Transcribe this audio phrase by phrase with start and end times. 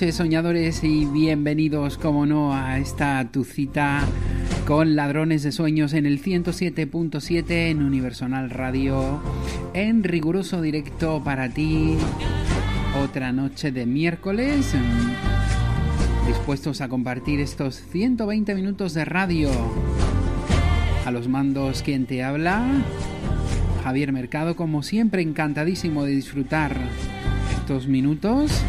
[0.00, 4.06] Noches soñadores y bienvenidos, como no, a esta tu cita
[4.64, 9.20] con Ladrones de Sueños en el 107.7 en Universal Radio,
[9.74, 11.96] en riguroso directo para ti.
[13.02, 14.72] Otra noche de miércoles,
[16.28, 19.50] dispuestos a compartir estos 120 minutos de radio.
[21.06, 22.64] A los mandos, quien te habla,
[23.82, 26.76] Javier Mercado, como siempre, encantadísimo de disfrutar
[27.56, 28.62] estos minutos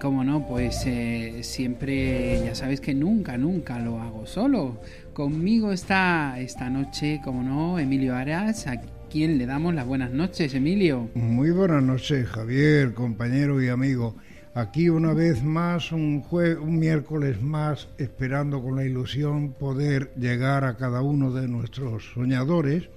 [0.00, 4.80] y como no, pues eh, siempre, ya sabes que nunca, nunca lo hago solo.
[5.12, 10.54] Conmigo está esta noche, como no, Emilio Aras, a quien le damos las buenas noches,
[10.54, 11.10] Emilio.
[11.14, 14.14] Muy buenas noches, Javier, compañero y amigo.
[14.54, 20.76] Aquí una vez más, un, un miércoles más, esperando con la ilusión poder llegar a
[20.76, 22.88] cada uno de nuestros soñadores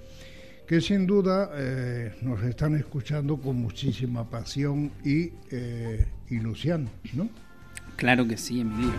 [0.66, 7.28] que sin duda eh, nos están escuchando con muchísima pasión y eh, ilusión, ¿no?
[7.96, 8.92] Claro que sí, Emilio.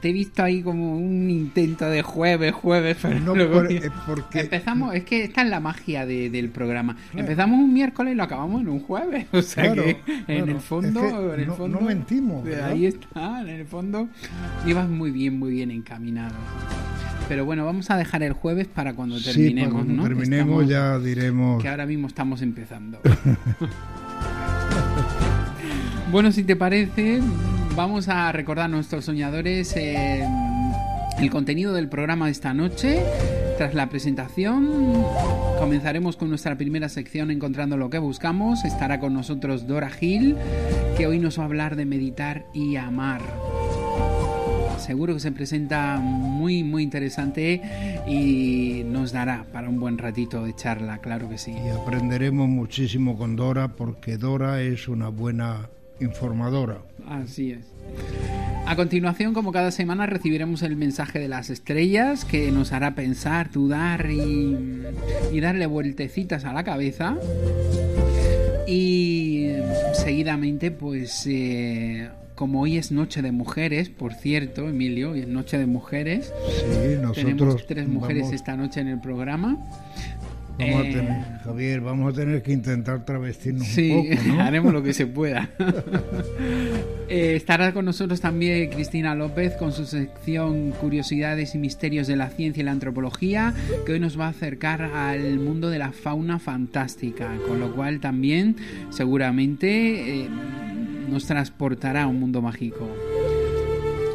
[0.00, 4.40] Te he visto ahí como un intento de jueves, jueves, pero no, eh, porque...
[4.40, 6.96] empezamos, es que esta es la magia de, del programa.
[7.10, 7.20] Claro.
[7.20, 10.24] Empezamos un miércoles y lo acabamos en un jueves, o sea claro, que claro.
[10.28, 12.44] en el fondo, es que en el no, fondo, no mentimos.
[12.44, 12.70] ¿verdad?
[12.70, 14.08] ahí está, en el fondo
[14.66, 16.34] ibas muy bien, muy bien encaminado.
[17.28, 20.02] Pero bueno, vamos a dejar el jueves para cuando terminemos, sí, cuando ¿no?
[20.02, 21.62] terminemos Estamos, ya diremos.
[21.62, 23.00] Que ahora mismo estamos empezando.
[26.10, 27.20] bueno, si te parece,
[27.76, 30.26] vamos a recordar a nuestros soñadores eh,
[31.18, 33.02] el contenido del programa de esta noche.
[33.56, 35.04] Tras la presentación,
[35.58, 38.64] comenzaremos con nuestra primera sección Encontrando lo que buscamos.
[38.64, 40.36] Estará con nosotros Dora Gil,
[40.96, 43.20] que hoy nos va a hablar de meditar y amar
[44.78, 47.60] seguro que se presenta muy muy interesante
[48.06, 51.52] y nos dará para un buen ratito de charla, claro que sí.
[51.52, 55.68] Y aprenderemos muchísimo con Dora porque Dora es una buena
[56.00, 56.78] informadora.
[57.06, 57.66] Así es.
[58.66, 63.50] A continuación, como cada semana, recibiremos el mensaje de las estrellas que nos hará pensar,
[63.50, 64.56] dudar y,
[65.32, 67.16] y darle vueltecitas a la cabeza.
[68.66, 69.52] Y
[69.94, 71.26] seguidamente, pues...
[71.26, 76.32] Eh, como hoy es Noche de Mujeres, por cierto, Emilio, hoy es Noche de Mujeres.
[76.46, 79.58] Sí, nosotros Tenemos tres mujeres vamos, esta noche en el programa.
[80.58, 84.40] Vamos Eh, a tener, Javier, vamos a tener que intentar travestirnos Sí, un poco, ¿no?
[84.42, 85.50] haremos lo que se pueda.
[87.10, 92.28] Eh, estará con nosotros también Cristina López con su sección Curiosidades y Misterios de la
[92.28, 93.54] Ciencia y la Antropología,
[93.86, 98.00] que hoy nos va a acercar al mundo de la fauna fantástica, con lo cual
[98.00, 98.56] también
[98.90, 100.28] seguramente eh,
[101.08, 102.86] nos transportará a un mundo mágico.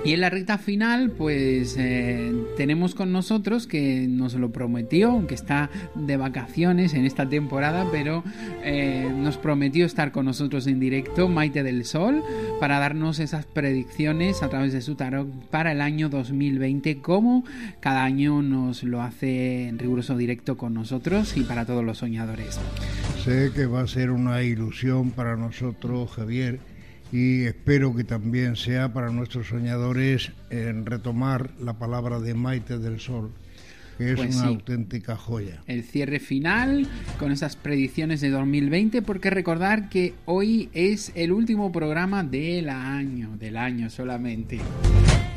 [0.05, 5.33] Y en la recta final, pues eh, tenemos con nosotros que nos lo prometió, aunque
[5.33, 8.21] está de vacaciones en esta temporada, pero
[8.65, 12.21] eh, nos prometió estar con nosotros en directo, Maite del Sol,
[12.59, 17.45] para darnos esas predicciones a través de su tarot para el año 2020, como
[17.79, 22.59] cada año nos lo hace en riguroso directo con nosotros y para todos los soñadores.
[23.23, 26.59] Sé que va a ser una ilusión para nosotros, Javier,
[27.13, 32.99] y espero que también sea para nuestros soñadores en retomar la palabra de Maite del
[32.99, 33.29] Sol
[33.99, 34.47] que es Pues una sí.
[34.47, 35.61] auténtica joya.
[35.67, 36.87] el cierre final
[37.19, 43.37] con esas predicciones de 2020 porque recordar que hoy es el último programa del año,
[43.37, 44.59] del año solamente.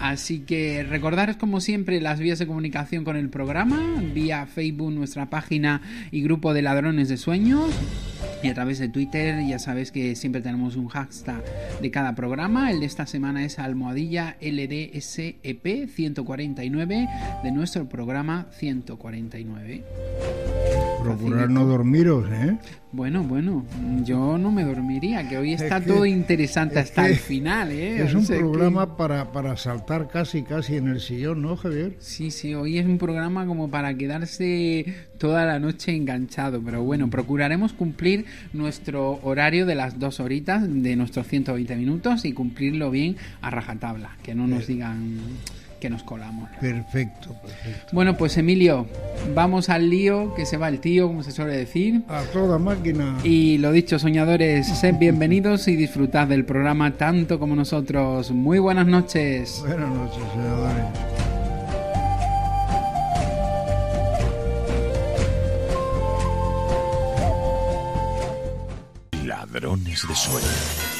[0.00, 5.30] Así que recordaros como siempre las vías de comunicación con el programa, vía Facebook, nuestra
[5.30, 7.70] página y grupo de ladrones de sueños.
[8.42, 11.42] Y a través de Twitter ya sabes que siempre tenemos un hashtag
[11.80, 12.70] de cada programa.
[12.70, 17.08] El de esta semana es almohadilla LDSEP 149
[17.42, 19.82] de nuestro programa 149.
[21.02, 22.58] Procurar no dormiros, ¿eh?
[22.96, 23.62] Bueno, bueno,
[24.04, 28.02] yo no me dormiría, que hoy está que- todo interesante es hasta el final, ¿eh?
[28.02, 31.94] Es O un que- programa para, para saltar casi casi en el sillón, ¿no, Javier?
[31.98, 34.86] Sí, sí, hoy es un programa como para quedarse
[35.18, 40.96] toda la noche enganchado, pero bueno, procuraremos cumplir nuestro horario de las dos horitas de
[40.96, 45.18] nuestros 120 minutos y cumplirlo bien a rajatabla, que no nos digan
[45.80, 46.48] que nos colamos.
[46.60, 47.88] Perfecto, perfecto.
[47.92, 48.86] Bueno, pues Emilio,
[49.34, 52.02] vamos al lío, que se va el tío, como se suele decir.
[52.08, 53.18] A toda máquina.
[53.24, 58.30] Y lo dicho, soñadores, sed bienvenidos y disfrutad del programa tanto como nosotros.
[58.30, 59.62] Muy buenas noches.
[59.66, 60.84] Buenas noches, senadores.
[69.24, 70.96] Ladrones de sueños.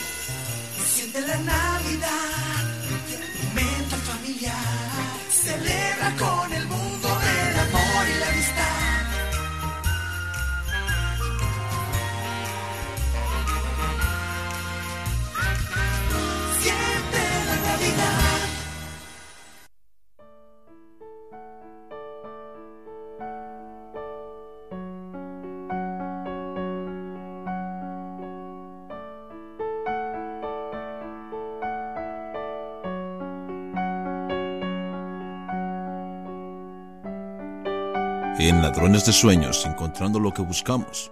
[38.48, 41.10] En Ladrones de Sueños, encontrando lo que buscamos.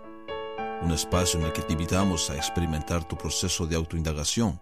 [0.83, 4.61] Un espacio en el que te invitamos a experimentar tu proceso de autoindagación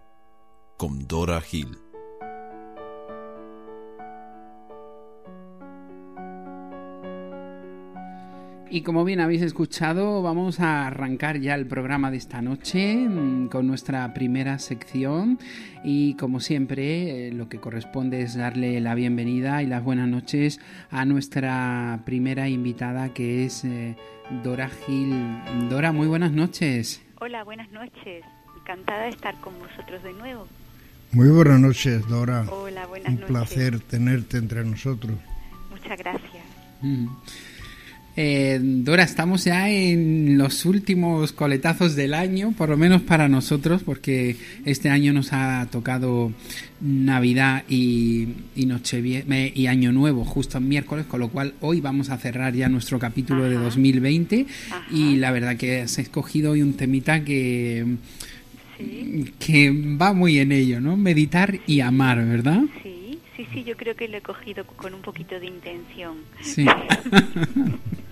[0.75, 1.82] con Dora Hill.
[8.73, 13.49] Y como bien habéis escuchado, vamos a arrancar ya el programa de esta noche mm,
[13.49, 15.37] con nuestra primera sección.
[15.83, 20.59] Y como siempre, eh, lo que corresponde es darle la bienvenida y las buenas noches
[20.89, 23.95] a nuestra primera invitada que es eh,
[24.43, 25.37] Dora Gil.
[25.69, 26.99] Dora, muy buenas noches.
[27.21, 28.25] Hola, buenas noches.
[28.59, 30.47] Encantada de estar con vosotros de nuevo.
[31.11, 32.47] Muy buenas noches, Dora.
[32.49, 33.27] Hola, buenas Un noches.
[33.27, 35.15] placer tenerte entre nosotros.
[35.69, 36.43] Muchas gracias.
[36.81, 37.05] Mm.
[38.15, 43.81] Eh, Dora, estamos ya en los últimos coletazos del año, por lo menos para nosotros,
[43.83, 46.31] porque este año nos ha tocado
[46.79, 52.11] Navidad y, y Nochevie- y Año Nuevo justo en miércoles, con lo cual hoy vamos
[52.11, 53.63] a cerrar ya nuestro capítulo de Ajá.
[53.65, 54.85] 2020 Ajá.
[54.91, 57.83] y la verdad que has escogido hoy un temita que,
[58.77, 60.97] Sí, que va muy en ello, ¿no?
[60.97, 62.61] Meditar y amar, ¿verdad?
[62.83, 66.17] sí, sí, sí, yo creo que lo he cogido con un poquito de intención.
[66.41, 66.65] Sí.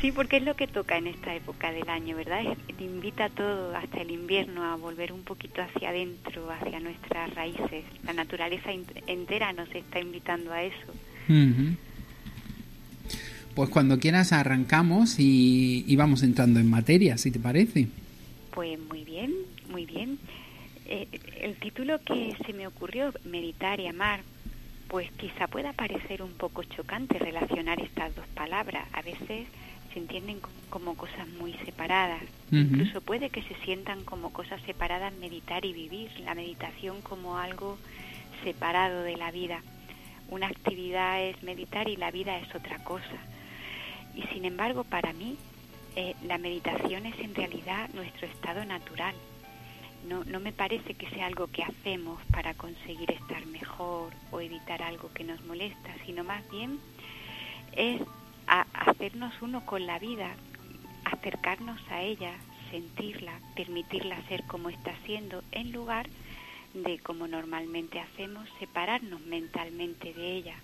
[0.00, 2.40] Sí, porque es lo que toca en esta época del año, ¿verdad?
[2.42, 6.80] Es- te invita a todo, hasta el invierno, a volver un poquito hacia adentro, hacia
[6.80, 7.84] nuestras raíces.
[8.04, 10.94] La naturaleza ent- entera nos está invitando a eso.
[13.54, 17.88] Pues cuando quieras arrancamos y, y vamos entrando en materia, si te parece.
[18.52, 19.32] Pues muy bien,
[19.68, 20.18] muy bien.
[20.86, 21.06] Eh,
[21.40, 24.22] el título que se me ocurrió, Meditar y Amar,
[24.90, 28.88] pues quizá pueda parecer un poco chocante relacionar estas dos palabras.
[28.92, 29.46] A veces
[29.92, 32.20] se entienden co- como cosas muy separadas.
[32.50, 36.10] Incluso puede que se sientan como cosas separadas meditar y vivir.
[36.24, 37.78] La meditación como algo
[38.42, 39.62] separado de la vida.
[40.28, 43.16] Una actividad es meditar y la vida es otra cosa.
[44.16, 45.36] Y sin embargo, para mí,
[45.94, 49.14] eh, la meditación es en realidad nuestro estado natural.
[50.10, 55.12] No, me parece que sea algo que hacemos para conseguir estar mejor o evitar algo
[55.14, 56.80] que nos molesta, sino más bien
[57.76, 58.02] es
[58.48, 60.34] hacernos uno con la vida,
[61.04, 62.32] acercarnos a ella,
[62.72, 66.08] sentirla, permitirla ser como está siendo, en lugar
[66.74, 70.56] de, como normalmente hacemos, separarnos mentalmente de ella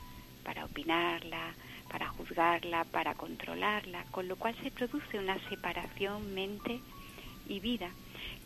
[0.43, 1.55] para opinarla,
[1.89, 6.81] para juzgarla, para controlarla, con lo cual se produce una separación mente
[7.49, 7.93] y vida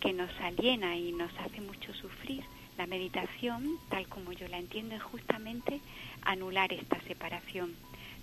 [0.00, 2.42] que nos aliena y nos hace mucho sufrir.
[2.78, 5.80] La meditación, tal como yo la entiendo, es justamente
[6.22, 7.74] anular esta separación,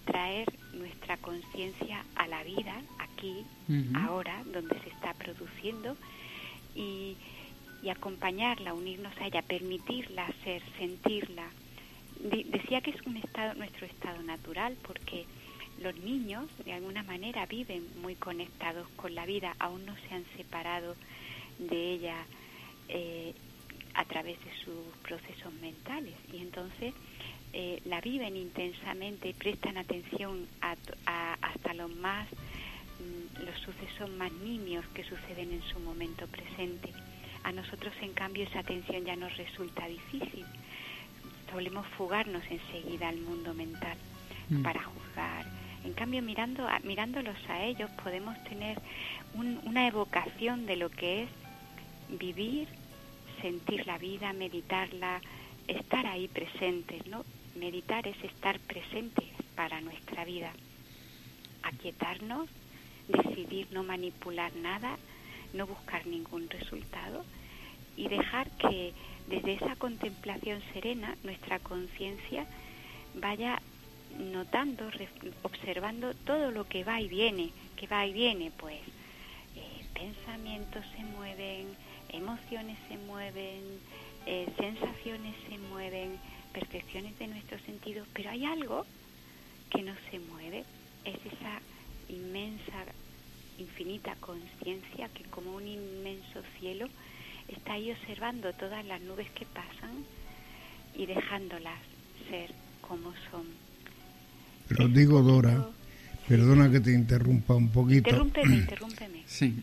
[0.05, 3.45] traer nuestra conciencia a la vida, aquí,
[3.93, 5.95] ahora, donde se está produciendo,
[6.75, 7.15] y,
[7.83, 11.47] y acompañarla, unirnos a ella, permitirla ser, sentirla.
[12.19, 15.25] decía que es un estado, nuestro estado natural, porque
[15.81, 20.25] los niños de alguna manera viven muy conectados con la vida, aún no se han
[20.35, 20.95] separado
[21.59, 22.25] de ella
[22.89, 23.33] eh,
[23.93, 26.93] a través de sus procesos mentales y entonces
[27.53, 30.75] eh, la viven intensamente, prestan atención a,
[31.41, 36.91] hasta los más mm, los sucesos más nimios que suceden en su momento presente.
[37.43, 40.45] A nosotros, en cambio, esa atención ya nos resulta difícil.
[41.51, 43.97] Solemos fugarnos enseguida al mundo mental
[44.49, 44.61] mm.
[44.61, 45.45] para juzgar.
[45.85, 48.79] En cambio, mirando mirándolos a ellos, podemos tener
[49.33, 51.29] una evocación de lo que es
[52.09, 52.67] vivir,
[53.41, 55.21] sentir la vida, meditarla,
[55.67, 57.25] estar ahí presentes, ¿no?
[57.55, 60.51] Meditar es estar presentes para nuestra vida.
[61.63, 62.49] Aquietarnos,
[63.07, 64.97] decidir no manipular nada,
[65.53, 67.25] no buscar ningún resultado
[67.95, 68.93] y dejar que
[69.27, 72.45] desde esa contemplación serena nuestra conciencia
[73.15, 73.59] vaya
[74.19, 74.89] notando,
[75.43, 78.79] observando todo lo que va y viene, que va y viene, pues
[79.55, 81.67] eh, pensamientos se mueven,
[82.09, 83.61] emociones se mueven,
[84.25, 86.17] eh, sensaciones se mueven,
[86.53, 88.85] percepciones de nuestros sentidos, pero hay algo
[89.69, 90.63] que no se mueve,
[91.05, 91.61] es esa
[92.09, 92.85] inmensa,
[93.57, 96.87] infinita conciencia que como un inmenso cielo
[97.47, 100.05] está ahí observando todas las nubes que pasan
[100.95, 101.79] y dejándolas
[102.29, 103.45] ser como son.
[104.67, 105.69] Pero digo, Dora,
[106.27, 108.09] perdona que te interrumpa un poquito.
[108.09, 109.23] Interrúmpeme, interrúmpeme.
[109.25, 109.61] Sí.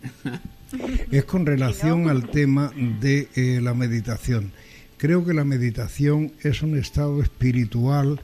[1.11, 4.53] es con relación al tema de eh, la meditación.
[4.97, 8.21] Creo que la meditación es un estado espiritual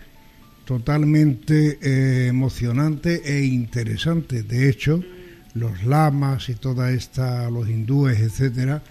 [0.64, 4.42] totalmente eh, emocionante e interesante.
[4.42, 5.02] De hecho,
[5.54, 8.82] los lamas y toda esta, los hindúes, etcétera,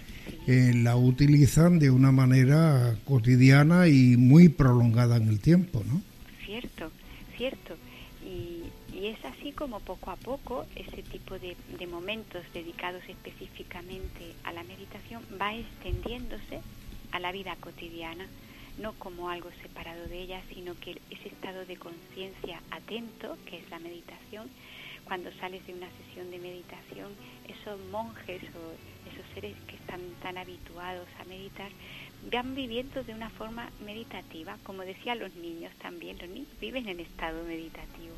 [0.46, 6.02] eh, la utilizan de una manera cotidiana y muy prolongada en el tiempo, ¿no?
[6.44, 6.90] Cierto,
[7.36, 7.76] cierto.
[9.00, 14.62] Y es así como poco a poco ese tipo de, momentos dedicados específicamente a la
[14.62, 16.60] meditación va extendiéndose
[17.10, 18.26] a la vida cotidiana,
[18.76, 23.70] no como algo separado de ella, sino que ese estado de conciencia atento, que es
[23.70, 24.50] la meditación,
[25.04, 27.10] cuando sales de una sesión de meditación,
[27.48, 31.70] esos monjes o esos seres que están tan habituados a meditar,
[32.30, 37.00] van viviendo de una forma meditativa, como decía los niños también, los niños viven en
[37.00, 38.14] estado meditativo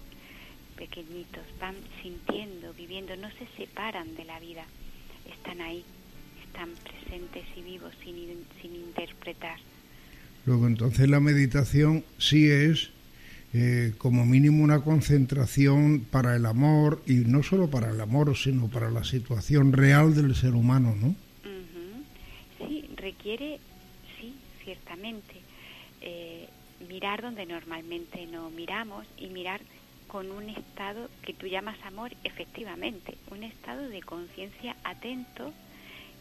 [0.82, 4.64] pequeñitos, van sintiendo, viviendo, no se separan de la vida,
[5.30, 5.84] están ahí,
[6.44, 8.16] están presentes y vivos sin,
[8.60, 9.58] sin interpretar.
[10.44, 12.90] Luego entonces la meditación sí es
[13.54, 18.66] eh, como mínimo una concentración para el amor y no solo para el amor, sino
[18.68, 21.14] para la situación real del ser humano, ¿no?
[22.58, 23.60] Sí, requiere,
[24.18, 24.34] sí,
[24.64, 25.34] ciertamente,
[26.00, 26.48] eh,
[26.88, 29.60] mirar donde normalmente no miramos y mirar
[30.12, 35.54] con un estado que tú llamas amor, efectivamente, un estado de conciencia atento,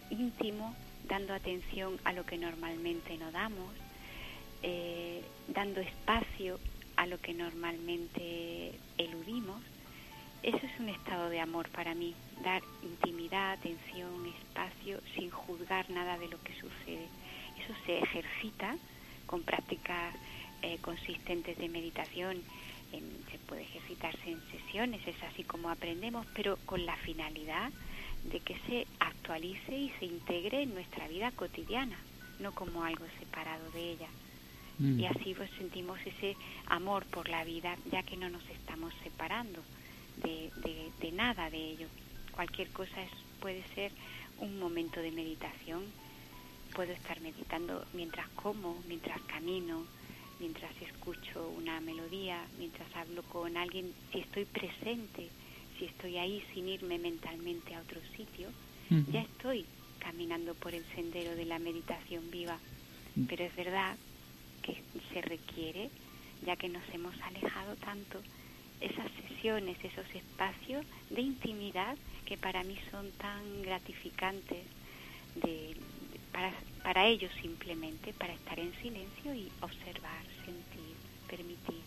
[0.09, 0.73] íntimo,
[1.09, 3.69] dando atención a lo que normalmente no damos,
[4.63, 6.57] eh, dando espacio
[6.95, 9.61] a lo que normalmente eludimos.
[10.41, 16.17] Eso es un estado de amor para mí, dar intimidad, atención, espacio, sin juzgar nada
[16.17, 17.09] de lo que sucede.
[17.61, 18.77] Eso se ejercita
[19.25, 20.15] con prácticas
[20.61, 22.41] eh, consistentes de meditación
[22.91, 27.71] se puede ejercitarse en sesiones, es así como aprendemos, pero con la finalidad
[28.31, 31.97] de que se actualice y se integre en nuestra vida cotidiana,
[32.39, 34.07] no como algo separado de ella.
[34.79, 34.99] Mm.
[34.99, 36.35] Y así pues sentimos ese
[36.67, 39.61] amor por la vida, ya que no nos estamos separando
[40.23, 40.51] de,
[40.99, 41.87] de, nada de ello.
[42.31, 43.91] Cualquier cosa es, puede ser
[44.39, 45.83] un momento de meditación.
[46.73, 49.85] Puedo estar meditando mientras como, mientras camino,
[50.41, 55.29] mientras escucho una melodía, mientras hablo con alguien, si estoy presente,
[55.77, 58.49] si estoy ahí sin irme mentalmente a otro sitio,
[59.13, 59.65] ya estoy
[59.99, 62.57] caminando por el sendero de la meditación viva.
[63.29, 63.95] Pero es verdad
[64.63, 64.81] que
[65.13, 65.89] se requiere,
[66.45, 68.19] ya que nos hemos alejado tanto,
[68.81, 71.95] esas sesiones, esos espacios de intimidad
[72.25, 74.65] que para mí son tan gratificantes
[75.35, 75.77] de,
[76.33, 76.51] para,
[76.83, 80.95] para ellos simplemente, para estar en silencio y observar, sentir,
[81.29, 81.81] permitir.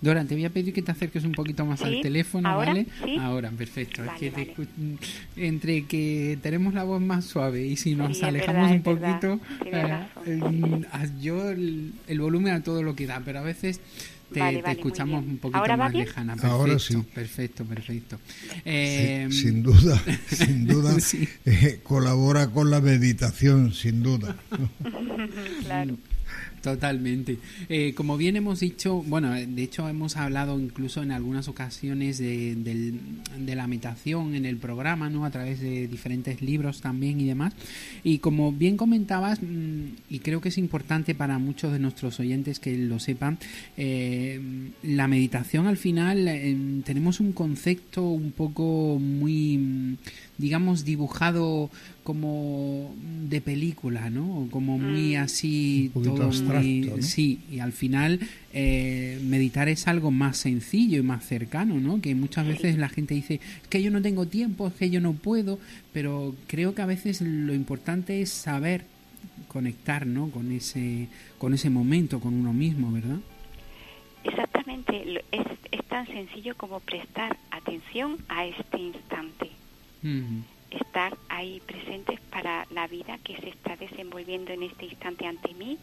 [0.00, 2.86] Dora, te voy a pedir que te acerques un poquito más al teléfono, ¿vale?
[3.20, 4.02] Ahora, perfecto.
[5.36, 10.80] entre que tenemos la voz más suave y si nos alejamos un poquito, eh,
[11.20, 13.80] yo el, volumen a todo lo que da, pero a veces
[14.32, 16.04] te, Vale, te vale, escuchamos un poquito ¿Ahora va más bien?
[16.04, 16.32] lejana.
[16.34, 16.96] Perfecto, Ahora sí.
[17.14, 18.18] Perfecto, perfecto.
[18.26, 21.28] Sí, Eh, sin duda, sin duda, Sí.
[21.44, 24.36] eh, colabora con la meditación, sin duda.
[25.64, 25.96] claro.
[26.62, 27.38] Totalmente.
[27.68, 32.54] Eh, como bien hemos dicho, bueno, de hecho hemos hablado incluso en algunas ocasiones de,
[32.54, 35.24] de la meditación en el programa, ¿no?
[35.24, 37.54] A través de diferentes libros también y demás.
[38.02, 42.58] Y como bien comentabas, mm, y creo que es importante para muchos de nuestros oyentes
[42.58, 43.38] que lo sepan,
[43.76, 44.40] eh,
[44.82, 49.96] la meditación al final eh, tenemos un concepto un poco muy,
[50.38, 51.70] digamos, dibujado
[52.08, 52.94] como
[53.28, 54.48] de película, ¿no?
[54.50, 55.20] Como muy Mm.
[55.20, 56.80] así, Un poquito todo abstracto, muy...
[56.96, 57.02] ¿no?
[57.02, 58.18] Sí, y al final
[58.54, 62.00] eh, meditar es algo más sencillo y más cercano, ¿no?
[62.00, 65.02] Que muchas veces la gente dice, es que yo no tengo tiempo, es que yo
[65.02, 65.58] no puedo,
[65.92, 68.86] pero creo que a veces lo importante es saber
[69.48, 70.30] conectar, ¿no?
[70.30, 73.18] Con ese, con ese momento, con uno mismo, ¿verdad?
[74.24, 79.50] Exactamente, lo- es, es tan sencillo como prestar atención a este instante,
[80.02, 80.42] Ujú.
[80.70, 85.78] Estar ahí presentes para la vida que se está desenvolviendo en este instante ante mí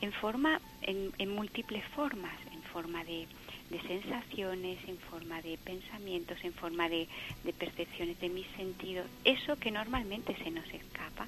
[0.00, 3.26] en forma, en, en múltiples formas, en forma de,
[3.88, 7.08] sensaciones, en forma de pensamientos, en forma de,
[7.58, 11.26] percepciones de mis sentidos, eso que normalmente se nos escapa.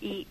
[0.00, 0.26] Y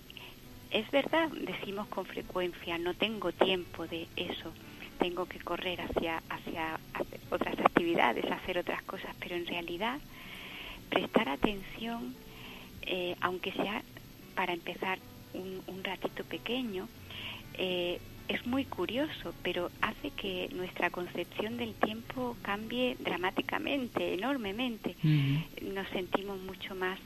[0.70, 4.52] es verdad, decimos con frecuencia, no tengo tiempo de eso,
[5.00, 10.00] tengo que correr hacia, hacia, hacer otras actividades, hacer otras cosas, pero en realidad
[10.96, 12.16] prestar atención,
[12.84, 13.84] eh, aunque sea
[14.34, 14.98] para empezar
[15.34, 16.88] un, un ratito pequeño,
[17.56, 18.00] eh,
[18.30, 24.96] es muy curioso, pero hace que nuestra concepción del tiempo cambie dramáticamente, enormemente.
[25.62, 26.98] Nos sentimos mucho más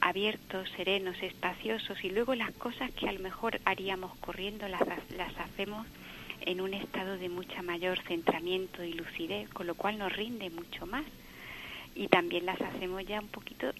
[0.00, 4.82] abiertos, serenos, espaciosos y luego las cosas que a lo mejor haríamos corriendo las,
[5.16, 5.86] las hacemos
[6.40, 10.84] en un estado de mucha mayor centramiento y lucidez, con lo cual nos rinde mucho
[10.84, 11.04] más.
[11.94, 13.72] Y también las hacemos ya un poquito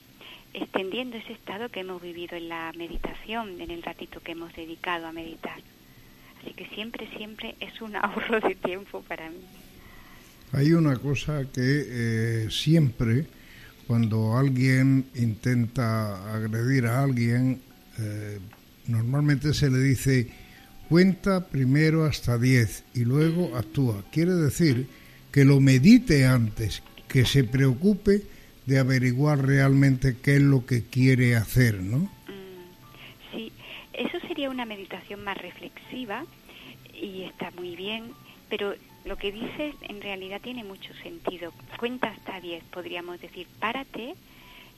[0.53, 5.07] extendiendo ese estado que hemos vivido en la meditación, en el ratito que hemos dedicado
[5.07, 5.59] a meditar.
[6.41, 9.41] Así que siempre, siempre es un ahorro de tiempo para mí.
[10.53, 13.27] Hay una cosa que eh, siempre,
[13.89, 17.61] cuando alguien intenta agredir a alguien,
[17.99, 18.39] eh,
[18.87, 20.31] normalmente se le dice,
[20.89, 24.05] cuenta primero hasta 10 y luego actúa.
[24.13, 24.87] Quiere decir
[25.33, 28.23] que lo medite antes, que se preocupe
[28.67, 31.99] de averiguar realmente qué es lo que quiere hacer, ¿no?
[31.99, 33.53] Mm, Sí,
[33.93, 36.25] eso sería una meditación más reflexiva
[36.93, 38.11] y está muy bien,
[38.49, 38.75] pero
[39.05, 41.53] lo que dices en realidad tiene mucho sentido.
[41.79, 44.17] Cuenta hasta 10, podríamos decir, párate,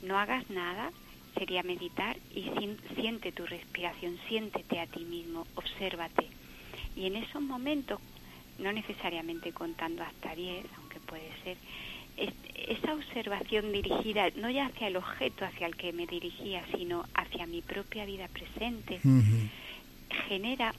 [0.02, 0.90] no hagas nada,
[1.38, 6.26] sería meditar y sien- siente tu respiración, siéntete a ti mismo, obsérvate.
[6.94, 7.98] Y en esos momentos,
[8.58, 11.56] no necesariamente contando hasta 10, aunque puede ser,
[12.16, 17.04] es- esa observación dirigida no ya hacia el objeto hacia el que me dirigía, sino
[17.14, 19.00] hacia mi propia vida presente,
[20.28, 20.74] genera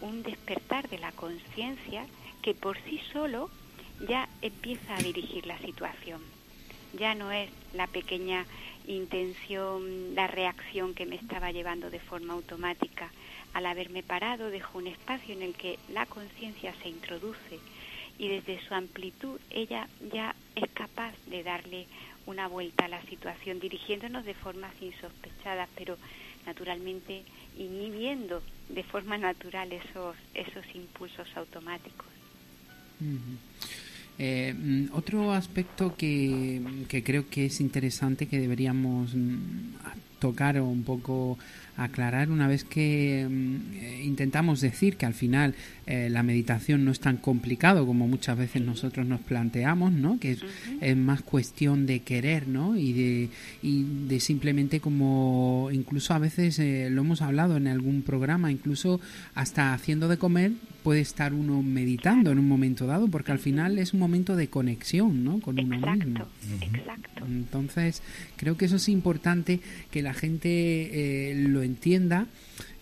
[0.00, 2.06] un despertar de la conciencia
[2.42, 3.50] que por sí solo
[4.08, 6.22] ya empieza a dirigir la situación.
[6.94, 8.46] Ya no es la pequeña
[8.86, 13.12] intención, la reacción que me estaba llevando de forma automática.
[13.52, 17.58] Al haberme parado, dejo un espacio en el que la conciencia se introduce
[18.20, 21.86] y desde su amplitud ella ya es capaz de darle
[22.26, 25.96] una vuelta a la situación, dirigiéndonos de formas insospechadas, pero
[26.44, 27.22] naturalmente
[27.56, 32.06] inhibiendo de forma natural esos, esos impulsos automáticos.
[34.18, 39.76] Eh, mm, otro aspecto que, que creo que es interesante que deberíamos mm,
[40.18, 41.38] tocar o un poco
[41.76, 45.54] aclarar una vez que mm, eh, intentamos decir que al final
[45.86, 50.20] eh, la meditación no es tan complicado como muchas veces nosotros nos planteamos, ¿no?
[50.20, 50.44] Que es,
[50.80, 52.76] es más cuestión de querer, ¿no?
[52.76, 53.28] Y de,
[53.62, 59.00] y de simplemente como incluso a veces eh, lo hemos hablado en algún programa, incluso
[59.34, 60.52] hasta haciendo de comer
[60.82, 64.48] puede estar uno meditando en un momento dado, porque al final es un momento de
[64.48, 65.40] conexión, ¿no?
[65.40, 66.26] Con uno mismo.
[66.72, 67.26] Exacto.
[67.26, 68.02] Entonces,
[68.36, 71.69] creo que eso es importante que la gente lo entienda,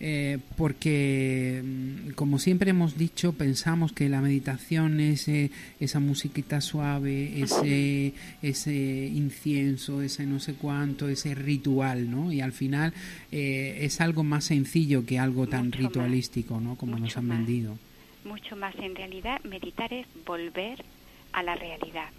[0.01, 6.61] eh, porque, mm, como siempre hemos dicho, pensamos que la meditación es eh, esa musiquita
[6.61, 12.33] suave, ese, ese incienso, ese no sé cuánto, ese ritual, ¿no?
[12.33, 12.93] Y al final
[13.33, 16.77] eh, es algo más sencillo que algo tan Mucho ritualístico, ¿no?
[16.77, 17.39] Como nos han más.
[17.39, 17.77] vendido.
[18.25, 20.85] Mucho más en realidad, meditar es volver
[21.33, 22.11] a la realidad,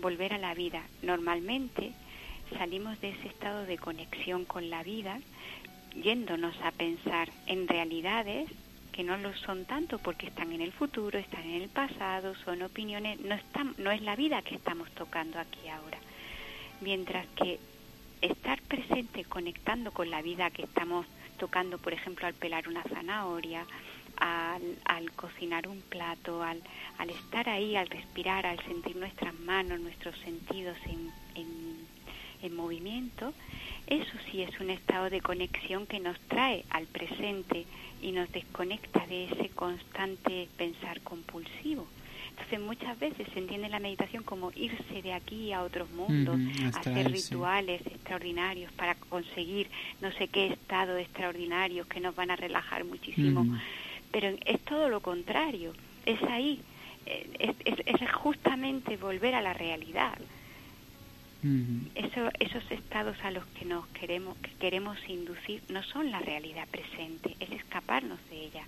[0.00, 0.82] volver a la vida.
[1.02, 1.92] Normalmente
[2.56, 5.20] salimos de ese estado de conexión con la vida
[6.02, 8.48] yéndonos a pensar en realidades
[8.92, 12.62] que no lo son tanto porque están en el futuro, están en el pasado, son
[12.62, 15.98] opiniones, no, están, no es la vida que estamos tocando aquí ahora.
[16.80, 17.60] Mientras que
[18.20, 21.06] estar presente, conectando con la vida que estamos
[21.38, 23.64] tocando, por ejemplo, al pelar una zanahoria,
[24.16, 26.60] al, cocinar un plato, al,
[26.98, 31.77] al, estar ahí, al respirar, al sentir nuestras manos, nuestros sentidos en, en
[32.50, 33.32] movimiento,
[33.86, 37.66] eso sí es un estado de conexión que nos trae al presente
[38.02, 41.86] y nos desconecta de ese constante pensar compulsivo.
[42.30, 46.38] Entonces muchas veces se entiende la meditación como irse de aquí a otros mundos,
[46.74, 49.68] hacer rituales extraordinarios para conseguir
[50.00, 53.44] no sé qué estado extraordinario que nos van a relajar muchísimo.
[54.12, 55.72] Pero es todo lo contrario,
[56.06, 56.60] es ahí,
[57.06, 57.54] eh,
[57.86, 60.18] es justamente volver a la realidad.
[61.94, 66.66] Eso, esos estados a los que nos queremos, que queremos inducir no son la realidad
[66.68, 68.64] presente, es escaparnos de ella.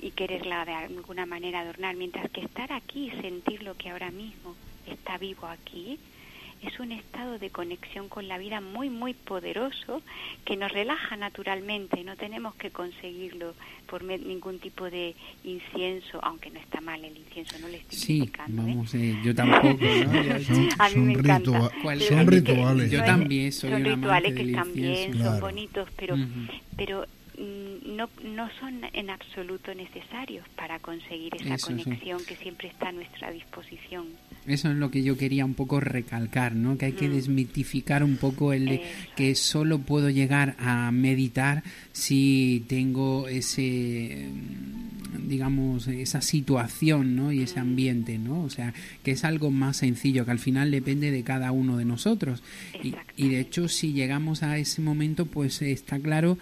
[0.00, 4.10] Y quererla de alguna manera adornar, mientras que estar aquí y sentir lo que ahora
[4.10, 4.56] mismo
[4.86, 6.00] está vivo aquí,
[6.62, 10.02] es un estado de conexión con la vida muy, muy poderoso
[10.44, 12.02] que nos relaja naturalmente.
[12.04, 13.54] No tenemos que conseguirlo
[13.86, 18.22] por ningún tipo de incienso, aunque no está mal el incienso, no le estoy sí,
[18.22, 18.32] ¿eh?
[18.48, 19.78] vamos, eh, yo tampoco.
[19.78, 21.70] son, A mí me encanta.
[22.08, 22.90] son rituales.
[22.90, 25.24] Yo también soy Son rituales que también incienso.
[25.24, 26.16] son bonitos, pero,
[26.76, 27.06] pero
[27.38, 31.84] no, no son en absoluto necesarios para conseguir esa Eso, sí.
[31.84, 34.06] conexión que siempre está a nuestra disposición.
[34.46, 36.78] Eso es lo que yo quería un poco recalcar, ¿no?
[36.78, 37.12] Que hay que Mm.
[37.12, 38.82] desmitificar un poco el de
[39.16, 47.32] que solo puedo llegar a meditar si tengo ese mm, digamos esa situación, ¿no?
[47.32, 47.62] Y ese Mm.
[47.62, 48.42] ambiente, ¿no?
[48.42, 48.72] O sea,
[49.02, 52.42] que es algo más sencillo que al final depende de cada uno de nosotros.
[52.82, 56.38] Y, y de hecho, si llegamos a ese momento, pues está claro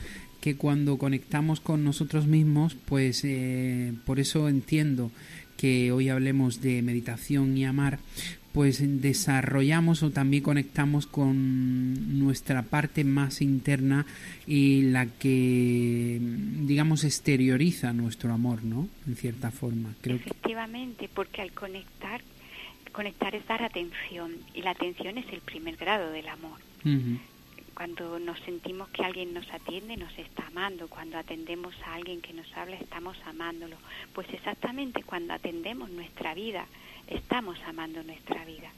[0.47, 5.11] que cuando conectamos con nosotros mismos, pues eh, por eso entiendo
[5.57, 7.99] que hoy hablemos de meditación y amar,
[8.53, 14.07] pues desarrollamos o también conectamos con nuestra parte más interna
[14.47, 18.87] y la que, digamos, exterioriza nuestro amor, ¿no?
[19.09, 19.97] En cierta forma.
[20.01, 22.21] Creo que Efectivamente, porque al conectar,
[22.93, 26.61] conectar es dar atención y la atención es el primer grado del amor.
[26.85, 27.19] Ujú.
[27.77, 30.89] Cuando nos sentimos que alguien nos atiende, nos está amando.
[30.89, 33.77] Cuando atendemos a alguien que nos habla, estamos amándolo.
[34.15, 36.65] Pues exactamente cuando atendemos nuestra vida,
[37.07, 38.71] estamos amando nuestra vida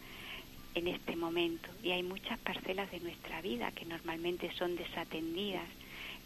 [0.74, 1.68] en este momento.
[1.80, 5.68] Y hay muchas parcelas de nuestra vida que normalmente son desatendidas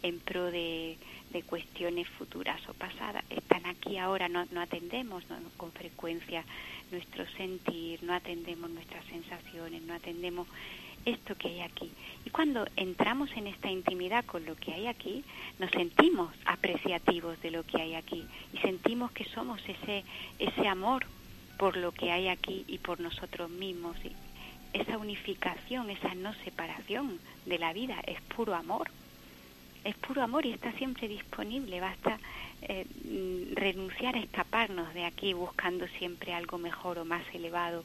[0.01, 0.97] en pro de,
[1.45, 3.23] cuestiones futuras o pasadas.
[3.29, 5.23] Están aquí ahora, no, no atendemos
[5.57, 6.43] con frecuencia
[6.91, 10.47] nuestro sentir, no atendemos nuestras sensaciones, no atendemos
[11.05, 11.91] esto que hay aquí.
[12.25, 15.23] Y cuando entramos en esta intimidad con lo que hay aquí,
[15.59, 20.03] nos sentimos apreciativos de lo que hay aquí y sentimos que somos ese,
[20.39, 21.05] ese amor
[21.57, 23.95] por lo que hay aquí y por nosotros mismos.
[24.03, 24.11] Y
[24.73, 28.89] esa unificación, esa no separación de la vida es puro amor.
[29.83, 31.79] Es puro amor y está siempre disponible.
[31.79, 32.17] Basta
[32.61, 37.83] eh, mm, renunciar a escaparnos de aquí buscando siempre algo mejor o más elevado.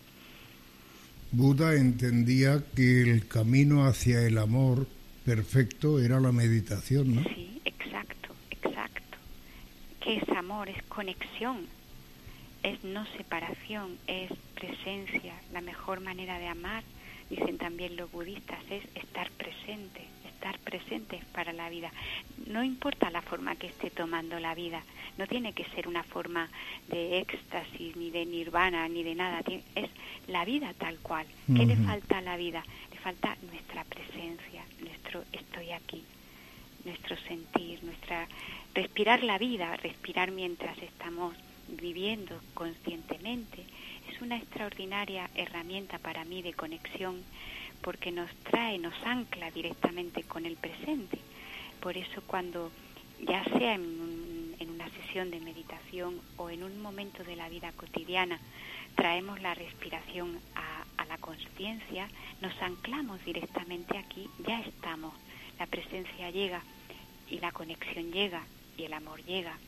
[1.30, 4.88] Buda entendía que el camino hacia el amor
[5.26, 7.22] perfecto era la meditación, ¿no?
[7.24, 9.18] Sí, exacto, exacto.
[10.00, 10.70] ¿Qué es amor?
[10.70, 11.66] Es conexión,
[12.62, 15.34] es no separación, es presencia.
[15.52, 16.82] La mejor manera de amar,
[17.28, 20.06] dicen también los budistas, es estar presente,
[20.38, 21.90] estar presentes para la vida.
[22.46, 24.82] No importa la forma que esté tomando la vida,
[25.18, 26.48] no tiene que ser una forma
[26.88, 29.42] de éxtasis, ni de nirvana, ni de nada,
[29.74, 29.90] es
[30.28, 31.26] la vida tal cual.
[31.46, 32.62] ¿Qué le falta a la vida?
[32.92, 36.04] Le falta nuestra presencia, nuestro estoy aquí,
[36.84, 38.28] nuestro sentir, nuestra
[38.74, 41.34] respirar la vida, respirar mientras estamos
[41.68, 43.64] viviendo conscientemente,
[44.08, 47.24] es una extraordinaria herramienta para mí de conexión
[47.82, 51.18] porque nos trae, nos ancla directamente con el presente.
[51.80, 52.70] Por eso cuando
[53.20, 57.48] ya sea en, un- en una sesión de meditación o en un momento de la
[57.48, 58.40] vida cotidiana,
[58.94, 62.08] traemos la respiración a, a la conciencia,
[62.40, 65.14] nos anclamos directamente aquí, ya estamos,
[65.58, 66.62] la presencia llega
[67.30, 68.44] y la conexión llega
[68.76, 69.58] y el amor llega.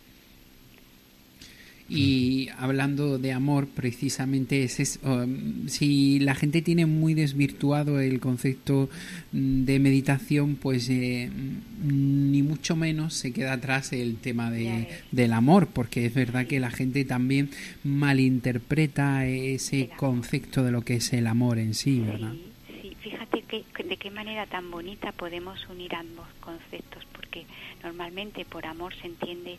[1.90, 8.20] Y hablando de amor, precisamente es, es, um, si la gente tiene muy desvirtuado el
[8.20, 8.88] concepto
[9.32, 14.88] mm, de meditación, pues eh, mm, ni mucho menos se queda atrás el tema de,
[15.10, 17.50] del amor, porque es verdad que la gente también
[17.82, 22.32] malinterpreta ese concepto de lo que es el amor en sí, ¿verdad?
[22.32, 27.46] Sí, sí, fíjate que, de qué manera tan bonita podemos unir ambos conceptos, porque
[27.82, 29.58] normalmente por amor se entiende,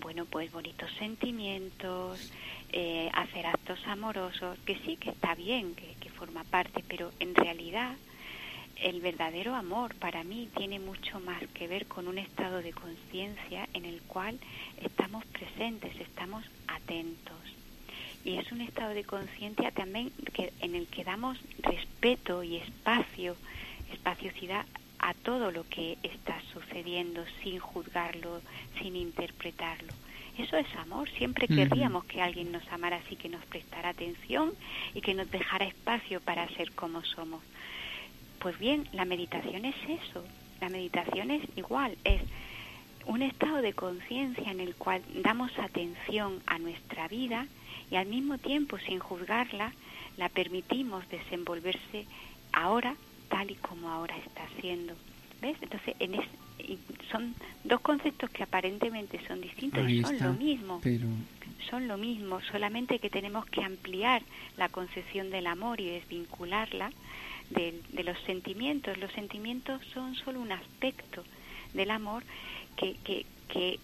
[0.00, 2.32] bueno, pues bonitos sentimientos,
[2.72, 7.34] eh, hacer actos amorosos, que sí, que está bien, que, que forma parte, pero en
[7.34, 7.96] realidad
[8.82, 13.68] el verdadero amor para mí tiene mucho más que ver con un estado de conciencia
[13.74, 14.38] en el cual
[14.82, 17.36] estamos presentes, estamos atentos.
[18.24, 23.36] Y es un estado de conciencia también que, en el que damos respeto y espacio,
[23.92, 24.66] espaciosidad
[25.00, 28.40] a todo lo que está sucediendo sin juzgarlo,
[28.80, 29.92] sin interpretarlo.
[30.38, 31.10] Eso es amor.
[31.10, 34.52] Siempre querríamos que alguien nos amara así, que nos prestara atención
[34.94, 37.42] y que nos dejara espacio para ser como somos.
[38.38, 40.24] Pues bien, la meditación es eso.
[40.60, 42.20] La meditación es igual, es
[43.06, 47.46] un estado de conciencia en el cual damos atención a nuestra vida
[47.90, 49.72] y al mismo tiempo, sin juzgarla,
[50.16, 52.06] la permitimos desenvolverse
[52.52, 52.94] ahora
[53.30, 54.94] tal y como ahora está siendo.
[55.40, 55.56] ¿Ves?
[55.62, 56.14] Entonces, en
[57.10, 60.80] son dos conceptos que aparentemente son distintos y son lo mismo.
[61.68, 64.22] Son lo mismo, solamente que tenemos que ampliar
[64.56, 66.90] la concepción del amor y desvincularla
[67.50, 68.96] de, los sentimientos.
[68.98, 71.24] Los sentimientos son solo un aspecto
[71.74, 72.24] del amor
[72.76, 73.26] que, que,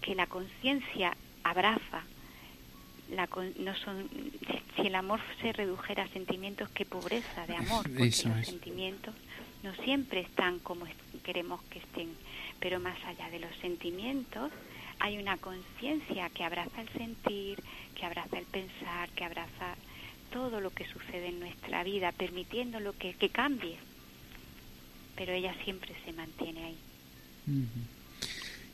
[0.01, 2.03] que, la conciencia abraza.
[3.11, 3.29] La,
[3.59, 4.09] no son,
[4.75, 9.13] si el amor se redujera a sentimientos, qué pobreza de amor, porque los sentimientos
[9.63, 10.85] no siempre están como
[11.23, 12.09] queremos que estén,
[12.59, 14.51] pero más allá de los sentimientos
[14.99, 17.61] hay una conciencia que abraza el sentir,
[17.95, 19.75] que abraza el pensar, que abraza
[20.31, 23.77] todo lo que sucede en nuestra vida, permitiéndolo que, que cambie,
[25.15, 26.77] pero ella siempre se mantiene ahí.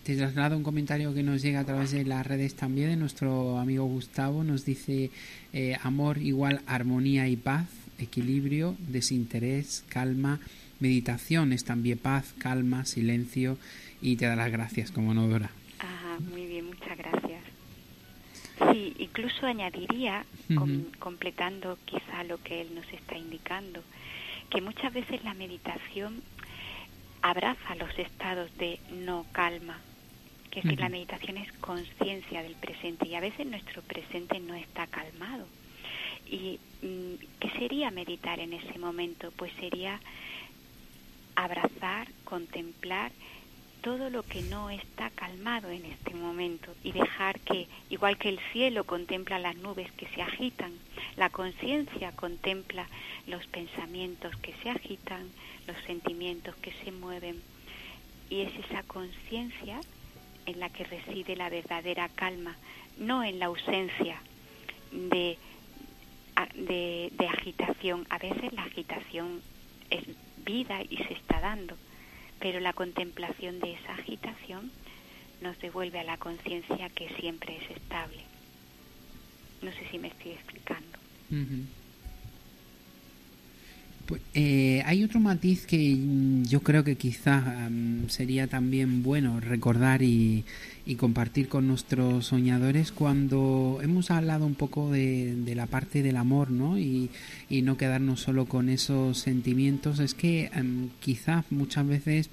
[0.03, 3.57] Te traslado un comentario que nos llega a través de las redes también de nuestro
[3.57, 4.43] amigo Gustavo.
[4.43, 5.11] Nos dice
[5.53, 7.69] eh, amor igual armonía y paz,
[7.99, 10.41] equilibrio, desinterés, calma,
[10.83, 13.57] meditación es también paz, calma, silencio
[14.01, 15.49] y te da las gracias como Nodora.
[15.79, 17.41] Ah, muy bien, muchas gracias.
[18.69, 20.25] Sí, incluso añadiría,
[20.99, 23.81] completando quizá lo que él nos está indicando,
[24.49, 26.21] que muchas veces la meditación
[27.21, 29.79] abraza los estados de no calma,
[30.51, 34.53] que es que la meditación es conciencia del presente y a veces nuestro presente no
[34.53, 35.47] está calmado.
[36.29, 39.31] ¿Y mm, qué sería meditar en ese momento?
[39.37, 39.99] Pues sería
[41.35, 43.11] abrazar, contemplar
[43.83, 48.39] todo lo que no está calmado en este momento y dejar que, igual que el
[48.53, 50.71] cielo contempla las nubes que se agitan,
[51.17, 52.87] la conciencia contempla
[53.27, 55.29] los pensamientos que se agitan,
[55.67, 57.41] los sentimientos que se mueven.
[58.29, 59.81] Y es esa conciencia
[60.45, 62.55] en la que reside la verdadera calma,
[62.97, 64.21] no en la ausencia
[64.91, 65.37] de,
[66.55, 68.07] de, de agitación.
[68.09, 69.41] A veces la agitación
[69.89, 70.03] es
[70.43, 71.75] vida y se está dando
[72.43, 74.69] pero la contemplación de esa agitación
[75.41, 78.19] nos devuelve a la conciencia que siempre es estable.
[79.61, 80.99] No sé si me estoy explicando.
[84.05, 85.97] Pues, eh, hay otro matiz que
[86.43, 87.69] yo creo que quizá
[88.09, 90.43] sería también bueno recordar y,
[90.97, 96.77] compartir con nuestros soñadores cuando hemos hablado un poco de, la parte del amor ¿no?
[96.77, 97.09] Y,
[97.63, 100.51] no quedarnos solo con esos sentimientos es que
[100.99, 102.29] quizá muchas veces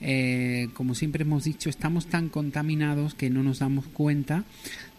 [0.00, 4.44] eh, como siempre hemos dicho estamos tan contaminados que no nos damos cuenta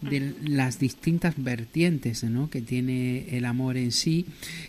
[0.02, 2.50] de las distintas vertientes ¿no?
[2.50, 4.26] que tiene el amor en sí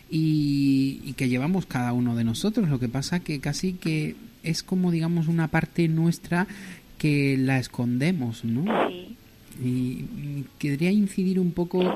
[0.10, 2.70] y, y que lleva llevamos cada uno de nosotros.
[2.70, 6.48] Lo que pasa que casi que es como, digamos, una parte nuestra
[7.02, 8.88] que la escondemos, ¿no?
[8.88, 9.16] Sí.
[9.64, 10.06] Y,
[10.60, 11.96] quería incidir un poco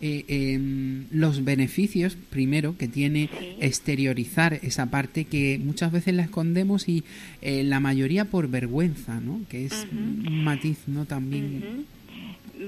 [0.00, 3.28] eh, en los beneficios, primero, que tiene
[3.60, 7.04] exteriorizar esa parte que muchas veces la escondemos y
[7.42, 9.42] eh, la mayoría por vergüenza, ¿no?
[9.50, 11.04] Que es un matiz, ¿no?
[11.04, 11.84] También.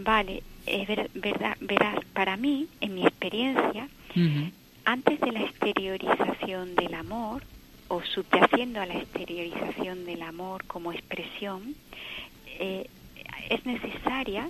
[0.05, 3.89] Vale, es verdad, verás, para mí, en mi experiencia,
[4.85, 7.43] antes de la exteriorización del amor,
[7.89, 11.75] o subyaciendo a la exteriorización del amor como expresión,
[12.59, 12.89] eh,
[13.49, 14.49] es necesaria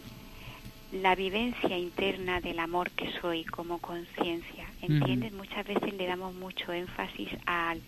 [0.93, 4.67] la vivencia interna del amor que soy como conciencia.
[4.81, 5.33] ¿Entiendes?
[5.33, 7.81] Muchas veces le damos mucho énfasis al,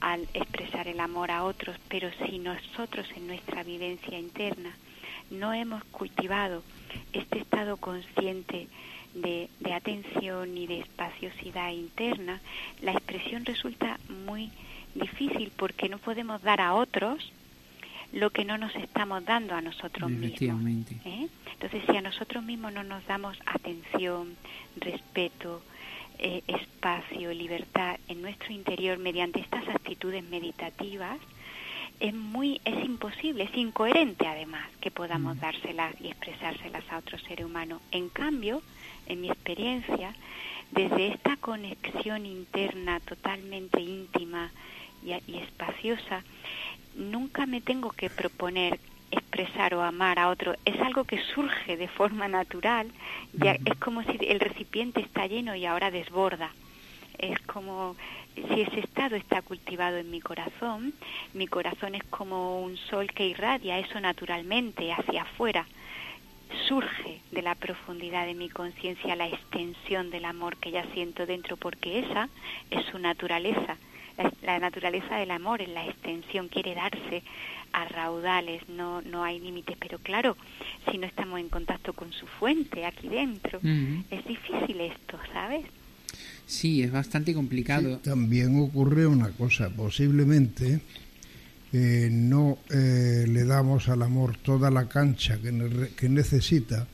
[0.00, 4.76] al expresar el amor a otros, pero si nosotros en nuestra vivencia interna
[5.30, 6.62] no hemos cultivado
[7.12, 8.68] este estado consciente
[9.14, 12.40] de, atención y de espaciosidad interna,
[12.82, 14.50] la expresión resulta muy
[14.94, 17.32] difícil porque no podemos dar a otros
[18.12, 20.64] lo que no nos estamos dando a nosotros mismos.
[21.04, 21.28] ¿eh?
[21.52, 24.36] Entonces, si a nosotros mismos no nos damos atención,
[24.76, 25.62] respeto,
[26.18, 31.18] eh, espacio, libertad en nuestro interior mediante estas actitudes meditativas,
[32.00, 37.44] es muy es imposible, es incoherente además que podamos dárselas y expresárselas a otro ser
[37.44, 37.80] humano.
[37.90, 38.62] En cambio,
[39.06, 40.14] en mi experiencia,
[40.70, 44.50] desde esta conexión interna totalmente íntima
[45.04, 46.24] y, y espaciosa,
[46.96, 48.78] nunca me tengo que proponer
[49.10, 50.54] expresar o amar a otro.
[50.64, 52.90] Es algo que surge de forma natural
[53.32, 56.50] ya es como si el recipiente está lleno y ahora desborda.
[57.18, 57.96] Es como
[58.34, 60.92] si ese estado está cultivado en mi corazón
[61.32, 65.66] mi corazón es como un sol que irradia eso naturalmente hacia afuera.
[66.68, 71.56] Surge de la profundidad de mi conciencia la extensión del amor que ya siento dentro
[71.56, 72.28] porque esa
[72.70, 73.76] es su naturaleza
[74.18, 77.22] la, la, naturaleza del amor en la extensión quiere darse
[77.72, 80.36] a raudales, no, no hay límites, pero claro,
[80.90, 84.04] si no estamos en contacto con su fuente aquí dentro, uh -huh.
[84.10, 85.64] es difícil esto, ¿sabes?
[86.46, 87.96] Sí, es bastante complicado.
[87.96, 90.80] Sí, también ocurre una cosa, posiblemente
[91.72, 96.86] eh, no eh, le damos al amor toda la cancha que, ne que necesita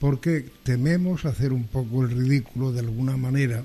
[0.00, 3.64] porque tememos hacer un poco el ridículo de alguna manera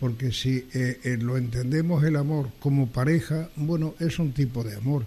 [0.00, 4.74] porque si eh, eh, lo entendemos el amor como pareja, bueno, es un tipo de
[4.74, 5.04] amor.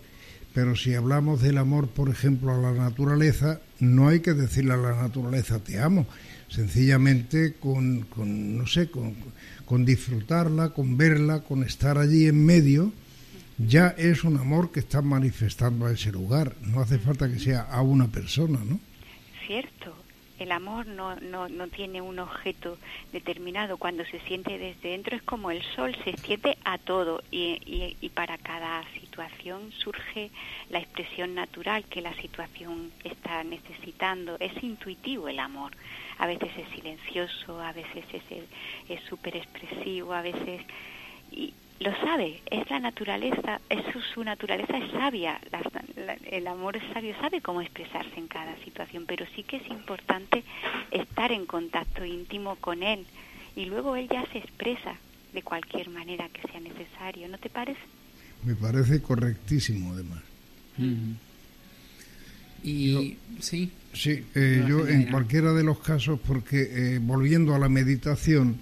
[0.53, 4.77] Pero si hablamos del amor, por ejemplo, a la naturaleza, no hay que decirle a
[4.77, 6.05] la naturaleza te amo.
[6.47, 9.15] Sencillamente con, con no sé, con,
[9.65, 12.93] con disfrutarla, con verla, con estar allí en medio,
[13.57, 16.55] ya es un amor que está manifestando a ese lugar.
[16.61, 18.79] No hace falta que sea a una persona, ¿no?
[19.47, 20.02] Cierto,
[20.39, 22.77] el amor no, no, no tiene un objeto
[23.11, 23.77] determinado.
[23.77, 28.09] Cuando se siente desde dentro es como el sol, se extiende a todo y, y,
[28.09, 30.31] para cada situación surge
[30.69, 34.37] la expresión natural que la situación está necesitando.
[34.39, 35.71] Es intuitivo el amor.
[36.17, 38.05] A veces es silencioso, a veces
[38.89, 40.61] es súper expresivo, a veces...
[41.31, 45.61] Y, lo sabe, es la naturaleza, es su, su naturaleza es sabia, la,
[46.05, 49.67] la, el amor es sabio, sabe cómo expresarse en cada situación, pero sí que es
[49.69, 50.43] importante
[50.91, 53.05] estar en contacto íntimo con él
[53.55, 54.95] y luego él ya se expresa
[55.33, 57.81] de cualquier manera que sea necesario, ¿no te parece?
[58.43, 60.21] Me parece correctísimo además.
[60.77, 61.11] Mm.
[62.63, 63.01] Y yo,
[63.39, 63.71] sí.
[63.93, 68.57] Sí, eh, yo en cualquiera de los casos, porque eh, volviendo a la meditación,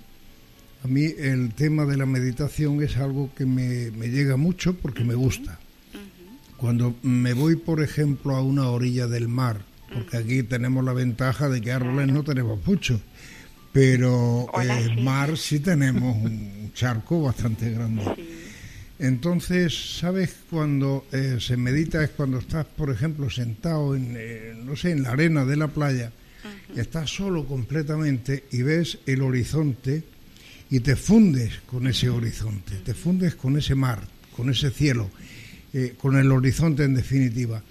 [0.84, 5.02] a mí el tema de la meditación es algo que me, me llega mucho porque
[5.02, 5.10] uh -huh.
[5.10, 5.60] me gusta.
[5.94, 6.58] Uh -huh.
[6.58, 9.62] Cuando me voy, por ejemplo, a una orilla del mar,
[9.94, 13.00] porque aquí tenemos la ventaja de que árboles no tenemos muchos,
[13.72, 15.02] pero el eh, sí.
[15.02, 18.04] mar sí tenemos un charco bastante grande.
[18.16, 18.30] Sí.
[19.00, 20.36] Entonces, ¿sabes?
[20.50, 25.04] Cuando eh, se medita es cuando estás, por ejemplo, sentado en, eh, no sé, en
[25.04, 26.80] la arena de la playa, uh -huh.
[26.80, 30.11] estás solo completamente y ves el horizonte
[30.72, 34.00] y te fundes con ese horizonte, te fundes con ese mar,
[34.36, 35.12] con ese cielo,
[35.74, 37.62] eh, con el horizonte en definitiva.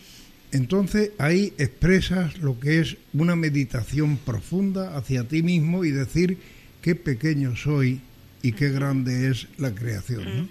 [0.53, 6.39] Entonces ahí expresas lo que es una meditación profunda hacia ti mismo y decir
[6.83, 8.01] qué pequeño soy
[8.43, 10.49] y qué grande es la creación.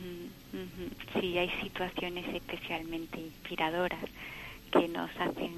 [1.19, 4.05] Sí, hay situaciones especialmente inspiradoras
[4.71, 5.53] que nos hacen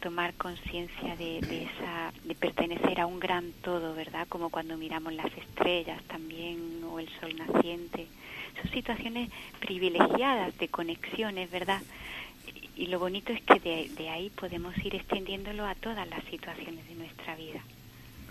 [0.00, 4.26] tomar conciencia de, de, esa de pertenecer a un gran todo, ¿verdad?
[4.28, 8.06] Como cuando miramos las estrellas también o el sol naciente.
[8.60, 11.82] Son situaciones privilegiadas de conexiones, ¿verdad?
[12.76, 16.86] Y lo bonito es que de, de ahí podemos ir extendiéndolo a todas las situaciones
[16.88, 17.60] de nuestra vida.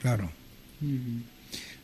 [0.01, 0.29] Claro.
[0.81, 1.38] Mm -hmm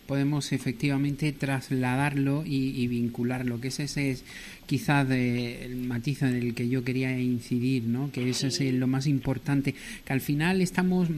[0.08, 4.24] podemos efectivamente trasladarlo y, y, vincularlo, que ese es
[4.66, 8.12] quizás el matiz en el que yo quería incidir, ¿no?
[8.12, 11.10] que eso es lo más importante, que al final estamos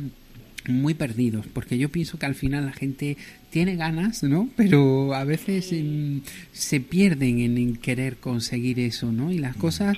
[0.68, 3.18] muy perdidos, porque yo pienso que al final la gente
[3.50, 4.50] tiene ganas, ¿no?
[4.56, 9.32] Pero a veces en, se pierden en, en, querer conseguir eso, ¿no?
[9.32, 9.98] Y las cosas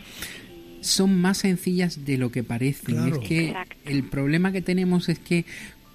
[0.81, 2.95] son más sencillas de lo que parecen.
[2.95, 3.21] Claro.
[3.21, 3.75] Es que Exacto.
[3.85, 5.45] el problema que tenemos es que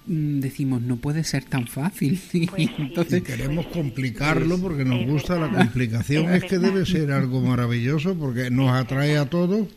[0.07, 2.71] decimos no puede ser tan fácil pues sí.
[2.77, 5.51] entonces y queremos complicarlo porque nos gusta verdad.
[5.51, 9.67] la complicación es, es que debe ser algo maravilloso porque nos atrae a todos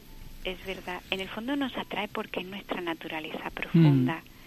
[0.44, 4.38] es verdad en el fondo nos atrae porque es nuestra naturaleza profunda mm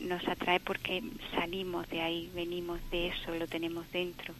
[0.00, 1.02] nos atrae porque
[1.34, 4.34] salimos de ahí, venimos de eso, lo tenemos dentro.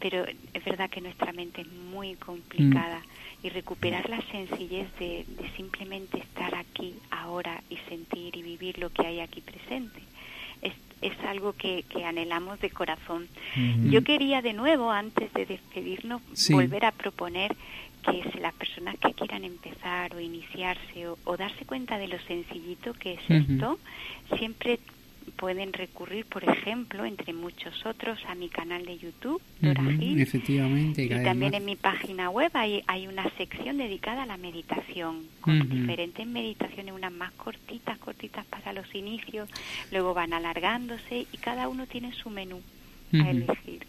[0.00, 3.46] Pero es verdad que nuestra mente es muy complicada mm.
[3.46, 8.90] y recuperar la sencillez de, de, simplemente estar aquí, ahora y sentir y vivir lo
[8.90, 10.00] que hay aquí presente.
[11.00, 13.28] Es, algo que, que anhelamos de corazón.
[13.90, 16.54] Yo quería de nuevo, antes de despedirnos, sí.
[16.54, 17.54] volver a proponer
[18.02, 22.18] que si las personas que quieran empezar o iniciarse o, o darse cuenta de lo
[22.20, 23.54] sencillito que es uh -huh.
[23.54, 23.78] esto,
[24.36, 24.78] siempre
[25.30, 30.20] pueden recurrir, por ejemplo, entre muchos otros, a mi canal de YouTube, Dora Ujú, Gil,
[30.20, 31.04] efectivamente.
[31.04, 31.60] y también más.
[31.60, 36.94] en mi página web hay, hay una sección dedicada a la meditación, con diferentes meditaciones,
[36.94, 39.48] unas más cortitas, cortitas para los inicios,
[39.90, 42.60] luego van alargándose y cada uno tiene su menú
[43.12, 43.86] a elegir.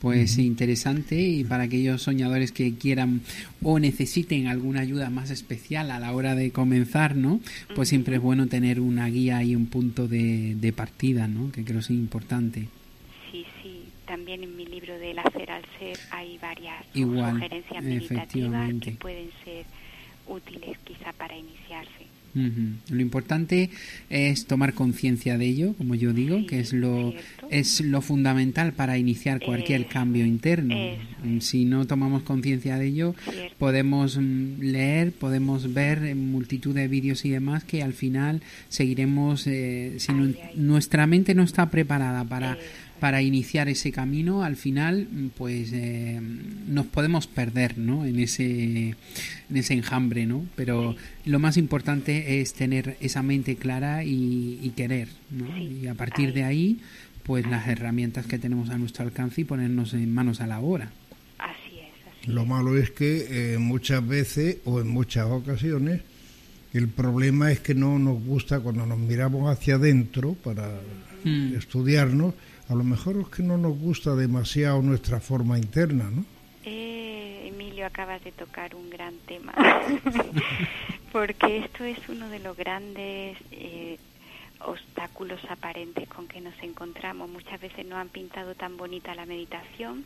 [0.00, 3.20] Pues interesante y para aquellos soñadores que quieran
[3.62, 7.40] o necesiten alguna ayuda más especial a la hora de comenzar, ¿no?
[7.74, 11.52] Pues siempre es bueno tener una guía y un punto de, de partida, ¿no?
[11.52, 12.68] Que creo que es importante.
[13.30, 18.72] Sí, sí, también en mi libro del hacer al ser hay varias Igual, sugerencias meditativas
[18.80, 19.66] que pueden ser
[20.26, 22.09] útiles quizá para iniciarse.
[22.34, 22.94] Ujú.
[22.94, 23.70] Lo importante
[24.08, 27.48] es tomar conciencia de ello, como yo digo, Sí, que es lo cierto.
[27.50, 30.74] es lo fundamental para iniciar cualquier Eso, cambio interno.
[30.74, 33.56] eso Mm, Si no tomamos conciencia de ello, Cierto.
[33.58, 39.46] podemos mm, leer, podemos ver en multitud de vídeos y demás que al final seguiremos
[39.46, 40.12] eh, si
[40.54, 42.60] nuestra mente no está preparada para Eso.
[43.00, 46.20] Para iniciar ese camino, al final, mm, pues eh,
[46.68, 48.04] nos podemos perder, ¿no?
[48.04, 48.96] En ese, en
[49.56, 50.44] ese enjambre, ¿no?
[50.54, 50.94] Pero
[51.24, 55.46] lo más importante es tener esa mente clara y, y querer, ¿no?
[55.56, 56.32] Sí, Y a partir ahí.
[56.34, 56.80] de ahí,
[57.24, 60.90] pues las herramientas que tenemos a nuestro alcance y ponernos en manos a la obra.
[61.38, 62.48] Así es, así Lo es.
[62.48, 66.02] malo es que eh, muchas veces o en muchas ocasiones
[66.72, 70.70] el problema es que no nos gusta cuando nos miramos hacia adentro para
[71.22, 71.54] Mm.
[71.54, 72.32] estudiarnos,
[72.70, 76.24] a lo mejor es que no nos gusta demasiado nuestra forma interna, ¿no?
[76.64, 79.52] Eh, Emilio, acabas de tocar un gran tema,
[81.12, 83.98] porque esto es uno de los grandes eh,
[84.60, 87.28] obstáculos aparentes con que nos encontramos.
[87.28, 90.04] Muchas veces nos han pintado tan bonita la meditación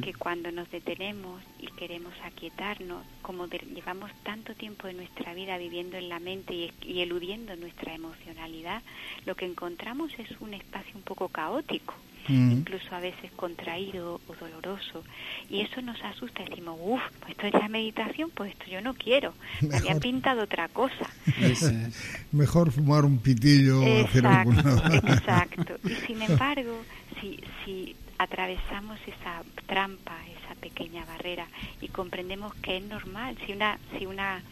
[0.00, 5.58] que cuando nos detenemos y queremos aquietarnos, como de- llevamos tanto tiempo de nuestra vida
[5.58, 8.82] viviendo en la mente y, y eludiendo nuestra emocionalidad,
[9.26, 11.94] lo que encontramos es un espacio un poco caótico
[12.28, 12.52] Mm.
[12.52, 15.02] incluso a veces contraído o doloroso.
[15.48, 16.44] Y eso nos asusta.
[16.44, 19.34] Decimos, uff, pues esto es la meditación, pues esto yo no quiero.
[19.60, 20.00] Me Mejor.
[20.00, 21.08] pintado otra cosa.
[21.40, 21.72] Es.
[22.32, 24.96] Mejor fumar un pitillo o hacer Exacto, alguna...
[25.14, 25.76] exacto.
[25.84, 26.82] Y sin embargo,
[27.20, 31.46] si, si atravesamos esa trampa, esa pequeña barrera
[31.80, 34.42] y comprendemos que es normal, si una, si una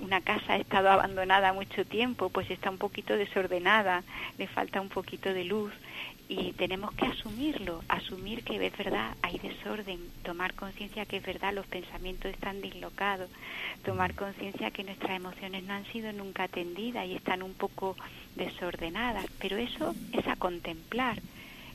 [0.00, 4.02] una casa ha estado abandonada mucho tiempo, pues está un poquito desordenada,
[4.38, 5.72] le falta un poquito de luz
[6.28, 11.52] y tenemos que asumirlo, asumir que es verdad, hay desorden, tomar conciencia que es verdad,
[11.52, 13.30] los pensamientos están dislocados,
[13.82, 17.96] tomar conciencia que nuestras emociones no han sido nunca atendidas y están un poco
[18.34, 21.20] desordenadas, pero eso es a contemplar,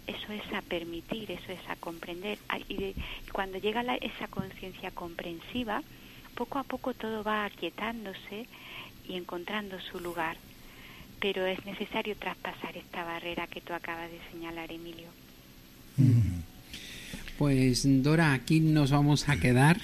[0.08, 2.40] eso es a permitir, eso es a comprender.
[2.50, 2.96] Ah, Y de-
[3.32, 5.84] cuando llega la- esa conciencia comprensiva,
[6.34, 8.48] poco a poco todo va aquietándose
[9.04, 10.38] y encontrando su lugar.
[11.20, 15.08] Pero es necesario traspasar esta barrera que tú acabas de señalar, Emilio.
[17.38, 19.78] Pues Dora, aquí nos vamos a quedar.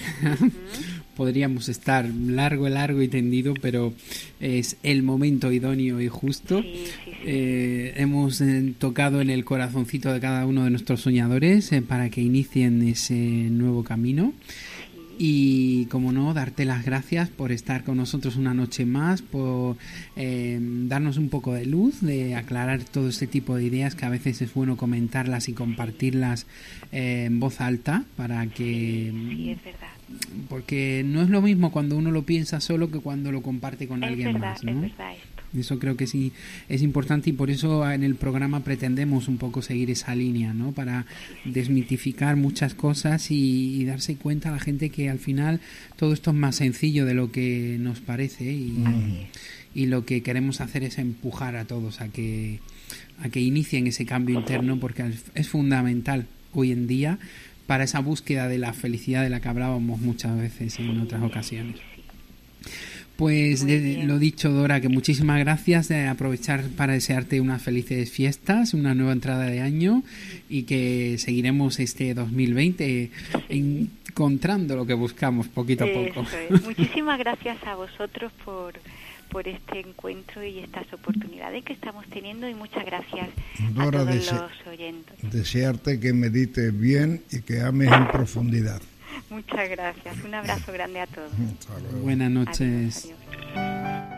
[1.16, 3.94] Podríamos estar largo, largo y tendido, pero
[4.42, 6.62] es el momento idóneo y justo.
[6.62, 7.12] Sí, sí, sí.
[7.26, 12.10] Eh, hemos eh, tocado en el corazoncito de cada uno de nuestros soñadores eh, para
[12.10, 14.34] que inicien ese nuevo camino.
[15.18, 19.78] Y, como no, darte las gracias por estar con nosotros una noche más, por
[20.16, 24.10] eh, darnos un poco de luz, de aclarar todo este tipo de ideas que a
[24.10, 26.48] veces es bueno comentarlas y compartirlas
[26.92, 29.88] eh, en voz alta para que Sí, es verdad.
[30.50, 34.04] porque no es lo mismo cuando uno lo piensa solo que cuando lo comparte con
[34.04, 34.82] Es alguien verdad, más, es ¿no?
[34.82, 35.35] verdad esto.
[35.58, 36.32] Eso creo que sí
[36.70, 40.72] es importante y por eso en el programa pretendemos un poco seguir esa línea, ¿no?
[40.72, 41.06] Para
[41.46, 45.60] desmitificar muchas cosas y, y darse cuenta a la gente que al final
[45.96, 48.76] todo esto es más sencillo de lo que nos parece y,
[49.74, 52.60] y lo que queremos hacer es empujar a todos a que
[53.22, 55.04] a que inicien ese cambio interno porque
[55.36, 57.20] es fundamental hoy en día
[57.68, 61.78] para esa búsqueda de la felicidad de la que hablábamos muchas veces en otras ocasiones.
[63.18, 68.74] Pues de- lo dicho, Dora, que muchísimas gracias de aprovechar para desearte unas felices fiestas,
[68.74, 70.04] una nueva entrada de año
[70.50, 73.12] y que seguiremos este 2020
[73.50, 76.26] encontrando lo que buscamos poquito a poco.
[76.50, 76.62] Es.
[76.64, 78.74] Muchísimas gracias a vosotros por,
[79.32, 83.30] por este encuentro y estas oportunidades que estamos teniendo y muchas gracias
[83.74, 85.16] Dora, a todos dese- los oyentes.
[85.32, 88.82] Desearte que medites bien y que ames en profundidad.
[89.30, 90.24] Muchas gracias.
[90.24, 91.32] Un abrazo grande a todos.
[92.02, 93.06] Buenas Adiós, noches.
[93.06, 94.16] adiós.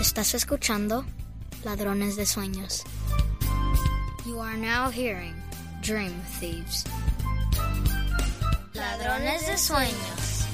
[0.00, 1.04] Estás escuchando
[1.64, 2.84] Ladrones de Sueños.
[4.30, 5.34] You are now hearing
[5.82, 6.84] Dream Thieves.
[8.74, 10.46] Ladrones de Sueños.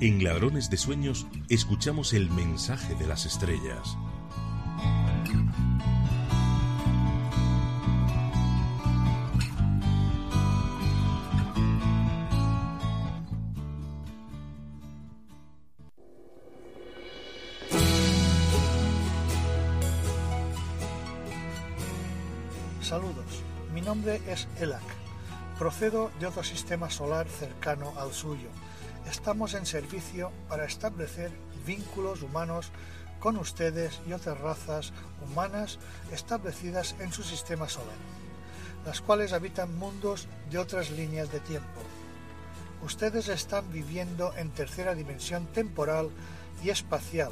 [0.00, 3.96] En Ladrones de Sueños escuchamos el mensaje de las estrellas.
[24.32, 24.82] Es Elac.
[25.58, 28.48] Procedo de otro sistema solar cercano al suyo.
[29.08, 31.30] Estamos en servicio para establecer
[31.66, 32.70] vínculos humanos
[33.20, 35.78] con ustedes y otras razas humanas
[36.10, 37.94] establecidas en su sistema solar,
[38.86, 41.80] las cuales habitan mundos de otras líneas de tiempo.
[42.82, 46.10] Ustedes están viviendo en tercera dimensión temporal
[46.64, 47.30] y espacial,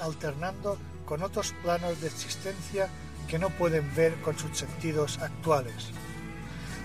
[0.00, 0.76] alternando
[1.06, 2.88] con otros planos de existencia
[3.28, 5.90] que no pueden ver con sus sentidos actuales.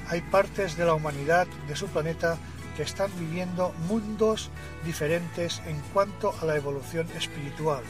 [0.09, 2.37] Hay partes de la humanidad de su planeta
[2.75, 4.49] que están viviendo mundos
[4.83, 7.83] diferentes en cuanto a la evolución espiritual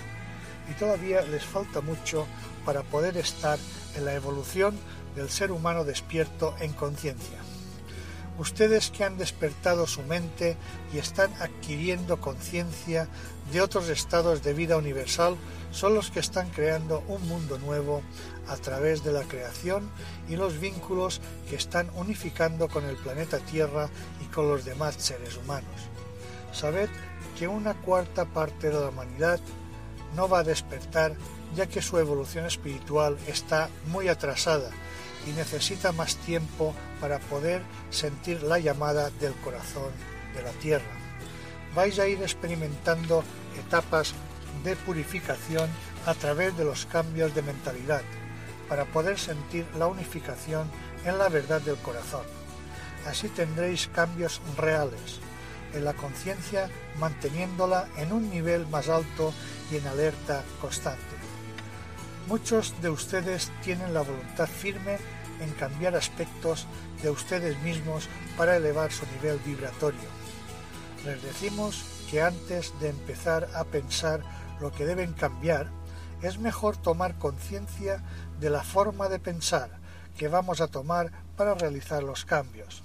[0.70, 2.28] y todavía les falta mucho
[2.66, 3.58] para poder estar
[3.96, 4.78] en la evolución
[5.16, 7.40] del ser humano despierto en conciencia.
[8.38, 10.58] Ustedes que han despertado su mente
[10.94, 13.08] y están adquiriendo conciencia
[13.52, 15.36] de otros estados de vida universal
[15.72, 18.02] son los que están creando un mundo nuevo
[18.50, 19.90] a través de la creación
[20.28, 23.90] y los vínculos que están unificando con el planeta Tierra
[24.22, 25.90] y con los demás seres humanos.
[26.52, 26.90] Sabed
[27.38, 29.40] que una cuarta parte de la humanidad
[30.16, 31.16] no va a despertar
[31.56, 34.70] ya que su evolución espiritual está muy atrasada
[35.28, 39.92] y necesita más tiempo para poder sentir la llamada del corazón
[40.36, 40.92] de la tierra.
[41.76, 43.24] Vais a ir experimentando
[43.60, 44.14] etapas
[44.64, 45.70] de purificación
[46.06, 48.02] a través de los cambios de mentalidad
[48.70, 50.70] para poder sentir la unificación
[51.04, 52.24] en la verdad del corazón.
[53.06, 55.20] Así tendréis cambios reales
[55.74, 59.34] en la conciencia manteniéndola en un nivel más alto
[59.72, 61.02] y en alerta constante.
[62.28, 64.98] Muchos de ustedes tienen la voluntad firme
[65.42, 66.68] en cambiar aspectos
[67.02, 68.08] de ustedes mismos
[68.38, 70.20] para elevar su nivel vibratorio.
[71.06, 74.22] Les decimos que antes de empezar a pensar
[74.60, 75.72] lo que deben cambiar,
[76.22, 78.04] es mejor tomar conciencia
[78.40, 79.70] de la forma de pensar
[80.18, 82.84] que vamos a tomar para realizar los cambios.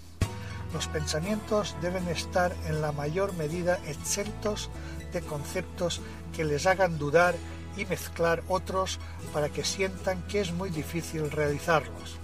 [0.72, 4.70] Los pensamientos deben estar en la mayor medida exentos
[5.12, 6.00] de conceptos
[6.34, 7.34] que les hagan dudar
[7.76, 8.98] y mezclar otros
[9.32, 12.18] para que sientan que es muy difícil realizarlos.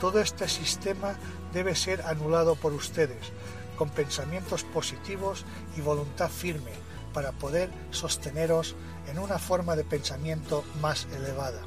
[0.00, 1.14] Todo este sistema
[1.52, 3.32] debe ser anulado por ustedes,
[3.76, 5.44] con pensamientos positivos
[5.76, 6.72] y voluntad firme,
[7.12, 8.74] para poder sosteneros
[9.08, 11.60] en una forma de pensamiento más elevada.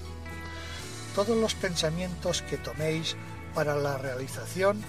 [1.15, 3.15] Todos los pensamientos que toméis
[3.53, 4.81] para la realización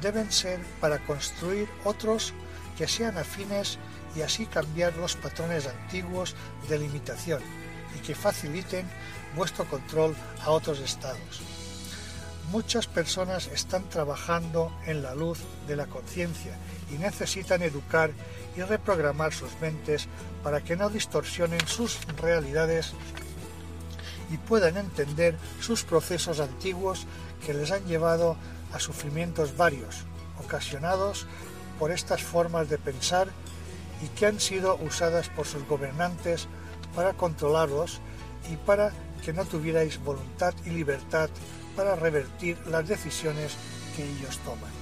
[0.00, 2.32] deben ser para construir otros
[2.76, 3.78] que sean afines
[4.16, 6.34] y así cambiar los patrones antiguos
[6.68, 7.42] de limitación
[7.96, 8.86] y que faciliten
[9.36, 11.57] vuestro control a otros estados.
[12.50, 16.56] Muchas personas están trabajando en la luz de la conciencia
[16.90, 18.10] y necesitan educar
[18.56, 20.08] y reprogramar sus mentes
[20.42, 22.94] para que no distorsionen sus realidades
[24.30, 27.06] y puedan entender sus procesos antiguos
[27.44, 28.38] que les han llevado
[28.72, 30.04] a sufrimientos varios,
[30.42, 31.26] ocasionados
[31.78, 33.28] por estas formas de pensar
[34.02, 36.46] y que han sido usadas por sus gobernantes
[36.94, 38.00] para controlarlos
[38.50, 38.90] y para
[39.22, 41.28] que no tuvierais voluntad y libertad
[41.78, 43.56] para revertir las decisiones
[43.94, 44.72] que ellos toman.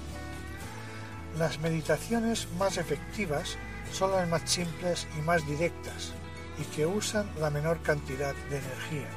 [1.38, 3.58] Las meditaciones más efectivas
[3.92, 6.14] son las más simples y más directas
[6.58, 9.10] y que usan la menor cantidad de energía.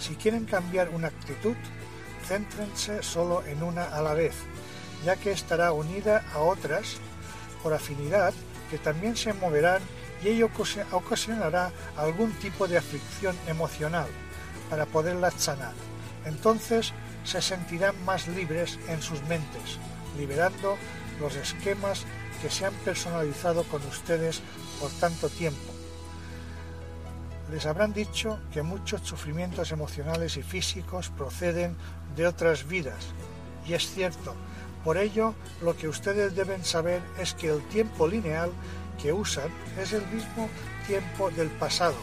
[0.00, 1.54] Si quieren cambiar una actitud,
[2.26, 4.34] céntrense solo en una a la vez,
[5.04, 6.96] ya que estará unida a otras
[7.62, 8.34] por afinidad
[8.68, 9.80] que también se moverán
[10.24, 10.50] y ello
[10.90, 14.08] ocasionará algún tipo de aflicción emocional
[14.68, 15.89] para poderlas sanar
[16.24, 16.92] entonces
[17.24, 19.78] se sentirán más libres en sus mentes,
[20.18, 20.76] liberando
[21.20, 22.04] los esquemas
[22.40, 24.40] que se han personalizado con ustedes
[24.80, 25.72] por tanto tiempo.
[27.50, 31.76] Les habrán dicho que muchos sufrimientos emocionales y físicos proceden
[32.16, 33.06] de otras vidas,
[33.66, 34.34] y es cierto,
[34.84, 38.50] por ello lo que ustedes deben saber es que el tiempo lineal
[39.00, 39.48] que usan
[39.78, 40.48] es el mismo
[40.86, 41.96] tiempo del pasado,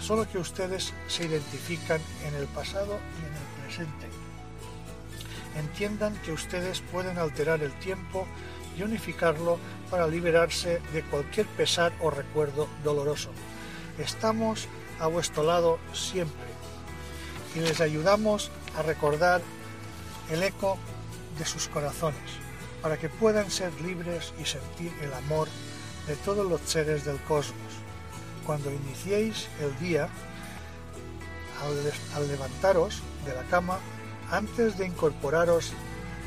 [0.00, 3.37] solo que ustedes se identifican en el pasado y en
[3.68, 4.08] presente.
[5.56, 8.26] Entiendan que ustedes pueden alterar el tiempo
[8.78, 9.58] y unificarlo
[9.90, 13.30] para liberarse de cualquier pesar o recuerdo doloroso.
[13.98, 14.68] Estamos
[15.00, 16.48] a vuestro lado siempre
[17.54, 19.42] y les ayudamos a recordar
[20.30, 20.78] el eco
[21.38, 22.30] de sus corazones
[22.80, 25.48] para que puedan ser libres y sentir el amor
[26.06, 27.72] de todos los seres del cosmos.
[28.46, 30.08] Cuando iniciéis el día,
[32.14, 33.78] al, levantaros de la cama,
[34.30, 35.72] antes de incorporaros,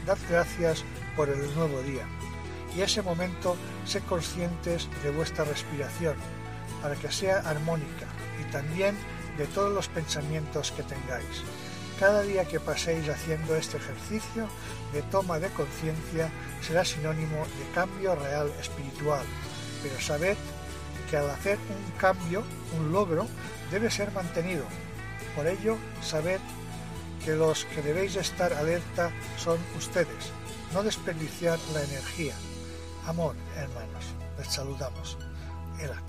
[0.05, 0.83] dad gracias
[1.15, 2.05] por el nuevo día.
[2.75, 6.15] Y ese momento, sé conscientes de vuestra respiración,
[6.81, 8.07] para que sea armónica
[8.39, 8.95] y también
[9.37, 11.43] de todos los pensamientos que tengáis.
[11.99, 14.47] Cada día que paséis haciendo este ejercicio
[14.93, 16.29] de toma de conciencia
[16.61, 19.23] será sinónimo de cambio real espiritual.
[19.83, 20.37] Pero sabed
[21.09, 22.43] que al hacer un cambio,
[22.79, 23.27] un logro,
[23.69, 24.63] debe ser mantenido.
[25.35, 26.39] Por ello, sabed
[27.23, 30.31] que los que debéis estar alerta son ustedes.
[30.73, 32.33] No desperdiciar la energía.
[33.05, 34.05] Amor, hermanos.
[34.37, 35.17] Les saludamos.
[35.79, 36.03] Elak.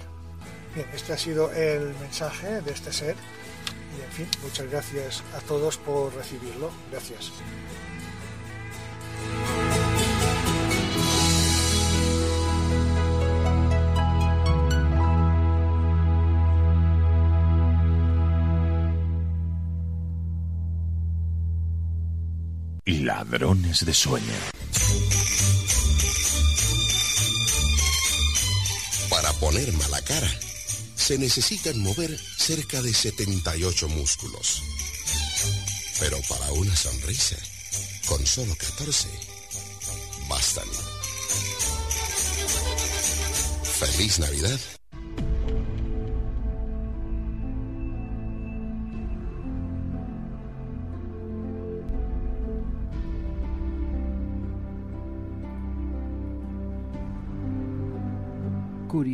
[0.75, 3.17] Bien, este ha sido el mensaje de este ser
[3.99, 6.71] y en fin, muchas gracias a todos por recibirlo.
[6.91, 7.33] Gracias.
[23.03, 24.32] Ladrones de sueño.
[29.11, 30.30] Para poner mala cara
[30.94, 34.62] se necesitan mover cerca de 78 músculos.
[35.98, 37.36] Pero para una sonrisa,
[38.07, 39.09] con solo 14,
[40.28, 40.68] bastan.
[43.80, 44.61] Feliz Navidad.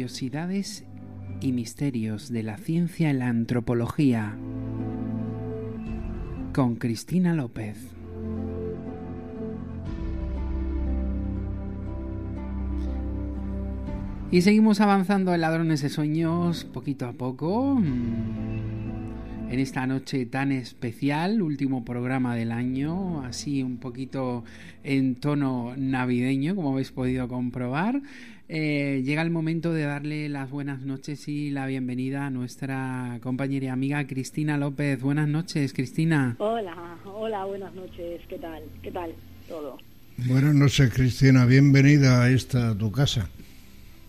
[0.08, 0.84] Curiosidades
[1.42, 4.34] y misterios de la ciencia y la antropología
[6.54, 7.76] con Cristina López.
[14.30, 17.74] Y seguimos avanzando en Ladrones de Sueños poquito a poco.
[17.74, 24.42] Mm, en esta noche tan especial, último programa del año, así un poquito
[24.84, 28.00] en tono navideño, como habéis podido comprobar.
[28.50, 33.66] Eh, llega el momento de darle las buenas noches y la bienvenida a nuestra compañera
[33.66, 35.02] y amiga Cristina López.
[35.02, 36.34] Buenas noches, Cristina.
[36.38, 38.22] Hola, hola, buenas noches.
[38.26, 38.62] ¿Qué tal?
[38.82, 39.12] ¿Qué tal
[39.48, 39.76] todo?
[40.16, 41.44] Buenas noches, Cristina.
[41.44, 43.28] Bienvenida a esta tu casa.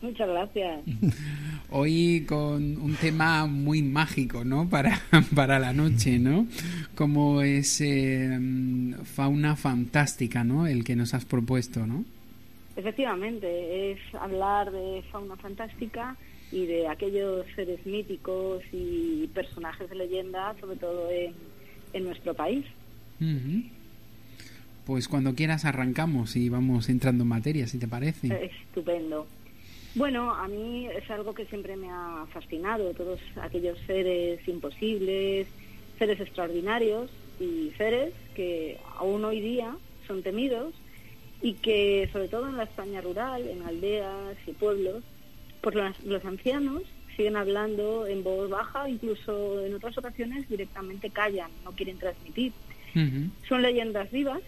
[0.02, 0.84] Muchas gracias.
[1.70, 4.70] Hoy con un tema muy mágico, ¿no?
[4.70, 5.02] Para,
[5.36, 6.48] para la noche, ¿no?
[6.96, 8.40] Como es eh,
[9.04, 10.66] fauna fantástica, ¿no?
[10.66, 12.06] El que nos has propuesto, ¿no?
[12.80, 16.16] Efectivamente, es hablar de fauna fantástica
[16.50, 21.34] y de aquellos seres míticos y personajes de leyenda, sobre todo en,
[22.06, 22.66] nuestro país.
[24.86, 28.46] Pues cuando quieras arrancamos y vamos entrando en materia, si te parece.
[28.46, 29.28] Estupendo.
[29.96, 35.48] Bueno, a mí es algo que siempre me ha fascinado, todos aquellos seres imposibles,
[35.98, 37.12] seres extraordinarios
[37.42, 39.76] y seres que aún hoy día
[40.08, 40.74] son temidos
[41.42, 45.04] y que sobre todo en la España rural, en aldeas y pueblos,
[45.62, 46.84] pues los, ancianos
[47.16, 52.54] siguen hablando en voz baja, incluso en otras ocasiones directamente callan, no quieren transmitir.
[53.48, 54.42] Son leyendas vivas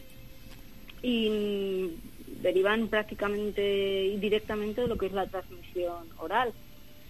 [1.04, 1.92] y
[2.42, 6.54] derivan prácticamente y directamente de lo que es la transmisión oral.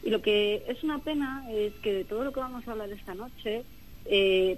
[0.04, 2.92] Y lo que es una pena es que de todo lo que vamos a hablar
[2.92, 3.64] esta noche,
[4.06, 4.58] eh,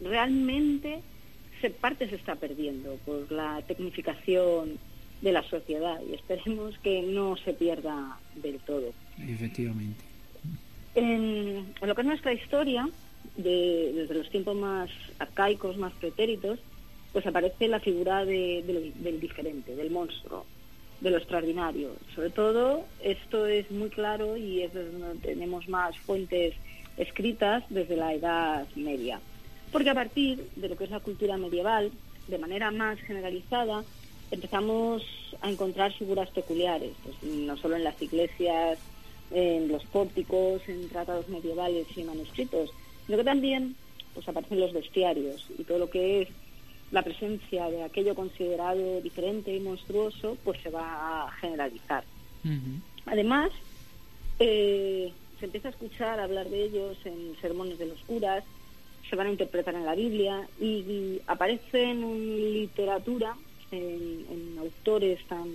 [0.00, 1.00] realmente
[1.70, 4.78] parte se está perdiendo por la tecnificación
[5.20, 8.92] de la sociedad y esperemos que no se pierda del todo.
[9.18, 10.04] Efectivamente.
[10.94, 12.88] En, lo que es nuestra historia,
[13.36, 16.60] desde los tiempos más arcaicos, más pretéritos,
[17.12, 20.44] pues aparece la figura del diferente, del monstruo,
[21.00, 21.90] de lo extraordinario.
[22.14, 26.54] Sobre todo, esto es muy claro y es donde tenemos más fuentes
[26.96, 29.20] escritas desde la Edad Media.
[29.74, 31.90] Porque a partir de lo que es la cultura medieval,
[32.28, 33.82] de manera más generalizada,
[34.30, 35.02] empezamos
[35.40, 38.78] a encontrar figuras peculiares, pues, no solo en las iglesias,
[39.32, 42.70] en los pórticos, en tratados medievales y manuscritos,
[43.04, 43.74] sino que también
[44.14, 46.28] pues aparecen los bestiarios y todo lo que es
[46.92, 52.04] la presencia de aquello considerado diferente y monstruoso, pues se va a generalizar.
[53.06, 53.50] Además,
[54.38, 58.44] eh, se empieza a escuchar hablar de ellos en sermones de los curas,
[59.08, 63.36] se van a interpretar en la Biblia y, aparecen en literatura,
[63.70, 65.48] en, en autores tan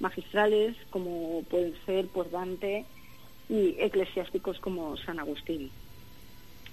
[0.00, 2.84] magistrales como pueden ser pues Dante
[3.48, 5.70] y eclesiásticos como San Agustín.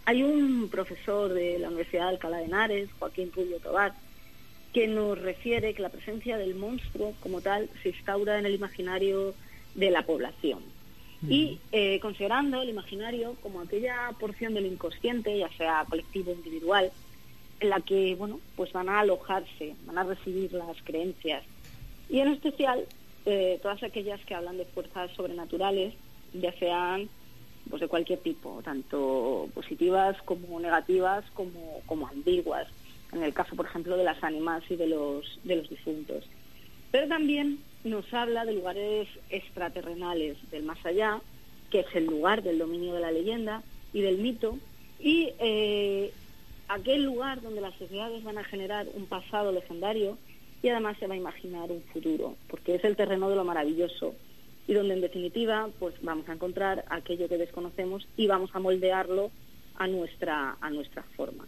[0.06, 3.94] Hay un profesor de la Universidad de Alcalá de Henares, Joaquín Rubio Tobar,
[4.72, 9.34] que nos refiere que la presencia del monstruo como tal se instaura en el imaginario
[9.74, 10.60] de la población.
[11.28, 16.92] Y eh, considerando el imaginario como aquella porción del inconsciente, ya sea colectivo o individual,
[17.60, 21.44] en la que bueno, pues van a alojarse, van a recibir las creencias.
[22.10, 22.86] Y en especial
[23.26, 25.94] eh, todas aquellas que hablan de fuerzas sobrenaturales,
[26.34, 27.10] ya sean
[27.70, 32.68] pues de cualquier tipo, tanto positivas como negativas como, como ambiguas,
[33.12, 36.26] en el caso, por ejemplo, de las ánimas y de los, de los difuntos.
[36.92, 41.22] Pero también nos habla de lugares extraterrenales, del más allá,
[41.70, 43.64] que es el lugar del dominio de la leyenda
[43.94, 44.58] y del mito,
[45.00, 46.12] y eh,
[46.68, 50.18] aquel lugar donde las sociedades van a generar un pasado legendario
[50.64, 54.16] y además se va a imaginar un futuro, porque es el terreno de lo maravilloso
[54.68, 59.30] y donde en definitiva pues vamos a encontrar aquello que desconocemos y vamos a moldearlo
[59.78, 61.46] a nuestra a nuestra forma.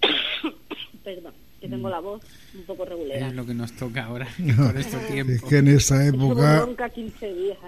[1.04, 1.34] Perdón,
[1.66, 2.22] que tengo la voz
[2.54, 3.18] un poco regular.
[3.18, 5.32] Es lo que nos toca ahora No, por este tiempo.
[5.32, 7.58] es que en esta Llevo época, bronca 15 días.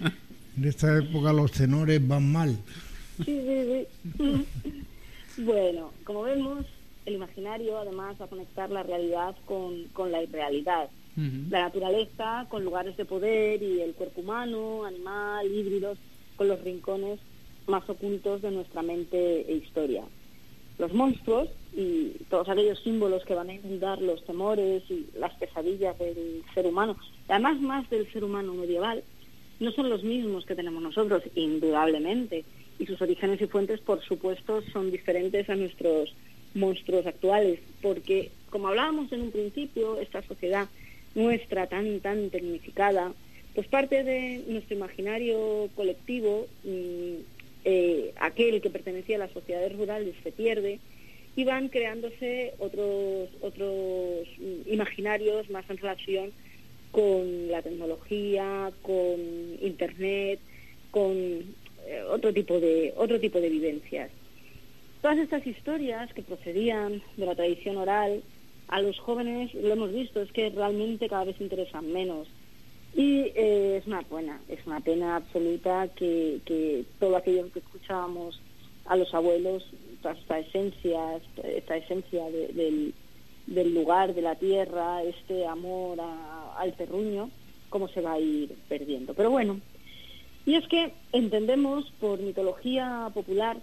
[0.56, 2.56] en esta época los tenores van mal.
[3.24, 3.86] Sí, sí,
[4.16, 4.46] sí.
[5.42, 6.66] bueno, como vemos,
[7.06, 10.88] el imaginario además va a conectar la realidad con, con la irrealidad.
[11.48, 15.96] La naturaleza con lugares de poder y el cuerpo humano, animal, híbridos,
[16.36, 17.18] con los rincones
[17.66, 20.04] más ocultos de nuestra mente e historia.
[20.78, 25.98] Los monstruos y todos aquellos símbolos que van a inundar los temores y las pesadillas
[25.98, 26.96] del ser humano,
[27.28, 29.04] además más del ser humano medieval,
[29.60, 32.44] no son los mismos que tenemos nosotros, indudablemente,
[32.78, 36.14] y sus orígenes y fuentes, por supuesto, son diferentes a nuestros
[36.54, 40.68] monstruos actuales, porque, como hablábamos en un principio, esta sociedad
[41.14, 43.12] nuestra tan, tan tecnificada,
[43.54, 47.14] pues parte de nuestro imaginario colectivo, mm,
[47.64, 50.78] eh, aquel que pertenecía a las sociedades rurales se pierde
[51.36, 54.26] y van creándose otros, otros
[54.66, 56.32] imaginarios más en relación
[56.90, 59.20] con la tecnología, con
[59.60, 60.40] internet,
[60.90, 64.10] con eh, otro tipo de otro tipo de vivencias.
[65.02, 68.22] Todas estas historias que procedían de la tradición oral
[68.68, 72.28] a los jóvenes lo hemos visto es que realmente cada vez interesan menos
[72.94, 78.40] y eh, es una pena es una pena absoluta que, que todo aquello que escuchábamos
[78.86, 79.64] a los abuelos
[80.12, 82.94] esta esencia esta esencia de- del,
[83.46, 87.30] del lugar de la tierra este amor a- al terruño
[87.68, 89.60] cómo se va a ir perdiendo pero bueno
[90.44, 93.56] y es que entendemos por mitología popular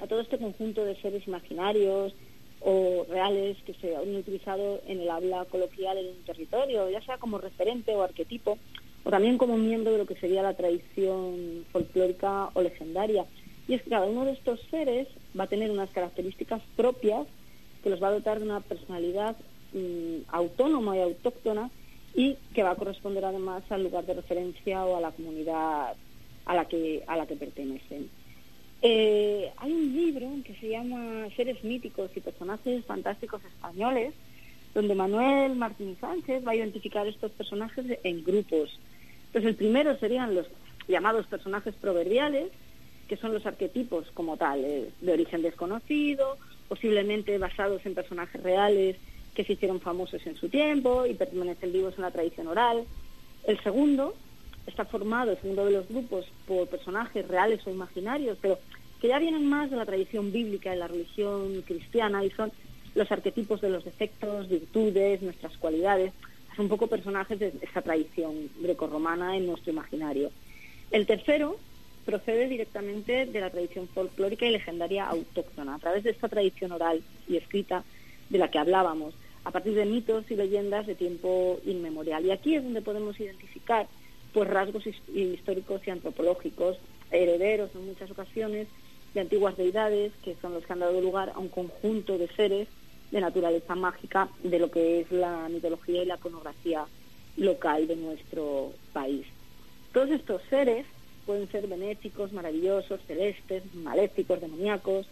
[0.00, 2.14] a todo este conjunto de seres imaginarios
[2.60, 7.18] o reales que se han utilizado en el habla coloquial en un territorio, ya sea
[7.18, 8.58] como referente o arquetipo,
[9.04, 13.26] o también como miembro de lo que sería la tradición folclórica o legendaria.
[13.68, 15.06] Y es que cada uno de estos seres
[15.38, 17.26] va a tener unas características propias
[17.82, 19.36] que los va a dotar de una personalidad
[19.72, 21.70] mm, autónoma y autóctona
[22.14, 25.94] y que va a corresponder además al lugar de referencia o a la comunidad
[26.46, 28.10] a la que, a la que pertenecen.
[28.80, 34.14] Eh, hay un libro que se llama Seres míticos y personajes fantásticos españoles,
[34.74, 38.78] donde Manuel Martín Sánchez va a identificar estos personajes en grupos.
[39.26, 40.46] Entonces, el primero serían los
[40.86, 42.50] llamados personajes proverbiales,
[43.08, 46.36] que son los arquetipos como tales, de origen desconocido,
[46.68, 48.96] posiblemente basados en personajes reales
[49.34, 52.84] que se hicieron famosos en su tiempo y permanecen vivos en la tradición oral.
[53.44, 54.14] El segundo
[54.66, 58.58] está formado, el segundo de los grupos, por personajes reales o imaginarios, pero
[59.00, 62.52] que ya vienen más de la tradición bíblica y la religión cristiana y son
[62.94, 66.12] los arquetipos de los defectos, virtudes, nuestras cualidades,
[66.56, 70.30] son un poco personajes de esa tradición grecorromana en nuestro imaginario.
[70.90, 71.58] El tercero
[72.08, 77.02] procede directamente de la tradición folclórica y legendaria autóctona, a través de esta tradición oral
[77.28, 77.84] y escrita
[78.30, 79.12] de la que hablábamos,
[79.44, 82.24] a partir de mitos y leyendas de tiempo inmemorial.
[82.24, 83.86] Y aquí es donde podemos identificar
[84.32, 86.78] pues rasgos his- históricos y antropológicos,
[87.10, 88.68] herederos en muchas ocasiones
[89.12, 92.68] de antiguas deidades, que son los que han dado lugar a un conjunto de seres
[93.10, 96.86] de naturaleza mágica de lo que es la mitología y la iconografía
[97.36, 99.26] local de nuestro país.
[99.92, 100.86] Todos estos seres
[101.28, 105.06] pueden ser benéficos, maravillosos, celestes, maléficos, demoníacos,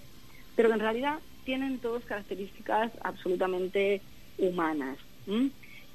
[0.57, 4.01] pero que en realidad tienen todas características absolutamente
[4.39, 4.97] humanas.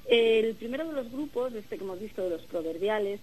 [0.06, 3.18] El primero de los grupos, este que hemos visto de los proverbiales,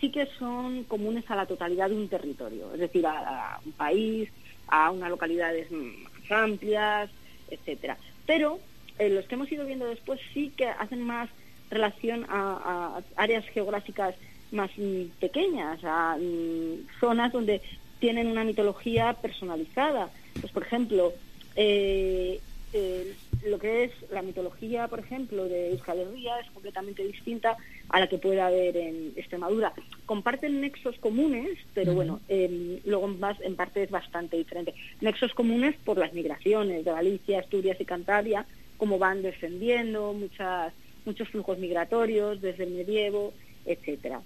[0.00, 4.28] sí que son comunes a la totalidad de un territorio, es decir, a, un país,
[4.68, 7.10] a unas localidades más amplias,
[7.50, 7.98] etcétera.
[8.26, 8.60] Pero
[9.00, 11.28] eh, los que hemos ido viendo después sí que hacen más
[11.68, 14.14] relación a áreas geográficas
[14.54, 17.60] más mm, pequeñas, a mm, zonas donde
[17.98, 20.08] tienen una mitología personalizada.
[20.40, 21.12] Pues, por ejemplo,
[21.56, 22.40] eh,
[22.72, 23.14] eh,
[23.46, 27.56] lo que es la mitología, por ejemplo, de Euskal Herria es completamente distinta
[27.88, 29.72] a la que puede haber en Extremadura.
[30.06, 34.74] Comparten nexos comunes, pero bueno, eh, luego más, en parte es bastante diferente.
[35.00, 38.44] Nexos comunes por las migraciones de Galicia, Asturias y Cantabria,
[38.76, 40.72] como van descendiendo, muchas,
[41.04, 43.32] muchos flujos migratorios desde el medievo,
[43.66, 44.20] etcétera.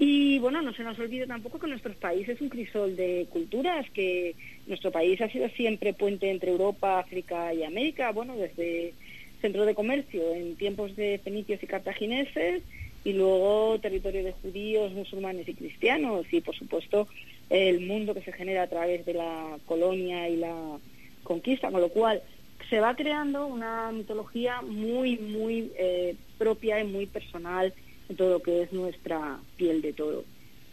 [0.00, 3.84] Y bueno, no se nos olvide tampoco que nuestro país es un crisol de culturas,
[3.90, 4.36] que
[4.68, 8.94] nuestro país ha sido siempre puente entre Europa, África y América, bueno, desde
[9.40, 12.62] centro de comercio en tiempos de fenicios y cartagineses
[13.02, 17.08] y luego territorio de judíos, musulmanes y cristianos y por supuesto
[17.50, 20.78] el mundo que se genera a través de la colonia y la
[21.24, 22.22] conquista, con lo cual
[22.70, 27.72] se va creando una mitología muy, muy eh, propia y muy personal
[28.16, 30.24] todo lo que es nuestra piel de toro.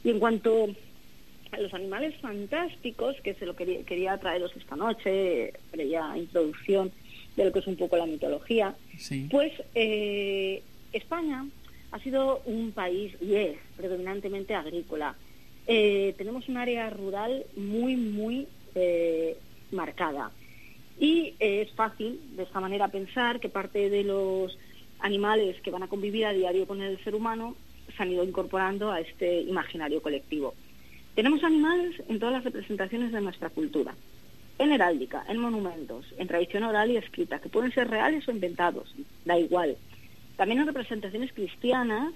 [0.03, 0.67] Y en cuanto
[1.51, 6.91] a los animales fantásticos, que se lo quería, quería traeros esta noche, previa introducción
[7.35, 9.27] de lo que es un poco la mitología, Sí.
[9.29, 10.61] pues eh,
[10.93, 11.45] España
[11.91, 15.15] ha sido un país, y es predominantemente agrícola.
[15.67, 19.37] Eh, tenemos un área rural muy, muy eh,
[19.71, 20.31] marcada.
[20.99, 24.57] Y eh, es fácil, de esta manera, pensar que parte de los
[24.99, 27.55] animales que van a convivir a diario con el ser humano
[27.95, 30.53] se han ido incorporando a este imaginario colectivo.
[31.15, 33.95] Tenemos animales en todas las representaciones de nuestra cultura,
[34.57, 38.93] en heráldica, en monumentos, en tradición oral y escrita, que pueden ser reales o inventados,
[39.23, 39.77] da igual.
[40.35, 42.13] También en representaciones cristianas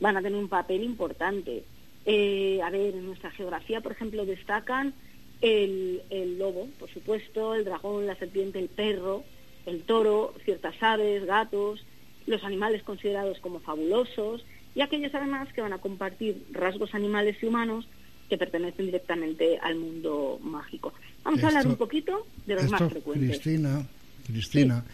[0.00, 1.64] van a tener un papel importante.
[2.06, 4.94] Eh, a ver, en nuestra geografía, por ejemplo, destacan
[5.40, 9.24] el, el lobo, por supuesto, el dragón, la serpiente, el perro,
[9.66, 11.84] el toro, ciertas aves, gatos,
[12.28, 17.46] los animales considerados como fabulosos y aquellos además que van a compartir rasgos animales y
[17.46, 17.88] humanos
[18.28, 20.92] que pertenecen directamente al mundo mágico.
[21.24, 23.30] Vamos a hablar un poquito de los Esto, más frecuentes.
[23.30, 23.86] Cristina,
[24.26, 24.84] Cristina,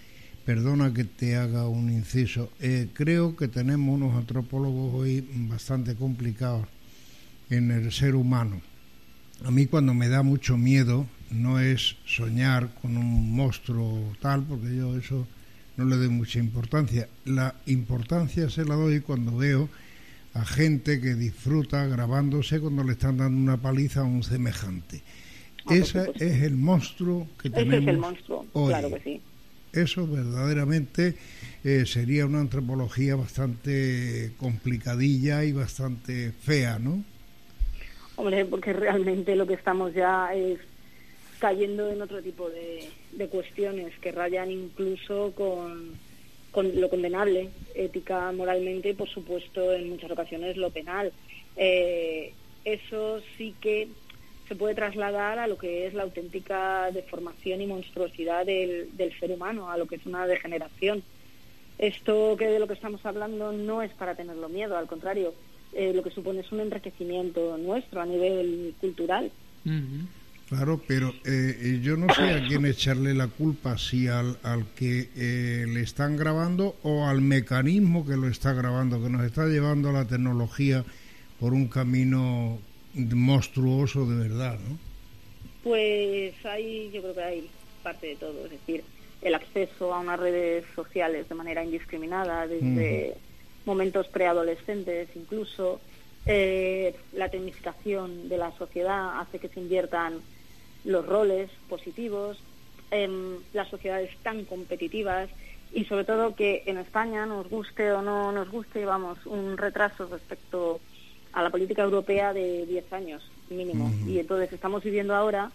[0.45, 2.51] perdona que te haga un inciso.
[2.61, 6.67] Eh, creo que tenemos unos antropólogos hoy bastante complicados
[7.51, 8.63] en el ser humano.
[9.45, 14.77] A mí cuando me da mucho miedo no es soñar con un monstruo tal, porque
[14.77, 15.27] yo eso
[15.77, 17.09] no le doy mucha importancia.
[17.25, 19.69] La importancia se la doy cuando veo
[20.35, 25.03] a gente que disfruta grabándose cuando le están dando una paliza a un semejante.
[25.67, 28.69] Ah, Ese es el monstruo que Ese es tenemos el monstruo, hoy.
[28.71, 29.21] claro que sí.
[29.73, 31.17] Eso verdaderamente
[31.65, 37.03] eh, sería una antropología bastante complicadilla y bastante fea, ¿no?
[38.17, 40.59] Hombre, porque realmente lo que estamos ya es
[41.41, 45.93] cayendo en otro tipo de, de cuestiones que rayan incluso con,
[46.51, 51.13] con lo condenable, ética, moralmente y por supuesto en muchas ocasiones lo penal.
[51.57, 52.33] Eh,
[52.65, 53.89] eso sí que
[54.49, 59.31] se puede trasladar a lo que es la auténtica deformación y monstruosidad del, del ser
[59.31, 61.03] humano, a lo que es una degeneración.
[61.79, 65.35] Esto que de lo que estamos hablando no es para tenerlo miedo, al contrario,
[65.73, 69.31] eh, lo que supone es un enriquecimiento nuestro a nivel cultural.
[70.49, 74.67] Claro, pero eh, eh, yo no sé a quién echarle la culpa, si al, al
[74.75, 79.47] que eh, le están grabando o al mecanismo que lo está grabando, que nos está
[79.47, 80.85] llevando a la tecnología
[81.41, 82.59] por un camino
[82.95, 84.79] monstruoso de verdad, ¿no?
[85.63, 87.51] Pues hay, yo creo que hay
[87.83, 88.85] parte de todo, es decir,
[89.23, 93.15] el acceso a unas redes sociales de manera indiscriminada desde
[93.65, 95.81] momentos preadolescentes incluso,
[96.27, 100.21] eh, la tecnificación de la sociedad hace que se inviertan
[100.85, 102.39] los roles positivos,
[102.91, 105.29] em, las sociedades tan competitivas
[105.73, 110.07] y sobre todo que en España, nos guste o no nos guste, llevamos un retraso
[110.07, 110.81] respecto
[111.33, 113.91] a la política europea de 10 años mínimo.
[114.07, 115.51] Y entonces estamos viviendo ahora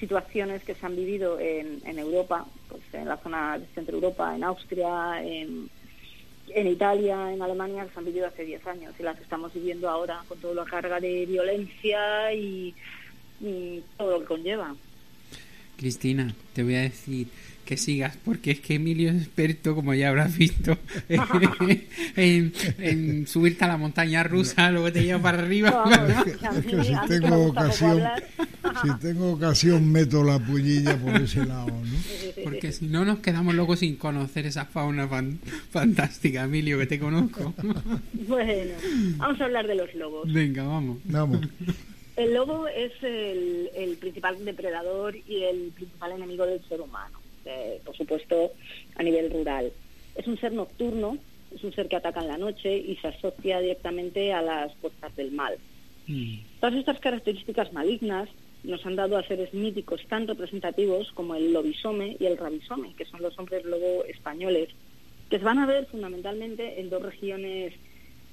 [0.00, 4.34] situaciones que se han vivido en, en Europa, pues en la zona de Centro Europa,
[4.34, 5.68] en Austria, en,
[6.48, 9.90] en Italia, en Alemania, que se han vivido hace 10 años y las estamos viviendo
[9.90, 12.74] ahora con toda la carga de violencia y,
[13.40, 14.74] y todo lo que conlleva.
[15.76, 17.28] Cristina, te voy a decir
[17.64, 20.78] que sigas, porque es que Emilio es experto, como ya habrás visto,
[22.16, 25.84] en, en subirte a la montaña rusa, luego te lleva para arriba.
[26.56, 28.02] Es que si tengo ocasión,
[28.82, 32.42] si tengo ocasión meto la pullilla por ese lado, ¿no?
[32.42, 35.38] Porque si no nos quedamos luego sin conocer esa fauna fan-
[35.70, 37.54] fantástica, Emilio, que te conozco.
[38.28, 38.72] Bueno,
[39.16, 40.32] vamos a hablar de los lobos.
[40.32, 40.98] Venga, vamos.
[41.04, 41.40] Vamos.
[42.18, 47.80] El lobo es el, el principal depredador y el principal enemigo del ser humano, eh,
[47.84, 48.50] por supuesto
[48.96, 49.70] a nivel rural.
[50.16, 51.16] Es un ser nocturno,
[51.54, 55.14] es un ser que ataca en la noche y se asocia directamente a las fuerzas
[55.14, 55.58] del mal.
[56.58, 58.28] Todas estas características malignas
[58.64, 63.04] nos han dado a seres míticos tan representativos como el lobisome y el rabisome, que
[63.04, 64.70] son los hombres lobo españoles,
[65.30, 67.74] que se van a ver fundamentalmente en dos regiones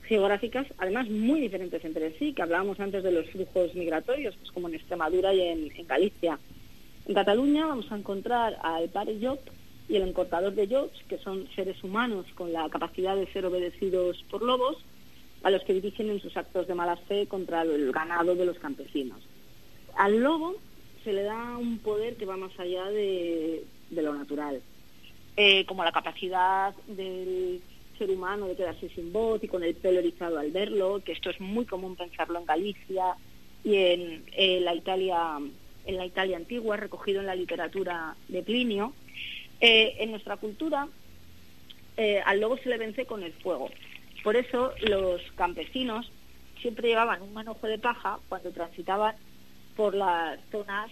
[0.07, 4.67] geográficas, además muy diferentes entre sí, que hablábamos antes de los flujos migratorios, pues como
[4.67, 6.39] en Extremadura y en, Galicia.
[7.07, 9.39] En Cataluña vamos a encontrar al pare Job
[9.87, 14.23] y el encortador de Jobs, que son seres humanos con la capacidad de ser obedecidos
[14.29, 14.77] por lobos,
[15.43, 18.57] a los que dirigen en sus actos de mala fe contra el ganado de los
[18.57, 19.19] campesinos.
[19.95, 20.55] Al lobo
[21.03, 24.61] se le da un poder que va más allá de, de lo natural,
[25.37, 27.59] Eh, como la capacidad del
[27.97, 31.29] ser humano de quedarse sin voz y con el pelo erizado al verlo, que esto
[31.29, 33.15] es muy común pensarlo en Galicia
[33.63, 35.39] y en, la Italia
[35.85, 38.93] en la Italia antigua, recogido en la literatura de Plinio.
[39.61, 40.87] Eh, en nuestra cultura
[41.97, 43.69] eh, al lobo se le vence con el fuego.
[44.23, 46.11] Por eso los campesinos
[46.61, 49.15] siempre llevaban un manojo de paja cuando transitaban
[49.75, 50.91] por las zonas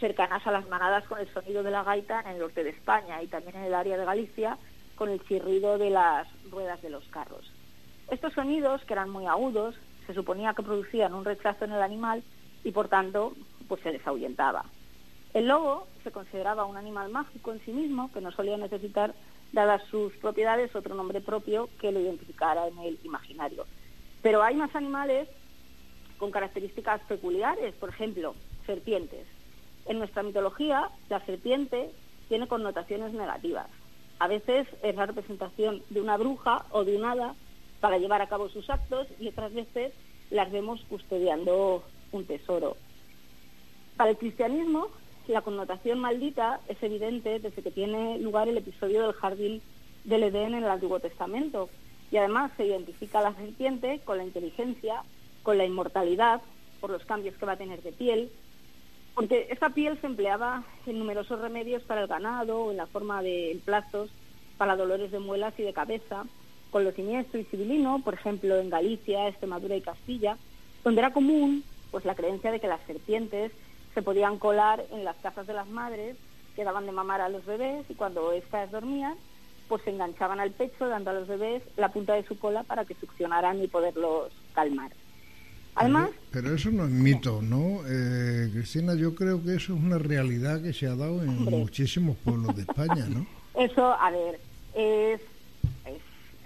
[0.00, 3.22] cercanas a las manadas con el sonido de la gaita en el norte de España
[3.22, 4.58] y también en el área de Galicia
[4.96, 7.50] con el chirrido de las ruedas de los carros.
[8.10, 9.74] Estos sonidos, que eran muy agudos,
[10.06, 12.22] se suponía que producían un rechazo en el animal
[12.62, 13.34] y por tanto
[13.68, 14.64] pues se les ahuyentaba.
[15.32, 19.14] El lobo se consideraba un animal mágico en sí mismo que no solía necesitar,
[19.52, 23.66] dadas sus propiedades, otro nombre propio que lo identificara en el imaginario.
[24.22, 25.28] Pero hay más animales
[26.18, 28.34] con características peculiares, por ejemplo,
[28.66, 29.26] serpientes.
[29.86, 31.90] En nuestra mitología, la serpiente
[32.28, 33.66] tiene connotaciones negativas.
[34.18, 37.34] A veces es la representación de una bruja o de un hada
[37.80, 39.92] para llevar a cabo sus actos y otras veces
[40.30, 42.76] las vemos custodiando un tesoro.
[43.96, 44.88] Para el cristianismo,
[45.26, 49.62] la connotación maldita es evidente desde que tiene lugar el episodio del jardín
[50.04, 51.68] del Edén en el Antiguo Testamento.
[52.10, 55.02] Y además se identifica a la serpiente con la inteligencia,
[55.42, 56.42] con la inmortalidad,
[56.80, 58.30] por los cambios que va a tener de piel,
[59.14, 63.52] porque esta piel se empleaba en numerosos remedios para el ganado en la forma de
[63.52, 64.10] emplazos
[64.58, 66.24] para dolores de muelas y de cabeza,
[66.70, 70.36] con lo siniestro y civilino, por ejemplo en Galicia, Extremadura y Castilla,
[70.82, 73.52] donde era común pues la creencia de que las serpientes
[73.94, 76.16] se podían colar en las casas de las madres
[76.56, 79.16] que daban de mamar a los bebés y cuando éstas dormían,
[79.68, 82.84] pues se enganchaban al pecho dando a los bebés la punta de su cola para
[82.84, 84.90] que succionaran y poderlos calmar.
[85.76, 87.80] Además, Pero eso no es mito, ¿no?
[87.86, 91.56] Eh, Cristina, yo creo que eso es una realidad que se ha dado en Hombre.
[91.56, 93.26] muchísimos pueblos de España, ¿no?
[93.60, 94.40] Eso, a ver,
[94.74, 95.20] es,
[95.86, 96.00] es,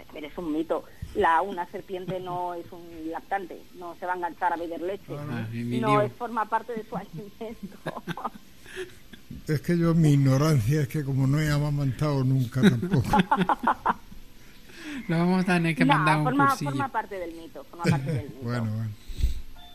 [0.08, 0.84] a ver, es un mito.
[1.14, 5.12] La, una serpiente no es un lactante, no se va a enganchar a beber leche.
[5.52, 7.78] mi no es forma parte de su alimento.
[9.46, 13.02] Es que yo, mi ignorancia es que como no he amamantado nunca tampoco.
[15.08, 16.70] Lo vamos a tener que No, mandar un forma, cursillo.
[16.70, 18.42] forma parte del mito, forma parte del mito.
[18.42, 18.90] bueno, bueno.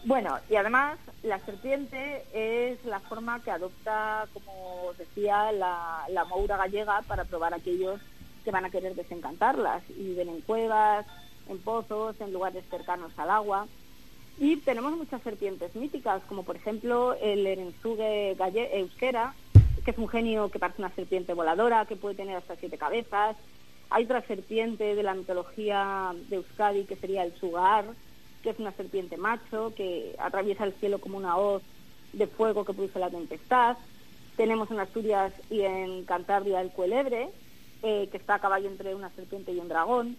[0.05, 6.25] Bueno, y además la serpiente es la forma que adopta, como os decía, la, la
[6.25, 8.01] moura gallega para probar a aquellos
[8.43, 11.05] que van a querer desencantarlas y viven en cuevas,
[11.47, 13.67] en pozos, en lugares cercanos al agua.
[14.37, 18.35] Y tenemos muchas serpientes míticas, como por ejemplo el Erensuge
[18.77, 19.33] euskera,
[19.85, 23.37] que es un genio que parece una serpiente voladora, que puede tener hasta siete cabezas.
[23.89, 27.85] Hay otra serpiente de la mitología de Euskadi, que sería el Sugar,
[28.43, 31.63] que es una serpiente macho, que atraviesa el cielo como una hoz
[32.11, 33.77] de fuego que produce la tempestad.
[34.35, 37.29] Tenemos en Asturias y en Cantabria el cuelebre,
[37.81, 40.17] eh, que está a caballo entre una serpiente y un dragón,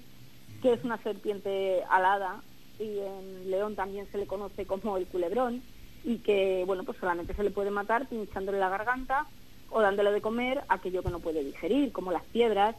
[0.62, 2.42] que es una serpiente alada,
[2.78, 5.62] y en León también se le conoce como el culebrón,
[6.02, 9.26] y que, bueno, pues solamente se le puede matar pinchándole la garganta
[9.70, 12.76] o dándole de comer aquello que no puede digerir, como las piedras,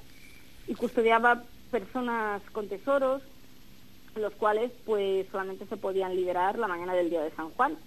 [0.67, 3.21] y custodiaba personas con tesoros,
[4.15, 7.77] los cuales pues solamente se podían liberar la mañana del día de San Juan.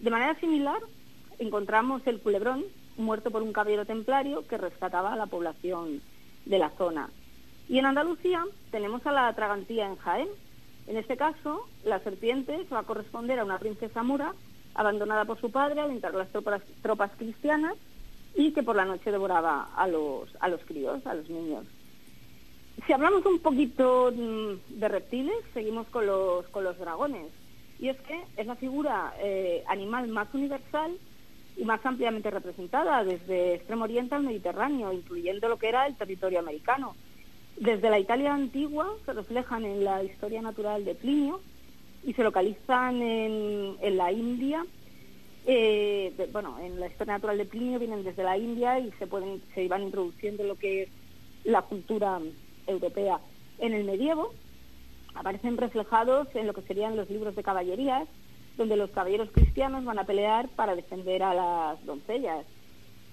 [0.00, 0.80] De manera similar,
[1.38, 2.64] encontramos el culebrón
[2.96, 6.00] muerto por un caballero templario que rescataba a la población
[6.46, 7.10] de la zona.
[7.68, 10.28] Y en Andalucía tenemos a la tragantía en Jaén.
[10.86, 14.34] En este caso, la serpiente se va a corresponder a una princesa mora
[14.74, 17.74] abandonada por su padre al entrar las tropas, tropas cristianas
[18.34, 21.64] y que por la noche devoraba a los, a los críos, a los niños.
[22.86, 27.26] Si hablamos un poquito mm, de reptiles, seguimos con los, con los dragones.
[27.78, 30.96] Y es que es la figura eh, animal más universal
[31.56, 36.38] y más ampliamente representada desde Extremo Oriente al Mediterráneo, incluyendo lo que era el territorio
[36.38, 36.94] americano.
[37.56, 41.40] Desde la Italia antigua se reflejan en la historia natural de Plinio
[42.04, 44.64] y se localizan en, en la India.
[45.46, 49.42] Eh, bueno, en la historia natural de Plinio vienen desde la India y se pueden
[49.54, 50.88] se iban introduciendo en lo que es
[51.44, 52.20] la cultura
[52.68, 53.18] europea.
[53.58, 54.32] En el medievo
[55.14, 58.06] aparecen reflejados en lo que serían los libros de caballerías,
[58.56, 62.44] donde los caballeros cristianos van a pelear para defender a las doncellas.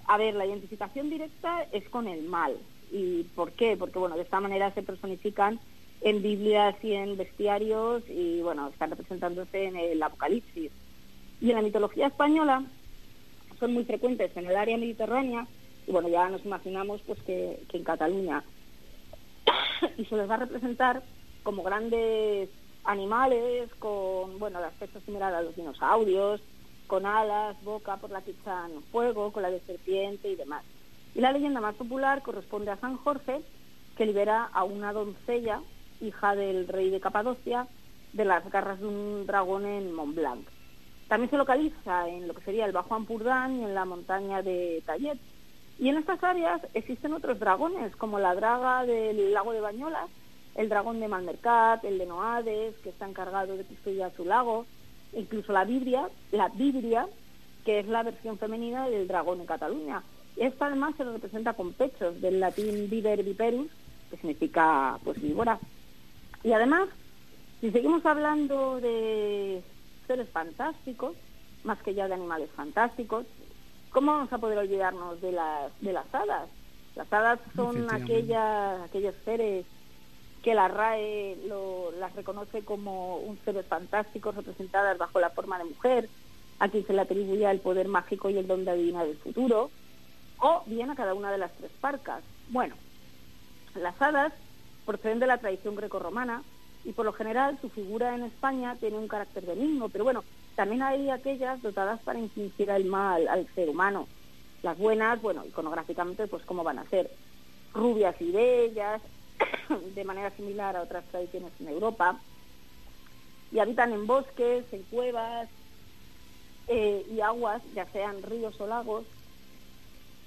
[0.08, 2.58] A ver, la identificación directa es con el mal.
[2.92, 3.76] ¿Y por qué?
[3.76, 5.60] Porque, bueno, de esta manera se personifican
[6.02, 10.72] en Biblias y en bestiarios y, bueno, están representándose en el Apocalipsis.
[11.42, 12.64] Y en la mitología española
[13.60, 15.48] son muy frecuentes en el área mediterránea
[15.88, 18.44] y, bueno, ya nos imaginamos pues que, que en Cataluña.
[19.98, 21.04] y se les va a representar
[21.44, 22.50] como grandes
[22.84, 26.42] animales con, bueno, aspecto similar a los dinosaurios,
[26.88, 30.64] con alas, boca por la que echan fuego, con la de serpiente y demás.
[31.14, 33.42] Y la leyenda más popular corresponde a San Jorge,
[33.96, 35.62] que libera a una doncella,
[36.02, 37.68] hija del rey de Capadocia,
[38.14, 40.48] de las garras de un dragón en Mont Blanc.
[41.08, 44.82] También se localiza en lo que sería el Bajo Ampurdán y en la montaña de
[44.86, 45.20] Tallet.
[45.78, 50.10] Y en estas áreas existen otros dragones, como la draga del lago de Bañolas,
[50.56, 54.66] el dragón de Malmercat, el de Noades, que está encargado de custodiar su lago,
[55.14, 57.08] incluso la Biblia, la Biblia,
[57.66, 60.02] que es la versión femenina del dragón de Cataluña.
[60.38, 63.68] Esta además se lo representa con pechos, del latín viver viperus,
[64.10, 65.60] que significa pues víbora.
[66.44, 66.88] Y además,
[67.60, 69.62] si seguimos hablando de
[70.08, 71.16] seres fantásticos,
[71.64, 73.26] más que ya de animales fantásticos,
[73.96, 76.50] ¿cómo vamos a poder olvidarnos de las, de las hadas?
[76.96, 79.66] Las hadas son aquellas, aquellos seres
[80.44, 85.64] que la RAE lo- las reconoce como un seres fantásticos representadas bajo la forma de
[85.64, 86.10] mujer,
[86.60, 89.72] a quien se le atribuye el poder mágico y el don de adivinar el futuro,
[90.40, 92.26] o bien a cada una de las tres parcas.
[92.50, 92.76] Bueno,
[93.76, 94.34] las hadas
[94.84, 96.44] proceden de la tradición grecorromana
[96.84, 100.26] y por lo general su figura en España tiene un carácter benigno, pero bueno,
[100.56, 104.08] también hay aquellas dotadas para infligir el mal al ser humano.
[104.64, 107.12] Las buenas, bueno, iconográficamente, pues cómo van a ser
[107.74, 109.02] rubias y bellas,
[109.96, 112.20] de manera similar a otras tradiciones en Europa,
[113.52, 115.50] y habitan en bosques, en cuevas
[116.68, 119.06] eh, y aguas, ya sean ríos o lagos.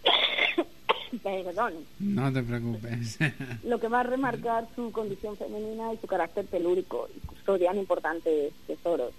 [1.22, 3.18] Perdón, No te preocupes.
[3.64, 8.52] lo que va a remarcar su condición femenina y su carácter telúrico y custodian importantes
[8.66, 9.14] tesoros.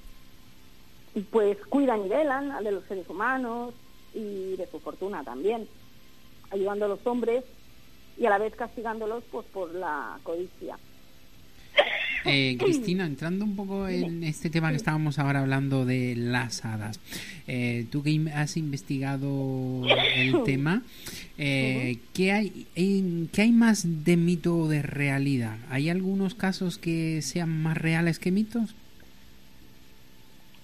[1.16, 3.74] Y pues cuidan y velan de los seres humanos
[4.14, 5.68] y de su fortuna también,
[6.51, 7.43] ayudando a los hombres
[8.18, 10.78] y a la vez castigándolos pues por la codicia.
[12.26, 16.99] Eh, Cristina, entrando un poco en este tema que estábamos ahora hablando de las hadas,
[17.47, 19.84] eh, tú que has investigado
[20.18, 20.84] el tema,
[21.38, 25.57] eh, ¿qué, hay, en- ¿qué hay más de mito o de realidad?
[25.70, 28.76] ¿Hay algunos casos que sean más reales que mitos?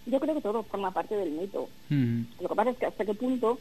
[0.06, 1.68] Yo creo que todo forma parte del mito.
[1.90, 3.60] Mm, Lo que pasa es que hasta qué punto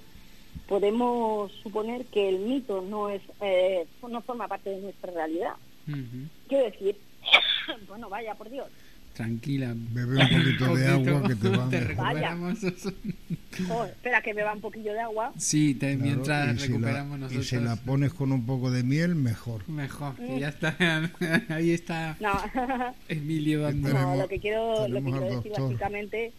[0.69, 5.55] podemos suponer que el mito no es eh, no forma parte de nuestra realidad.
[5.89, 6.29] ujú.
[6.49, 6.97] Quiero decir,
[7.89, 8.69] bueno, vaya, por Dios.
[9.15, 9.73] Tranquila.
[9.77, 11.89] Bebe un poquito de agua que te va Te mejor.
[11.89, 12.59] recuperamos.
[13.69, 15.33] Joder, espera que beba un poquillo de agua.
[15.39, 17.47] Sí, te- Claro, mientras y si recuperamos la, nosotros.
[17.47, 19.69] Y si la pones con un poco de miel, mejor.
[19.69, 20.77] Mejor, que ya está.
[21.49, 22.33] Ahí está No,
[23.09, 23.89] Emilio dando.
[23.93, 25.63] no lo que quiero, lo que quiero decir doctor.
[25.69, 26.33] básicamente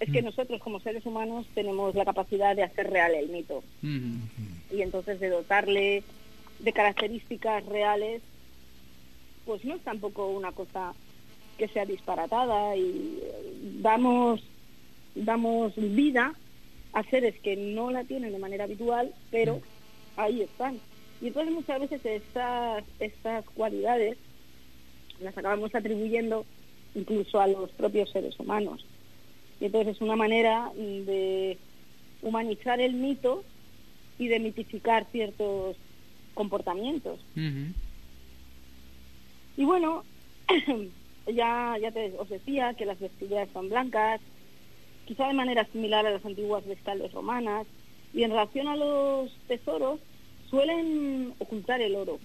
[0.00, 4.16] es que nosotros como seres humanos tenemos la capacidad de hacer real el mito Mm,
[4.72, 6.02] y entonces de dotarle
[6.60, 8.22] de características reales,
[9.44, 10.94] pues no es tampoco una cosa
[11.60, 13.52] que sea disparatada y eh,
[13.82, 14.40] damos
[15.14, 16.34] damos vida
[16.94, 19.60] a seres que no la tienen de manera habitual, pero
[20.16, 20.78] ahí están.
[21.20, 24.16] Y entonces muchas veces estas, estas cualidades
[25.20, 26.46] las acabamos atribuyendo
[26.94, 28.86] incluso a los propios seres humanos.
[29.60, 31.58] Y entonces es una manera mm, de
[32.22, 33.44] humanizar el mito
[34.18, 35.76] y de mitificar ciertos
[36.32, 37.20] comportamientos.
[39.56, 40.04] Y bueno,
[41.26, 44.20] ya, ya te, os decía que las vestiduras son blancas,
[45.06, 47.66] quizá de manera similar a las antiguas vestales romanas,
[48.12, 50.00] y en relación a los tesoros
[50.48, 52.18] suelen ocultar el oro,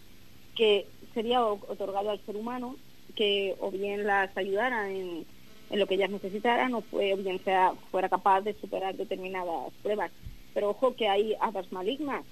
[0.56, 2.76] que sería otorgado al ser humano,
[3.16, 5.26] que o bien las ayudara en,
[5.70, 9.72] en lo que ellas necesitaran o, fue, o bien sea fuera capaz de superar determinadas
[9.82, 10.12] pruebas.
[10.54, 12.26] Pero ojo que hay hadas malignas.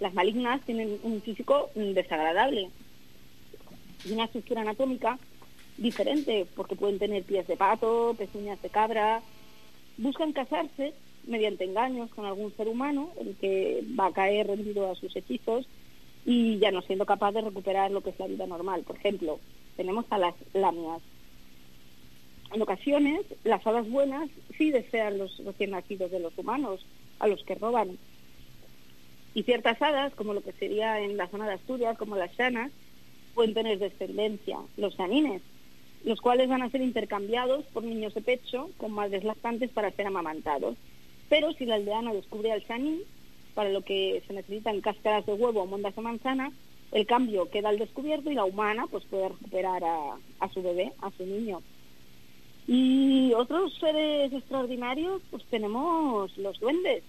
[0.00, 2.70] Las malignas tienen un físico desagradable
[4.04, 5.18] y una estructura anatómica
[5.76, 9.22] diferente, porque pueden tener pies de pato, pezuñas de cabra.
[9.96, 10.94] Buscan casarse
[11.26, 15.66] mediante engaños con algún ser humano, el que va a caer rendido a sus hechizos
[16.26, 18.82] y ya no siendo capaz de recuperar lo que es la vida normal.
[18.82, 19.38] Por ejemplo,
[19.76, 21.00] tenemos a las lamias.
[22.52, 26.84] En ocasiones, las hadas buenas sí desean los recién nacidos de los humanos,
[27.18, 27.98] a los que roban.
[29.34, 32.70] Y ciertas hadas, como lo que sería en la zona de Asturias, como las llanas,
[33.34, 35.42] pueden tener descendencia, los sanines,
[36.04, 40.06] los cuales van a ser intercambiados por niños de pecho con madres lactantes para ser
[40.06, 40.76] amamantados.
[41.28, 43.00] Pero si la aldeana descubre al sanín,
[43.54, 46.52] para lo que se necesitan cáscaras de huevo o mondas de manzana,
[46.92, 50.92] el cambio queda al descubierto y la humana pues puede recuperar a, a su bebé,
[51.00, 51.62] a su niño.
[52.66, 57.02] Y otros seres extraordinarios, pues tenemos los duendes.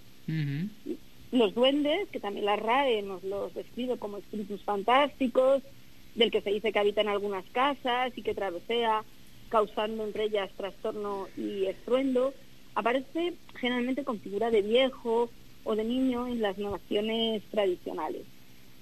[1.32, 5.62] Los duendes, que también la RAE nos los describe como espíritus fantásticos,
[6.16, 9.04] del que se dice que habita en algunas casas y que travesea,
[9.50, 12.34] causando entre ellas trastorno y estruendo,
[12.74, 15.30] aparece generalmente con figura de viejo
[15.64, 18.24] o de niño en las naciones tradicionales.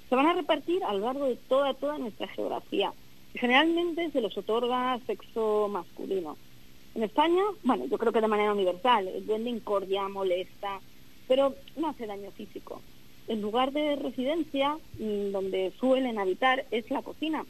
[0.10, 2.93] Se van a repartir a lo largo de toda, toda nuestra geografía.
[3.34, 6.38] Generalmente se los otorga sexo masculino.
[6.93, 10.80] En España, bueno, yo creo que de manera universal, el duende incordia, molesta,
[11.27, 12.81] pero no hace daño físico.
[13.27, 17.45] El lugar de residencia mm, donde suelen habitar es la cocina.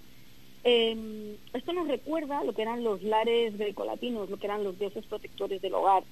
[0.63, 5.05] Eh, esto nos recuerda lo que eran los lares grecolatinos, lo que eran los dioses
[5.05, 6.03] protectores del hogar.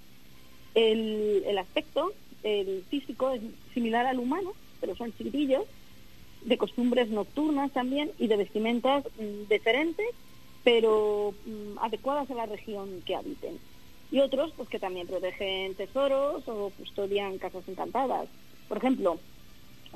[0.76, 2.14] El, el aspecto,
[2.44, 3.42] el físico, es
[3.74, 5.66] similar al humano, pero son chiquitillos,
[6.44, 10.08] de costumbres nocturnas también y de vestimentas mm, diferentes,
[10.64, 13.60] pero mm, adecuadas a la región que habiten.
[14.12, 18.28] Y otros, pues que también protegen tesoros o custodian casas encantadas.
[18.68, 19.20] Por ejemplo,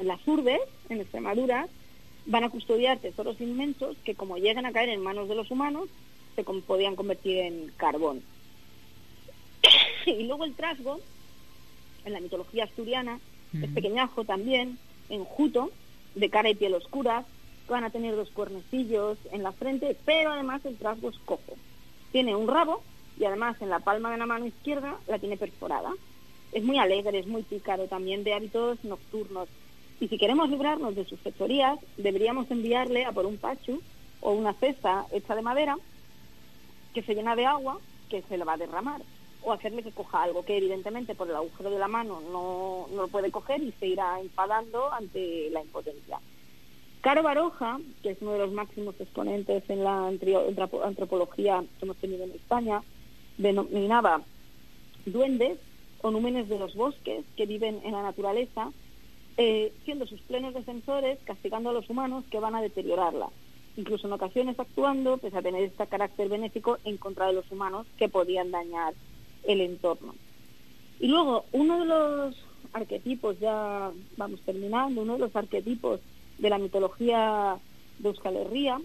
[0.01, 0.59] las urbes,
[0.89, 1.67] en Extremadura,
[2.25, 5.89] van a custodiar tesoros inmensos que como llegan a caer en manos de los humanos,
[6.35, 8.21] se podían convertir en carbón.
[10.05, 10.99] y luego el trasgo,
[12.03, 13.19] en la mitología asturiana,
[13.53, 14.77] es pequeñajo también,
[15.07, 15.71] enjuto,
[16.13, 17.25] de cara y piel oscura,
[17.69, 21.55] van a tener dos cuernecillos en la frente, pero además el trasgo es cojo.
[22.11, 22.83] Tiene un rabo
[23.19, 25.91] y además en la palma de la mano izquierda la tiene perforada.
[26.51, 29.47] Es muy alegre, es muy pícaro, también de hábitos nocturnos.
[29.99, 33.81] Y si queremos librarnos de sus fechorías, deberíamos enviarle a por un pachu
[34.21, 35.77] o una cesta hecha de madera
[36.93, 39.01] que se llena de agua que se le va a derramar
[39.41, 43.03] o hacerle que coja algo que evidentemente por el agujero de la mano no, no
[43.03, 46.19] lo puede coger y se irá enfadando ante la impotencia.
[47.01, 52.23] Caro Baroja, que es uno de los máximos exponentes en la antropología que hemos tenido
[52.23, 52.81] en España,
[53.37, 54.23] denominaba
[55.05, 55.59] duendes
[56.01, 58.71] o númenes de los bosques que viven en la naturaleza,
[59.37, 63.27] eh, siendo sus plenos defensores castigando a los humanos que van a deteriorarla,
[63.75, 67.85] incluso en ocasiones actuando, pese a tener este carácter benéfico, en contra de los humanos
[67.97, 68.93] que podían dañar
[69.43, 70.15] el entorno.
[70.99, 72.35] Y luego, uno de los
[72.71, 75.99] arquetipos, ya vamos terminando, uno de los arquetipos
[76.37, 77.57] de la mitología
[77.99, 78.79] de Euskal Herria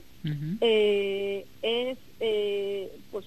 [0.60, 3.24] eh, es, eh, pues,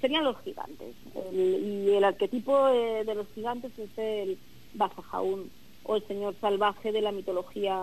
[0.00, 0.94] serían los gigantes.
[1.32, 4.38] y el arquetipo de, de, los gigantes es el
[4.74, 5.50] Basajaún
[5.86, 7.76] o el señor salvaje de la mitología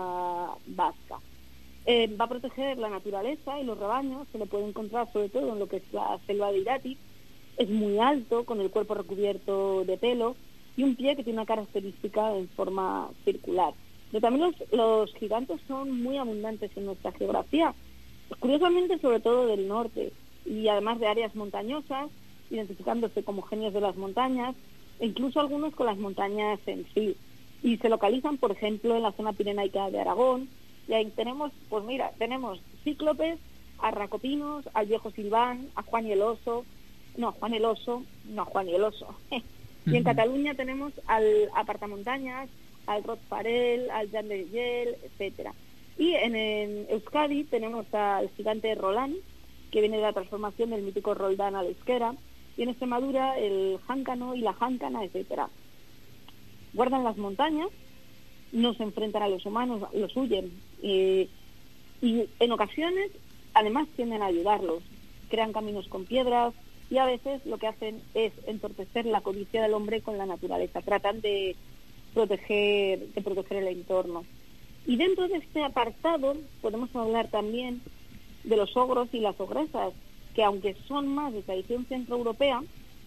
[0.66, 1.20] vasca.
[1.86, 5.52] Eh, va a proteger la naturaleza y los rebaños, se le puede encontrar sobre todo
[5.52, 6.96] en lo que es la selva de Irati.
[7.56, 10.36] Es muy alto, con el cuerpo recubierto de pelo
[10.76, 13.74] y un pie que tiene una característica en forma circular.
[14.10, 17.74] Pero también los, los gigantes son muy abundantes en nuestra geografía,
[18.40, 20.12] curiosamente sobre todo del norte,
[20.44, 22.10] y además de áreas montañosas,
[22.50, 24.54] identificándose como genios de las montañas,
[25.00, 27.16] e incluso algunos con las montañas en sí.
[27.64, 30.48] Y se localizan, por ejemplo, en la zona pirenaica de Aragón,
[30.86, 33.40] y ahí tenemos, pues mira, tenemos cíclopes,
[33.78, 36.64] a Racopinos, al viejo Silván, a Juan y el Oso,
[37.16, 39.14] no, a Juan el Oso, no, a Juan y el Oso.
[39.86, 42.50] y en Cataluña tenemos al Apartamontañas,
[42.86, 45.54] al Rod Farel, al Jan de Yel, etcétera.
[45.96, 49.16] Y en, Euskadi tenemos al gigante Roland,
[49.70, 51.70] que viene de la transformación del mítico Roldán a la
[52.56, 55.48] y en Extremadura el jáncano y la jáncana, etcétera.
[56.74, 57.68] Guardan las montañas,
[58.52, 60.52] no se enfrentan a los humanos, los huyen,
[60.82, 61.28] y
[62.02, 63.10] en ocasiones
[63.54, 64.82] además tienden a ayudarlos,
[65.30, 66.52] crean caminos con piedras
[66.90, 70.82] y a veces lo que hacen es entorpecer la codicia del hombre con la naturaleza,
[70.82, 71.56] tratan de
[72.12, 74.24] proteger, de proteger el entorno.
[74.86, 77.80] Y dentro de este apartado podemos hablar también
[78.44, 79.94] de los ogros y las ogresas,
[80.34, 82.62] que aunque son más de tradición centroeuropea,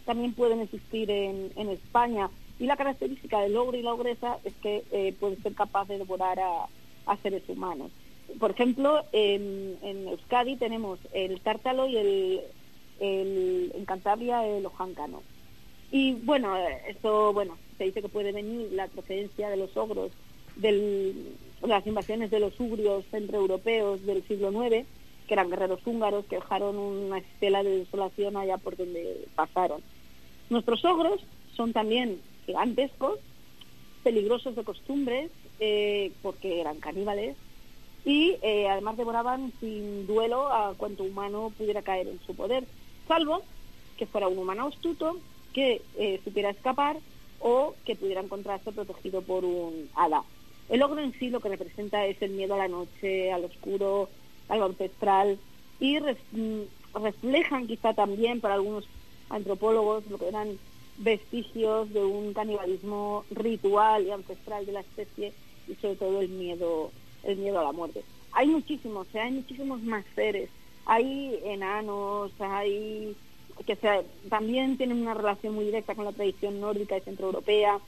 [0.05, 2.29] también pueden existir en España.
[2.59, 5.97] Y la característica del ogro y la ogresa es que eh, puede ser capaz de
[5.97, 6.67] devorar a,
[7.05, 7.91] a seres humanos.
[8.39, 12.41] Por ejemplo, en, en Euskadi tenemos el tártalo y el,
[12.99, 15.21] el en Cantabria el ojáncano.
[15.91, 16.55] Y bueno,
[16.87, 20.11] esto, bueno, se dice que puede venir la procedencia de los ogros,
[20.57, 21.13] de
[21.61, 24.85] las invasiones de los ugrios centroeuropeos del siglo IX,
[25.27, 29.81] que eran guerreros húngaros que dejaron una estela de desolación allá por donde pasaron.
[30.49, 31.21] Nuestros ogros
[31.55, 33.19] son también gigantescos,
[34.03, 35.29] peligrosos de costumbres,
[35.59, 37.35] eh, porque eran caníbales,
[38.05, 42.63] y eh, además devoraban sin duelo a cuanto humano pudiera caer en su poder,
[43.07, 43.43] salvo
[43.97, 45.17] que fuera un humano astuto
[45.53, 46.97] que eh, supiera escapar
[47.39, 50.23] o que pudiera encontrarse protegido por un hada.
[50.69, 54.09] El ogro en sí lo que representa es el miedo a la noche, al oscuro,
[54.49, 55.37] algo ancestral
[55.79, 56.61] y mm,
[56.93, 58.85] reflejan quizá también para algunos
[59.29, 60.57] antropólogos lo que eran
[60.97, 65.33] vestigios de un canibalismo ritual y ancestral de la especie
[65.67, 66.91] y sobre todo el miedo
[67.23, 68.03] el miedo a la muerte.
[68.31, 70.49] Hay muchísimos, hay muchísimos más seres,
[70.85, 73.15] hay enanos, hay
[73.65, 73.77] que
[74.29, 77.79] también tienen una relación muy directa con la tradición nórdica y centroeuropea,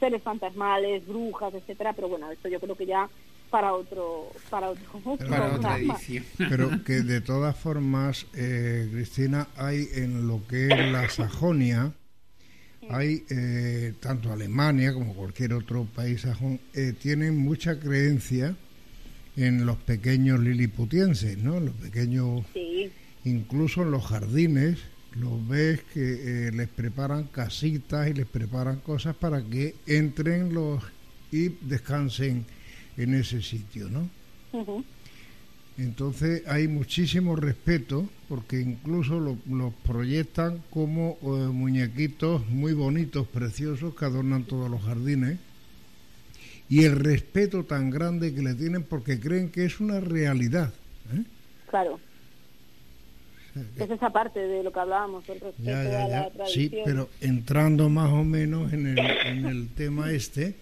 [0.00, 3.08] seres fantasmales, brujas, etcétera, pero bueno, esto yo creo que ya
[3.50, 6.24] para otro para otro para otra edición.
[6.38, 11.92] pero que de todas formas eh, Cristina hay en lo que es la Sajonia
[12.90, 18.56] hay eh, tanto Alemania como cualquier otro país sajón eh, tienen mucha creencia
[19.36, 22.44] en los pequeños liliputienses no los pequeños
[23.24, 24.78] incluso en los jardines
[25.14, 30.82] los ves que les preparan casitas y les preparan cosas para que entren los
[31.32, 32.44] y descansen
[32.96, 34.08] en ese sitio, ¿no?
[35.78, 44.04] Entonces hay muchísimo respeto porque incluso los proyectan como eh, muñequitos muy bonitos, preciosos que
[44.04, 45.38] adornan todos los jardines
[46.68, 50.72] y el respeto tan grande que le tienen porque creen que es una realidad.
[51.14, 51.22] ¿eh?
[51.68, 52.00] Claro.
[53.76, 56.70] es esa parte de lo que hablábamos, el respeto a la tradición.
[56.70, 60.54] Sí, pero entrando más o menos en el, en el tema este,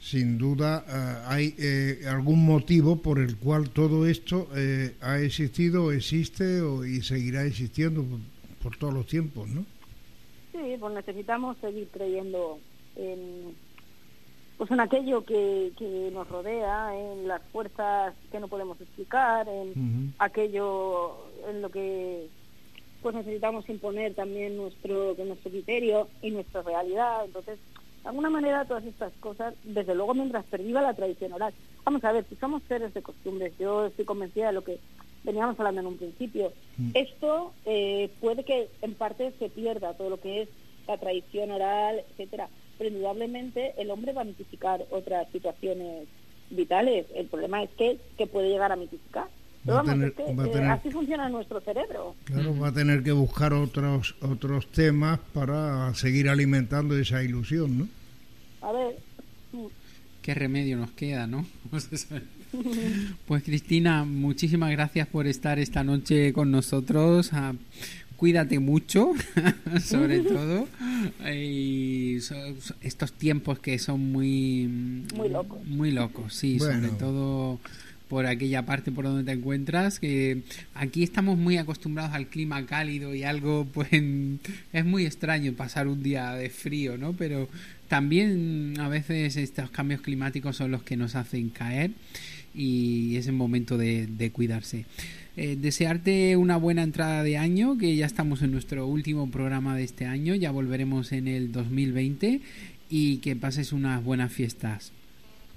[0.00, 5.92] sin duda eh, hay eh, algún motivo por el cual todo esto eh, ha existido,
[5.92, 8.04] existe o, y seguirá existiendo
[8.62, 9.64] por, todos los tiempos, ¿no?
[10.52, 12.58] Sí, pues necesitamos seguir creyendo
[12.96, 13.54] en,
[14.56, 20.14] pues en aquello que, que nos rodea, en las fuerzas que no podemos explicar, en
[20.18, 22.26] aquello en lo que
[23.02, 27.24] pues necesitamos imponer también nuestro nuestro criterio y nuestra realidad.
[27.24, 27.58] Entonces,
[28.02, 31.52] de alguna manera todas estas cosas, desde luego mientras perviva la tradición oral.
[31.84, 34.78] Vamos a ver, si somos seres de costumbres, yo estoy convencida de lo que
[35.22, 36.90] veníamos hablando en un principio, mm.
[36.94, 40.48] esto eh, puede que en parte se pierda todo lo que es
[40.86, 42.48] la tradición oral, etcétera,
[42.78, 46.08] pero indudablemente el hombre va a mitificar otras situaciones
[46.48, 47.06] vitales.
[47.14, 49.28] El problema es que, que puede llegar a mitificar.
[49.66, 52.14] Eh, así funciona nuestro cerebro.
[52.24, 57.88] Claro, va a tener que buscar otros otros temas para seguir alimentando esa ilusión, ¿no?
[58.62, 58.96] A ver.
[60.22, 61.46] Qué remedio nos queda, ¿no?
[63.26, 67.30] pues Cristina, muchísimas gracias por estar esta noche con nosotros.
[67.32, 67.52] Ah,
[68.16, 69.12] cuídate mucho,
[69.82, 70.68] sobre todo.
[71.32, 72.18] Y
[72.80, 75.04] estos tiempos que son muy...
[75.14, 75.64] Muy locos.
[75.64, 77.60] Muy locos, sí, sobre todo
[78.10, 80.42] por aquella parte por donde te encuentras, que
[80.74, 86.02] aquí estamos muy acostumbrados al clima cálido y algo, pues es muy extraño pasar un
[86.02, 87.12] día de frío, ¿no?
[87.12, 87.48] Pero
[87.88, 91.92] también a veces estos cambios climáticos son los que nos hacen caer
[92.52, 94.86] y es el momento de, cuidarse.
[95.36, 99.84] Eh, desearte una buena entrada de año, que ya estamos en nuestro último programa de
[99.84, 102.40] este año, ya volveremos en el 2020
[102.90, 104.90] y que pases unas buenas fiestas.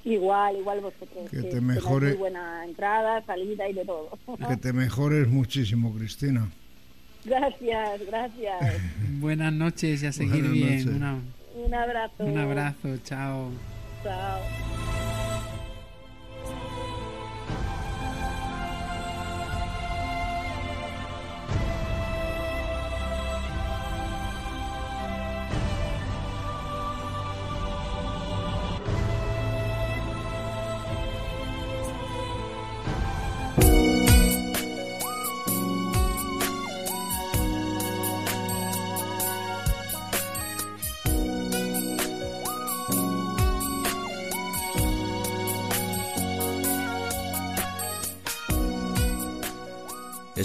[0.05, 1.29] Igual, igual vosotros.
[1.29, 2.13] Que, te mejore.
[2.13, 4.09] buena entrada, salida y de todo.
[4.47, 6.49] Que te mejores muchísimo, Cristina.
[7.25, 8.81] Gracias, gracias.
[9.19, 11.01] Buenas noches y a seguir bien.
[11.55, 12.23] un abrazo.
[12.23, 13.51] Un abrazo, chao.
[14.03, 15.12] Chao.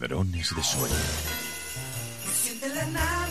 [0.00, 0.62] Ladrones de
[2.92, 3.27] Navidad,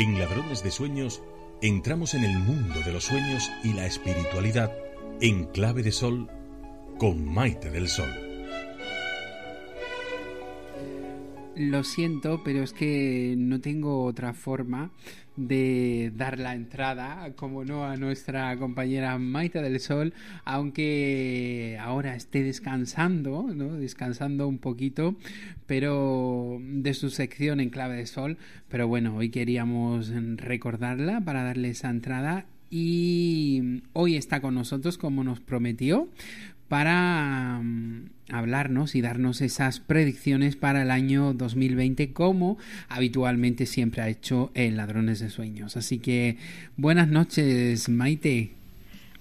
[0.00, 1.22] En Ladrones de Sueños
[1.60, 4.72] entramos en el mundo de los sueños y la espiritualidad
[5.20, 6.30] en clave de sol
[6.96, 8.29] con Maite del Sol.
[11.60, 14.92] Lo siento, pero es que no tengo otra forma
[15.36, 20.14] de dar la entrada, como no, a nuestra compañera Maite del Sol,
[20.46, 23.74] aunque ahora esté descansando, ¿no?
[23.74, 25.16] descansando un poquito,
[25.66, 28.38] pero de su sección en clave de sol.
[28.70, 35.24] Pero bueno, hoy queríamos recordarla para darle esa entrada y hoy está con nosotros como
[35.24, 36.08] nos prometió
[36.70, 44.08] para um, hablarnos y darnos esas predicciones para el año 2020 como habitualmente siempre ha
[44.08, 45.76] hecho en Ladrones de Sueños.
[45.76, 46.38] Así que
[46.76, 48.52] buenas noches, Maite.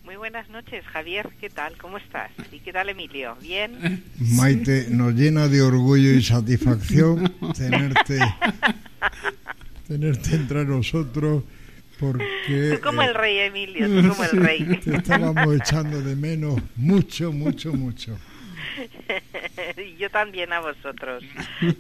[0.06, 1.28] Muy buenas noches, Javier.
[1.42, 1.76] ¿Qué tal?
[1.78, 2.30] ¿Cómo estás?
[2.52, 3.36] ¿Y qué tal, Emilio?
[3.42, 4.04] ¿Bien?
[4.20, 8.20] Maite, nos llena de orgullo y satisfacción tenerte,
[9.88, 11.46] tenerte entre nosotros
[12.00, 12.76] porque...
[12.76, 14.80] Tú como el rey, Emilio, tú como el rey.
[14.84, 18.18] Te estábamos echando de menos mucho, mucho, mucho.
[19.98, 21.24] Yo también a vosotros.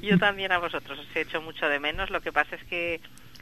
[0.01, 2.09] Yo también a vosotros os he hecho mucho de menos.
[2.09, 2.99] Lo que pasa es que,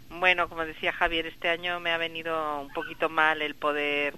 [0.09, 4.15] bueno, como decía Javier, este año me ha venido un poquito mal el poder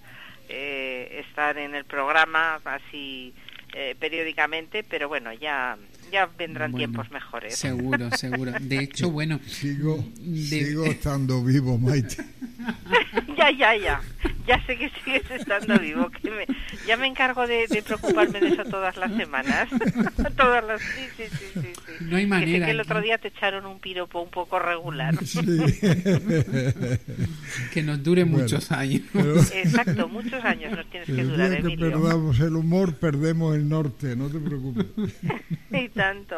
[0.49, 3.33] eh, estar en el programa así
[3.73, 5.77] eh, periódicamente, pero bueno, ya
[6.11, 7.55] ya vendrán Bueno, tiempos mejores.
[7.55, 8.51] Seguro, seguro.
[8.59, 12.17] De hecho, bueno, Sigo, de- sigo estando vivo, Maite.
[13.37, 14.01] ya, ya, ya.
[14.49, 16.09] Ya sé que sigues estando vivo.
[16.09, 16.47] Que me-
[16.87, 19.69] ya me encargo de, de preocuparme de eso todas las semanas.
[20.37, 20.81] todas las.
[20.81, 22.05] Sí, sí, sí, sí, sí.
[22.05, 22.89] No hay Que sé manera que el aquí.
[22.89, 25.13] otro día te echaron un piropo un poco regular.
[27.73, 29.01] que nos dure Bueno, muchos años.
[29.13, 31.91] pero- Exacto, muchos años nos tienes que El durar, día que Emilio.
[31.91, 34.85] perdamos el humor, perdemos el norte, no te preocupes.
[35.71, 36.35] Y tanto.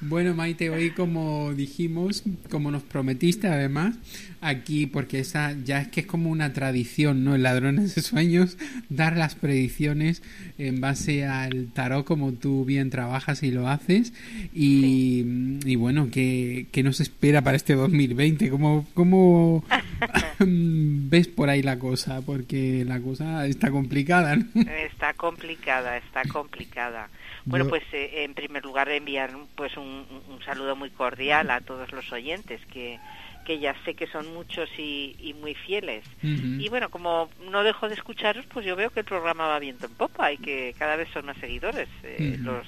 [0.00, 3.96] Bueno, Maite, hoy como dijimos, como nos prometiste además,
[4.40, 7.34] aquí, porque esa ya es que es como una tradición, ¿no?
[7.34, 8.56] En Ladrones de Sueños,
[8.88, 10.22] dar las predicciones
[10.58, 14.12] en base al tarot como tú bien trabajas y lo haces.
[14.54, 15.24] Y,
[15.64, 18.50] y bueno, ¿qué, qué nos espera para este 2020?
[18.50, 19.64] ¿Cómo, cómo
[20.38, 22.22] ves por ahí la cosa?
[22.22, 24.46] Porque la cosa está complicada, ¿no?
[24.54, 27.08] Está complicada, está complicada.
[27.50, 30.06] Bueno, pues eh, en primer lugar enviar pues un,
[30.44, 32.98] saludo muy cordial a todos los oyentes que,
[33.44, 36.04] que ya sé que son muchos y, y muy fieles.
[36.22, 39.86] Y bueno, como no dejo de escucharos, pues yo veo que el programa va viento
[39.86, 42.66] en popa y que cada vez son más seguidores eh, los,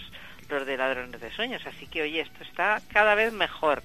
[0.50, 1.62] los de Ladrones de Sueños.
[1.66, 3.82] Así que, oye, esto está cada vez mejor.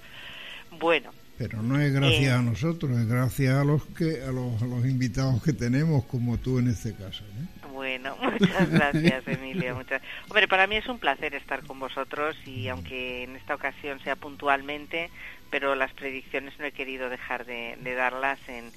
[0.80, 2.32] Bueno, Pero no es gracias Eh.
[2.32, 6.38] a nosotros, es gracias a los que a los, a los invitados que tenemos, como
[6.40, 7.24] tú en este caso.
[7.24, 7.57] ¿eh?
[7.78, 9.76] Bueno, muchas gracias, Emilio.
[9.76, 10.02] Muchas...
[10.28, 14.16] Hombre, para mí es un placer estar con vosotros y aunque en esta ocasión sea
[14.16, 15.12] puntualmente,
[15.52, 18.72] pero las predicciones no he querido dejar de, de darlas en,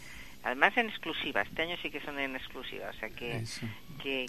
[0.45, 1.41] además en exclusiva.
[1.41, 3.43] Este año sí que son en exclusiva, o sea que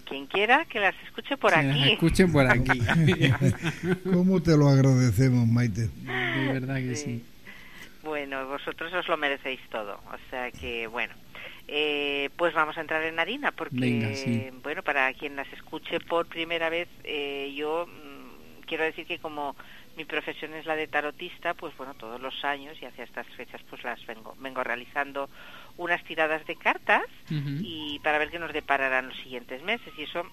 [0.06, 1.80] quien quiera que las escuche por Que aquí.
[1.80, 2.82] las escuchen por aquí.
[4.06, 5.90] ¿Cómo te lo agradecemos, Maite?
[5.90, 7.26] De verdad que sí.
[8.04, 10.00] Bueno, vosotros os lo merecéis todo.
[10.08, 11.14] O sea que, bueno,
[11.74, 14.50] eh, pues vamos a entrar en harina porque, Venga, sí.
[14.62, 19.56] bueno, para quien las escuche por primera vez, eh, yo mm, quiero decir que como
[19.96, 23.62] mi profesión es la de tarotista, pues bueno, todos los años y hacia estas fechas
[23.70, 25.30] pues las vengo, vengo realizando
[25.78, 29.94] unas tiradas de cartas y para ver qué nos depararán los siguientes meses.
[29.98, 30.26] Y eso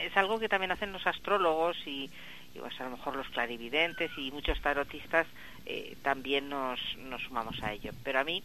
[0.00, 2.08] es algo que también hacen los astrólogos y,
[2.54, 5.26] y, pues, a lo mejor los clarividentes y muchos tarotistas
[5.66, 7.92] eh, también nos, nos sumamos a ello.
[8.04, 8.42] Pero a mí,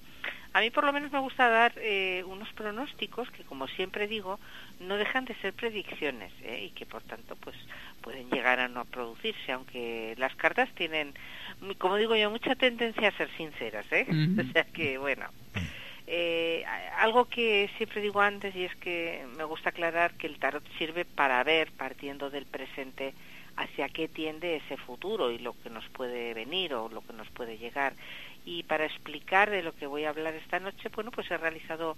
[0.54, 4.40] a mí por lo menos me gusta dar eh, unos pronósticos que, como siempre digo,
[4.80, 6.66] no dejan de ser predicciones ¿eh?
[6.66, 7.56] y que por tanto pues
[8.02, 11.14] pueden llegar a no producirse, aunque las cartas tienen,
[11.78, 13.86] como digo yo, mucha tendencia a ser sinceras.
[13.92, 14.08] ¿eh?
[14.40, 15.28] O sea que, bueno.
[16.12, 16.66] Eh,
[16.98, 21.06] algo que siempre digo antes y es que me gusta aclarar que el tarot sirve
[21.06, 23.14] para ver, partiendo del presente,
[23.56, 27.30] hacia qué tiende ese futuro y lo que nos puede venir o lo que nos
[27.30, 27.94] puede llegar.
[28.46, 31.98] Y para explicar de lo que voy a hablar esta noche, bueno, pues he realizado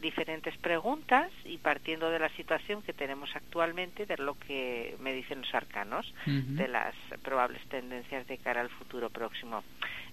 [0.00, 5.40] diferentes preguntas y partiendo de la situación que tenemos actualmente, de lo que me dicen
[5.40, 9.64] los arcanos, de las probables tendencias de cara al futuro próximo.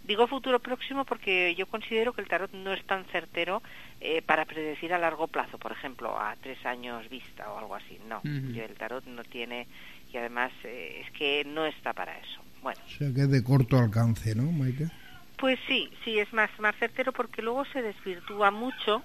[0.04, 3.62] Digo futuro próximo porque yo considero que el tarot no es tan certero
[4.02, 8.00] eh, para predecir a largo plazo, por ejemplo, a tres años vista o algo así.
[8.08, 9.68] No, yo el tarot no tiene
[10.16, 12.42] y además eh, es que no está para eso.
[12.64, 14.88] Bueno, O sea que es de corto alcance, ¿no, Maite?
[15.38, 19.04] pues sí, sí, es más, más certero porque luego se desvirtúa mucho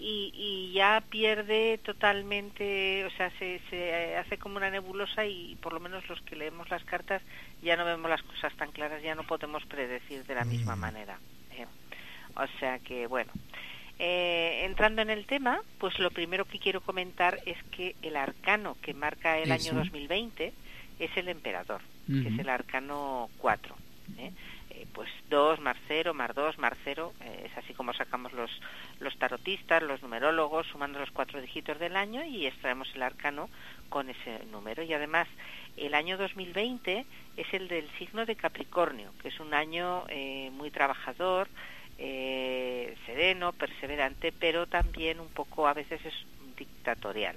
[0.00, 5.74] y, y ya pierde totalmente, o sea, se, se hace como una nebulosa y por
[5.74, 7.20] lo menos los que leemos las cartas
[7.62, 11.18] ya no vemos las cosas tan claras, ya no podemos predecir de la misma manera.
[11.52, 11.66] ¿eh?
[12.36, 13.30] O sea que, bueno,
[13.98, 18.76] eh, entrando en el tema, pues lo primero que quiero comentar es que el arcano
[18.82, 19.70] que marca el Eso.
[19.70, 20.52] año 2020
[20.98, 23.76] es el emperador, que es el arcano 4.
[24.18, 24.32] ¿eh?
[24.78, 28.50] Eh, pues 2 más 0 más 2 más 0, eh, es así como sacamos los,
[29.00, 33.48] los tarotistas, los numerólogos, sumando los cuatro dígitos del año y extraemos el arcano
[33.88, 34.84] con ese número.
[34.84, 35.26] Y además,
[35.76, 37.06] el año 2020
[37.36, 41.48] es el del signo de Capricornio, que es un año eh, muy trabajador,
[41.98, 46.14] eh, sereno, perseverante, pero también un poco a veces es
[46.56, 47.36] dictatorial.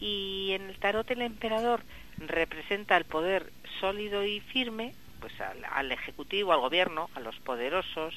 [0.00, 1.82] Y en el tarot el emperador
[2.16, 3.50] representa el poder
[3.80, 8.14] sólido y firme, pues al, al ejecutivo, al gobierno, a los poderosos,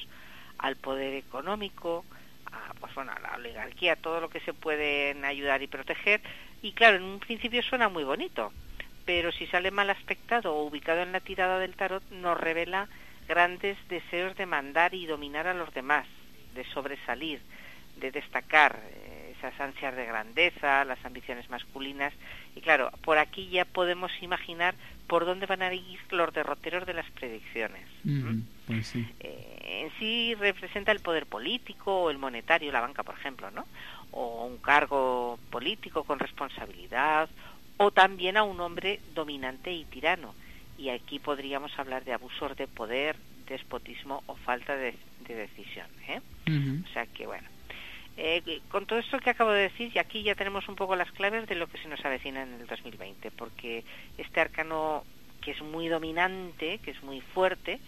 [0.58, 2.04] al poder económico,
[2.52, 6.20] a, pues bueno, a la oligarquía, todo lo que se pueden ayudar y proteger.
[6.62, 8.52] Y claro, en un principio suena muy bonito,
[9.04, 12.88] pero si sale mal aspectado o ubicado en la tirada del tarot, nos revela
[13.30, 16.04] grandes deseos de mandar y dominar a los demás,
[16.52, 17.40] de sobresalir,
[17.94, 22.12] de destacar eh, esas ansias de grandeza, las ambiciones masculinas.
[22.56, 24.74] Y claro, por aquí ya podemos imaginar
[25.06, 27.86] por dónde van a ir los derroteros de las predicciones.
[28.04, 29.06] Ujú, Pues sí.
[29.20, 33.64] Eh, en sí representa el poder político o el monetario, la banca, por ejemplo, ¿no?
[34.10, 37.30] O un cargo político con responsabilidad,
[37.76, 40.34] o también a un hombre dominante y tirano.
[40.80, 43.16] Y aquí podríamos hablar de abusos de poder,
[43.46, 44.94] despotismo o falta de,
[45.28, 45.86] de decisión.
[46.08, 46.20] ¿eh?
[46.84, 47.46] O sea que bueno.
[48.16, 51.10] Eh, con todo esto que acabo de decir, y aquí ya tenemos un poco las
[51.12, 53.84] claves de lo que se nos avecina en el 2020, porque
[54.18, 55.04] este arcano
[55.40, 57.80] que es muy dominante, que es muy fuerte,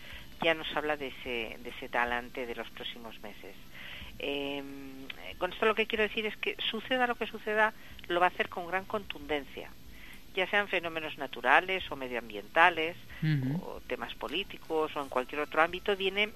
[0.42, 3.54] ya nos habla de ese, de ese talante de los próximos meses.
[4.18, 4.62] Eh,
[5.38, 7.72] con esto lo que quiero decir es que suceda lo que suceda,
[8.08, 9.70] lo va a hacer con gran contundencia,
[10.34, 12.96] ya sean fenómenos naturales o medioambientales,
[13.62, 16.30] o temas políticos o en cualquier otro ámbito, viene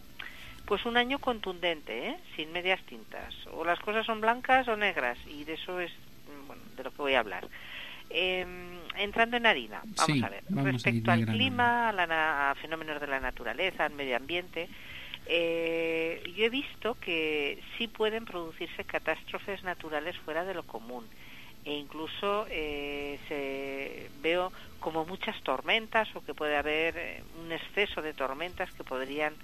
[0.66, 2.16] pues un año contundente, ¿eh?
[2.34, 3.34] sin medias tintas.
[3.52, 6.90] O las cosas son blancas o negras, y de eso es mm, bueno, de lo
[6.90, 7.46] que voy a hablar.
[8.10, 8.44] Eh,
[8.96, 10.44] entrando en harina, vamos Sí, a ver.
[10.48, 14.16] vamos a ir Respecto al clima, a, la a fenómenos de la naturaleza, al medio
[14.16, 14.68] ambiente,
[15.26, 21.04] eh, yo he visto que sí pueden producirse catástrofes naturales fuera de lo común
[21.66, 28.00] e incluso eh, se veo como muchas tormentas o que puede haber eh, un exceso
[28.02, 29.34] de tormentas que podrían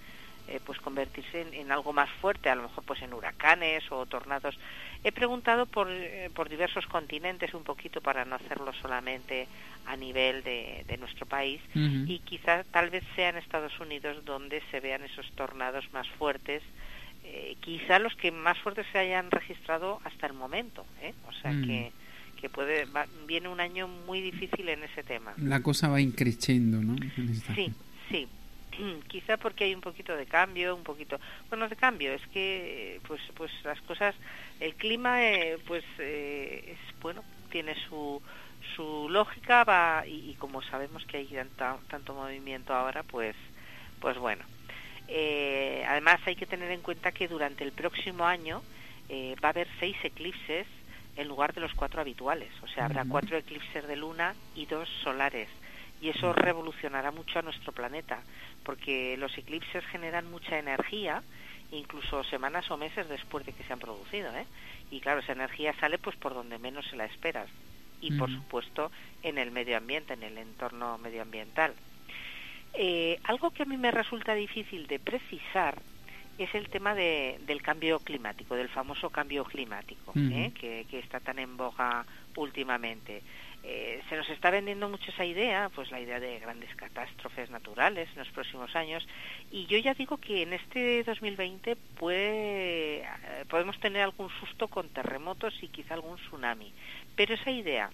[0.48, 4.06] eh, pues convertirse en, en algo más fuerte, a lo mejor pues en huracanes o
[4.06, 4.56] tornados.
[5.04, 9.46] He preguntado por, eh, por diversos continentes un poquito para no hacerlo solamente
[9.86, 11.60] a nivel de, de nuestro país
[12.06, 16.62] y quizá tal vez sea en Estados Unidos donde se vean esos tornados más fuertes,
[17.24, 21.14] eh, quizá los que más fuertes se hayan registrado hasta el momento, ¿eh?
[21.28, 21.66] o sea Mm.
[21.66, 21.92] que
[22.42, 25.32] que puede va- viene un año muy difícil en ese tema.
[25.38, 26.96] La cosa va increciendo, ¿no?
[27.54, 27.72] Sí,
[28.10, 28.28] sí.
[29.06, 33.20] Quizá porque hay un poquito de cambio, un poquito, bueno, de cambio, es que pues
[33.36, 34.16] pues las cosas,
[34.58, 38.20] el clima eh, pues eh, es bueno, tiene su,
[38.74, 43.36] su lógica va y, como sabemos que hay tanto, tanto movimiento ahora, pues,
[44.00, 44.44] pues bueno.
[45.06, 48.62] Eh, además hay que tener en cuenta que durante el próximo año
[49.08, 50.66] eh, va a haber seis eclipses
[51.16, 52.50] en lugar de los cuatro habituales.
[52.62, 55.48] O sea, habrá cuatro eclipses de luna y dos solares.
[56.00, 58.22] Y eso revolucionará mucho a nuestro planeta,
[58.64, 61.22] porque los eclipses generan mucha energía,
[61.70, 64.34] incluso semanas o meses después de que se han producido.
[64.34, 64.46] ¿eh?
[64.90, 67.48] Y claro, esa energía sale pues por donde menos se la esperas.
[68.00, 68.90] Y por supuesto
[69.22, 71.72] en el medio ambiente, en el entorno medioambiental.
[72.74, 75.80] Eh, algo que a mí me resulta difícil de precisar
[76.38, 80.52] es el tema de, del cambio climático, del famoso cambio climático, ¿eh?
[80.58, 82.04] que, está tan en boga
[82.36, 83.22] últimamente.
[83.64, 88.08] Eh, se nos está vendiendo mucho esa idea, pues la idea de grandes catástrofes naturales
[88.12, 89.06] en los próximos años,
[89.52, 93.04] y yo ya digo que en este 2020 puede, eh,
[93.48, 96.72] podemos tener algún susto con terremotos y quizá algún tsunami,
[97.14, 97.90] pero esa idea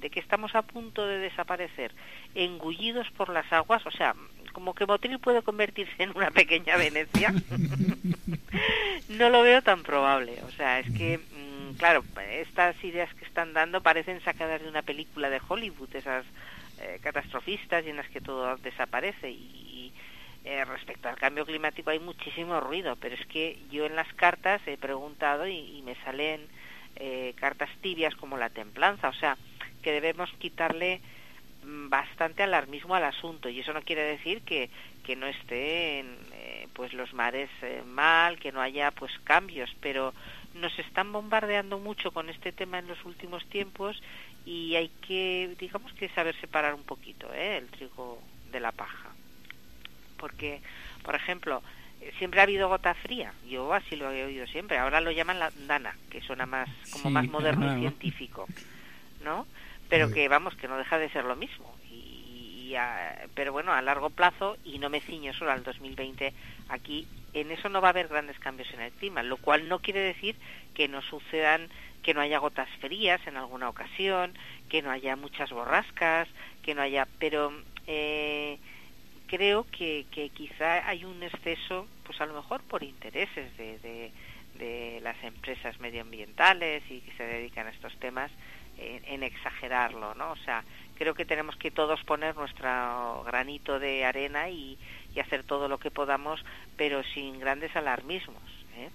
[0.00, 1.92] de que estamos a punto de desaparecer,
[2.34, 4.14] engullidos por las aguas, o sea,
[4.58, 7.32] como que Motril puede convertirse en una pequeña Venecia,
[9.08, 10.34] no lo veo tan probable.
[10.48, 14.82] O sea, es que, mm, claro, estas ideas que están dando parecen sacadas de una
[14.82, 16.24] película de Hollywood, esas
[16.80, 19.30] eh, catastrofistas y en las que todo desaparece.
[19.30, 19.92] Y,
[20.44, 24.60] eh, respecto al cambio climático hay muchísimo ruido, pero es que yo en las cartas
[24.66, 26.40] he preguntado y, me salen
[26.96, 29.36] eh, cartas tibias como la templanza, o sea,
[29.82, 31.00] que debemos quitarle
[31.68, 34.70] bastante alarmismo al asunto y eso no quiere decir que,
[35.04, 40.14] que no estén eh, pues los mares eh, mal, que no haya pues cambios, pero
[40.54, 44.02] nos están bombardeando mucho con este tema en los últimos tiempos
[44.46, 47.58] y hay que digamos que saber separar un poquito ¿eh?
[47.58, 49.10] el trigo de la paja.
[50.16, 50.62] Porque,
[51.04, 51.62] por ejemplo,
[52.16, 55.52] siempre ha habido gota fría, yo así lo he oído siempre, ahora lo llaman la
[55.66, 58.46] dana, que suena más como más moderno y científico,
[59.22, 59.46] ¿no?
[59.88, 61.74] Pero que vamos que no deja de ser lo mismo.
[61.90, 62.74] Y,
[63.34, 66.34] pero bueno a largo plazo y no me ciño solo al 2020
[66.68, 69.78] aquí en eso no va a haber grandes cambios en el clima lo cual no
[69.78, 70.36] quiere decir
[70.74, 71.68] que no sucedan
[72.02, 74.34] que no haya gotas frías en alguna ocasión
[74.68, 76.28] que no haya muchas borrascas
[76.62, 77.52] que no haya pero
[77.86, 78.58] eh,
[79.28, 84.12] creo que, que quizá hay un exceso pues a lo mejor por intereses de, de,
[84.58, 88.30] de las empresas medioambientales y que se dedican a estos temas
[88.78, 90.32] en, exagerarlo, ¿no?
[90.32, 90.64] O sea,
[90.96, 94.78] creo que tenemos que todos poner nuestro granito de arena y,
[95.18, 96.44] hacer todo lo que podamos,
[96.76, 98.40] pero sin grandes alarmismos.
[98.76, 98.88] ¿eh?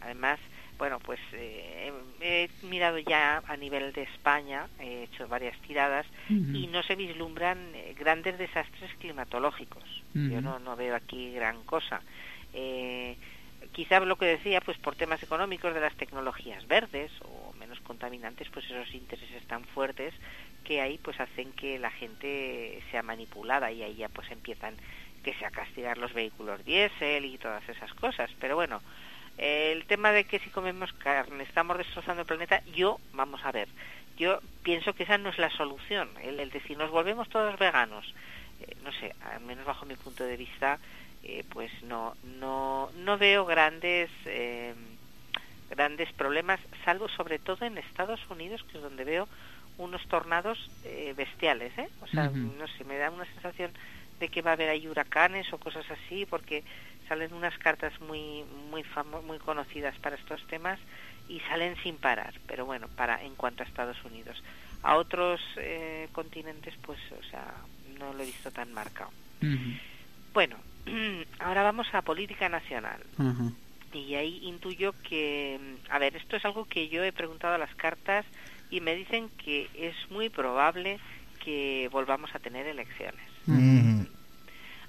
[0.00, 0.40] Además,
[0.76, 6.66] bueno, pues eh, he mirado ya a nivel de España, he hecho varias tiradas y
[6.66, 9.84] no se vislumbran eh, grandes desastres climatológicos.
[10.14, 12.02] Yo no, no veo aquí gran cosa.
[12.52, 13.16] Eh,
[13.72, 17.42] quizá lo que decía, pues por temas económicos de las tecnologías verdes o
[17.82, 20.14] contaminantes, pues esos intereses tan fuertes
[20.64, 24.74] que hay, pues hacen que la gente sea manipulada y ahí ya pues empiezan
[25.22, 28.30] que sea castigar los vehículos diésel y todas esas cosas.
[28.40, 28.80] Pero bueno,
[29.38, 33.68] el tema de que si comemos carne estamos destrozando el planeta, yo, vamos a ver,
[34.16, 36.08] yo pienso que esa no es la solución.
[36.22, 38.14] El, el decir, nos volvemos todos veganos,
[38.60, 40.78] eh, no sé, al menos bajo mi punto de vista,
[41.22, 44.10] eh, pues no, no, no veo grandes...
[44.26, 44.74] Eh,
[45.70, 49.26] grandes problemas, salvo sobre todo en Estados Unidos, que es donde veo
[49.78, 51.88] unos tornados eh, bestiales, ¿eh?
[52.02, 53.70] O sea, no sé, me da una sensación
[54.20, 56.62] de que va a haber ahí huracanes o cosas así, porque
[57.08, 58.84] salen unas cartas muy muy
[59.26, 60.78] muy conocidas para estos temas
[61.28, 62.34] y salen sin parar.
[62.46, 64.42] Pero bueno, para en cuanto a Estados Unidos,
[64.82, 67.54] a otros eh, continentes, pues, o sea,
[67.98, 69.10] no lo he visto tan marcado.
[70.34, 70.56] Bueno,
[71.38, 73.02] ahora vamos a política nacional
[73.92, 75.58] y ahí intuyo que,
[75.90, 78.24] a ver, esto es algo que yo he preguntado a las cartas
[78.70, 80.98] y me dicen que es muy probable
[81.44, 83.20] que volvamos a tener elecciones.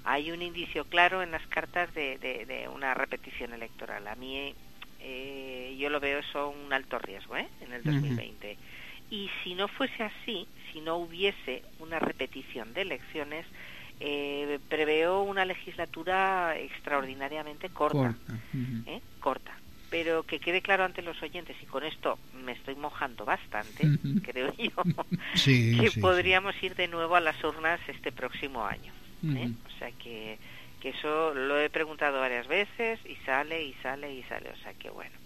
[0.06, 4.06] Hay un indicio claro en las cartas de, de, una repetición electoral.
[4.06, 4.54] A mí
[5.00, 7.48] eh, yo lo veo eso un alto riesgo ¿eh?
[7.62, 8.58] en el 2020.
[9.10, 13.46] Y si no fuese así, si no hubiese una repetición de elecciones,
[14.00, 18.14] eh, preveo una legislatura extraordinariamente corta,
[18.86, 19.00] ¿eh?
[19.20, 19.56] corta,
[19.90, 23.88] pero que quede claro ante los oyentes y con esto me estoy mojando bastante,
[24.22, 24.70] creo yo,
[25.44, 28.92] que podríamos ir de nuevo a las urnas este próximo año.
[29.24, 29.50] ¿eh?
[29.66, 30.38] O sea que,
[30.80, 34.74] que eso lo he preguntado varias veces y sale y sale y sale, o sea
[34.74, 35.23] que bueno.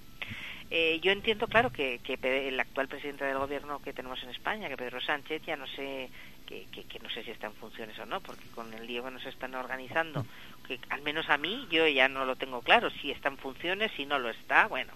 [0.70, 2.18] Eh, yo entiendo, claro, que, que,
[2.48, 6.10] el actual presidente del gobierno que tenemos en España, que Pedro Sánchez, ya no sé
[6.48, 9.24] que, no sé si está en funciones o no, porque con el lío que nos
[9.26, 10.24] están organizando,
[10.66, 13.92] que al menos a mí yo ya no lo tengo claro, si está en funciones,
[13.96, 14.92] si no lo está, bueno.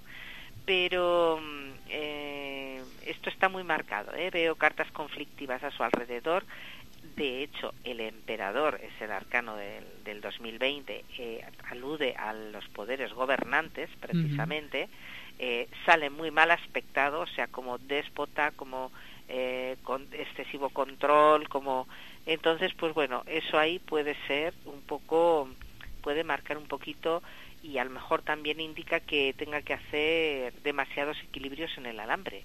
[0.65, 4.15] Pero mm, eh, esto está muy marcado.
[4.15, 4.31] ¿eh?
[4.31, 6.44] Veo cartas conflictivas a su alrededor.
[7.16, 13.12] De hecho, el emperador es el arcano del, del 2020, eh, alude a los poderes
[13.12, 14.89] gobernantes, precisamente.
[15.44, 18.93] Eh, sale muy mal aspectado, o sea, como déspota, como
[19.27, 21.89] eh, con excesivo control, como
[22.27, 25.48] entonces, pues bueno, eso ahí puede ser un poco,
[26.01, 27.24] puede marcar un poquito
[27.60, 32.44] y a lo mejor también indica que tenga que hacer demasiados equilibrios en el alambre.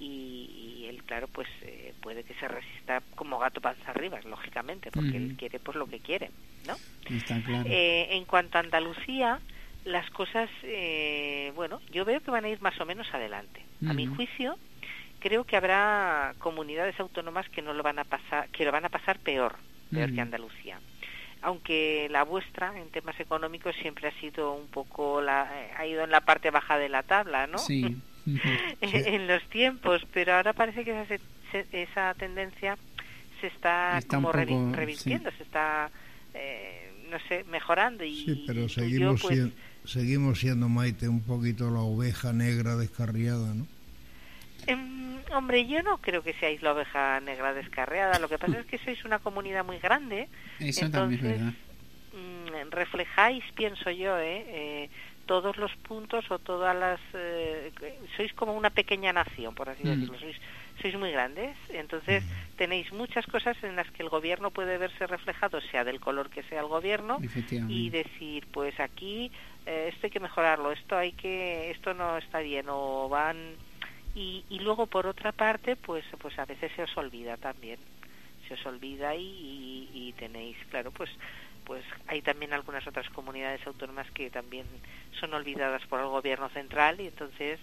[0.00, 4.90] Y, y él, claro, pues eh, puede que se resista como gato panza arriba, lógicamente,
[4.90, 6.32] porque él quiere pues lo que quiere,
[6.66, 6.74] ¿no?
[7.08, 7.68] Está claro.
[7.70, 9.38] Eh, en cuanto a Andalucía,
[9.84, 13.60] las cosas, eh, bueno, yo veo que van a ir más o menos adelante.
[13.88, 14.56] A mi juicio,
[15.18, 18.88] creo que habrá comunidades autónomas que no lo van a pasar, que lo van a
[18.90, 19.56] pasar peor,
[19.90, 20.78] peor que Andalucía.
[21.40, 26.04] Aunque la vuestra en temas económicos siempre ha sido un poco la, eh, ha ido
[26.04, 27.58] en la parte baja de la tabla, ¿no?
[27.58, 27.96] Sí.
[28.80, 31.18] en los tiempos, pero ahora parece que esa,
[31.72, 32.78] esa tendencia
[33.40, 35.90] se está, como revi- poco, revirtiendo, se está,
[36.34, 39.52] eh, no sé, mejorando y, Sí, pero y yo, seguimos, pues, sien-
[39.84, 43.66] seguimos siendo, Maite, un poquito la oveja negra descarriada, ¿no?
[44.66, 48.66] em, hombre, yo no creo que seáis la oveja negra descarriada, lo que pasa es
[48.66, 50.28] que sois una comunidad muy grande,
[50.60, 51.52] Eso entonces también es verdad.
[52.12, 54.44] mm, reflejáis, pienso yo, ¿eh?
[54.48, 54.90] Eh,
[55.26, 57.00] todos los puntos o todas las...
[57.14, 57.72] eh,
[58.16, 59.88] sois como una pequeña nación, por así Mm.
[59.88, 60.18] decirlo.
[60.18, 60.36] Sois,
[60.80, 62.24] sois muy grandes, entonces
[62.56, 66.42] tenéis muchas cosas en las que el gobierno puede verse reflejado, sea del color que
[66.44, 67.18] sea el gobierno,
[67.68, 69.30] y decir, pues aquí
[69.66, 73.36] eh, esto hay que mejorarlo, esto hay que, esto no está bien, o van...
[74.14, 77.78] Y, y luego por otra parte, pues, pues a veces se os olvida también,
[78.46, 81.10] se os olvida y, y- y tenéis, claro, pues
[81.64, 84.66] pues hay también algunas otras comunidades autónomas que también
[85.20, 87.60] son olvidadas por el gobierno central y entonces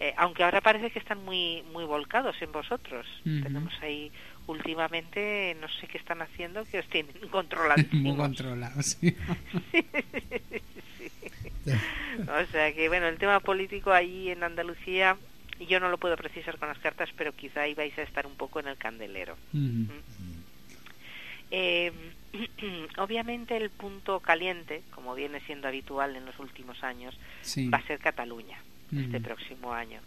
[0.00, 3.06] eh, aunque ahora parece que están muy muy volcados en vosotros
[3.42, 4.12] tenemos ahí
[4.48, 9.16] últimamente no sé qué están haciendo que os tienen Muy controladísimos controlado, sí.
[12.28, 15.16] o sea que bueno el tema político ahí en Andalucía
[15.68, 18.34] yo no lo puedo precisar con las cartas pero quizá ahí vais a estar un
[18.36, 19.92] poco en el candelero Ujú.
[21.50, 21.92] Eh,
[22.98, 27.68] obviamente el punto caliente, como viene siendo habitual en los últimos años, Sí.
[27.68, 28.58] va a ser Cataluña
[28.94, 30.00] este próximo año.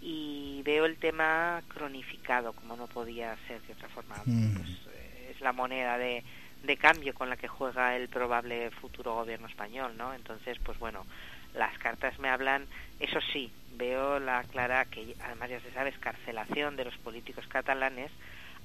[0.00, 4.16] Y veo el tema cronificado, como no podía ser de otra forma.
[4.26, 4.56] Mm.
[4.56, 6.24] Pues, eh, es la moneda de,
[6.62, 10.14] de cambio con la que juega el probable futuro gobierno español, ¿no?
[10.14, 11.04] Entonces, pues bueno,
[11.54, 12.66] las cartas me hablan,
[13.00, 18.10] eso sí, veo la clara que además ya se sabe escarcelación de los políticos catalanes,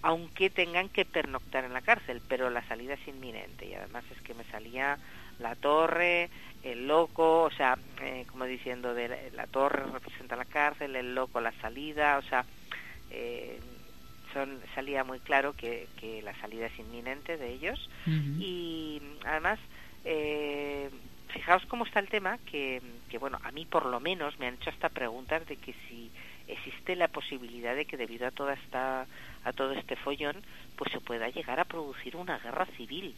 [0.02, 4.22] aunque tengan que pernoctar en la cárcel, pero la salida es inminente y además es
[4.22, 4.98] que me salía
[5.40, 6.30] la torre,
[6.64, 11.42] el loco, o sea, eh, como diciendo, de la, torre representa la cárcel, el loco
[11.42, 12.46] la salida, o sea,
[13.10, 13.60] eh,
[14.34, 17.90] son, salía muy claro que, que la salida es inminente de ellos.
[18.40, 19.60] Y además
[20.06, 20.90] eh,
[21.30, 24.56] fijaos cómo está el tema que, que bueno a mí por lo menos me han
[24.56, 26.10] hecho hasta preguntas de que si
[26.48, 29.06] existe la posibilidad de que debido a toda esta
[29.44, 30.38] a todo este follón
[30.78, 33.14] pues se pueda llegar a producir una guerra civil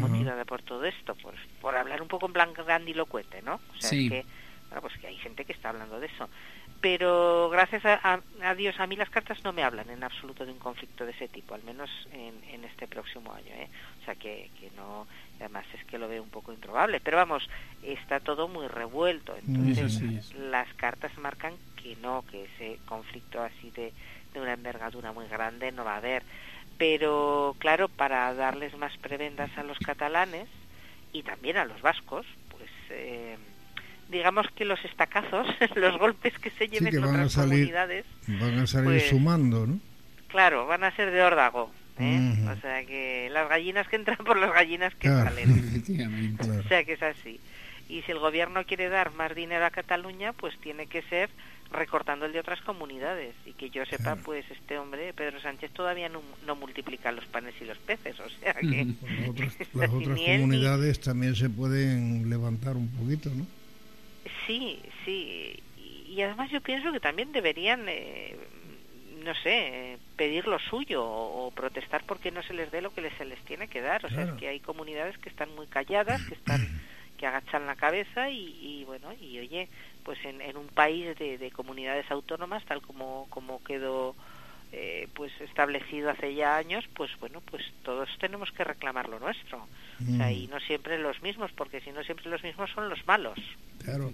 [0.00, 3.90] motivada por todo esto por, por hablar un poco en plan grandilocuente no o sea
[3.90, 4.06] Sí.
[4.06, 4.24] es que
[4.68, 6.28] bueno, pues que hay gente que está hablando de eso
[6.80, 10.52] pero gracias a, a- Dios a mí las cartas no me hablan en absoluto de
[10.52, 13.68] un conflicto de ese tipo al menos en, en este próximo año ¿eh?
[14.00, 15.06] o sea que, que no
[15.38, 17.48] además es que lo veo un poco improbable pero vamos
[17.82, 20.06] está todo muy revuelto entonces sí
[20.38, 23.92] las cartas marcan que no que ese conflicto así de,
[24.32, 26.22] de una envergadura muy grande no va a haber
[26.78, 30.48] pero claro para darles más prebendas a los catalanes
[31.12, 33.36] y también a los vascos pues eh,
[34.10, 35.46] digamos que los estacazos
[35.76, 38.84] los golpes que se Sí, lleven que van a otras salir, comunidades van a salir
[38.90, 39.80] pues, sumando, ¿no?
[40.28, 41.70] Claro, van a ser de órdago.
[41.98, 42.34] ¿eh?
[42.56, 45.30] O sea que las gallinas que entran por las gallinas que Claro.
[45.30, 46.36] salen.
[46.64, 47.40] O sea que es así.
[47.88, 51.28] Y si el gobierno quiere dar más dinero a Cataluña, pues tiene que ser
[51.72, 53.34] recortando el de otras comunidades.
[53.44, 57.54] Y que yo sepa, pues este hombre, Pedro Sánchez, todavía no, no multiplica los panes
[57.60, 58.18] y los peces.
[58.20, 58.86] O sea que...
[59.18, 63.44] Las otras, las comunidades también se pueden levantar un poquito, ¿no?
[64.46, 65.54] Sí, sí.
[65.76, 68.36] Y, y además yo pienso que también deberían, eh,
[69.24, 73.00] no sé, pedir lo suyo o, o protestar porque no se les dé lo que
[73.02, 74.04] les- se les tiene que dar.
[74.04, 76.60] O sea, es que hay comunidades que están muy calladas, que están
[77.18, 79.68] que agachan la cabeza y, y, bueno, y oye,
[80.04, 84.16] pues en, en un país de, de comunidades autónomas, tal como, como quedó
[84.72, 89.58] eh, pues establecido hace ya años, pues bueno, pues todos tenemos que reclamar lo nuestro.
[89.58, 90.32] O sea, Mm.
[90.32, 93.38] y no siempre los mismos, porque si no siempre los mismos son los malos.
[93.84, 94.12] Claro.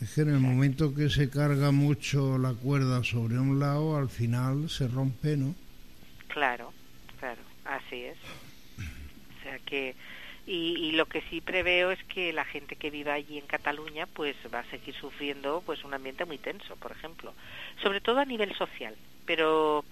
[0.00, 4.08] Es que en el momento que se carga mucho la cuerda sobre un lado, al
[4.08, 5.54] final se rompe, ¿no?
[6.28, 6.72] Claro,
[7.20, 8.16] claro, así es.
[8.78, 9.94] O sea que,
[10.46, 14.06] y, y lo que sí preveo es que la gente que viva allí en Cataluña,
[14.06, 17.34] pues va a seguir sufriendo, pues un ambiente muy tenso, por ejemplo,
[17.82, 18.94] sobre todo a nivel social.
[19.26, 19.84] Pero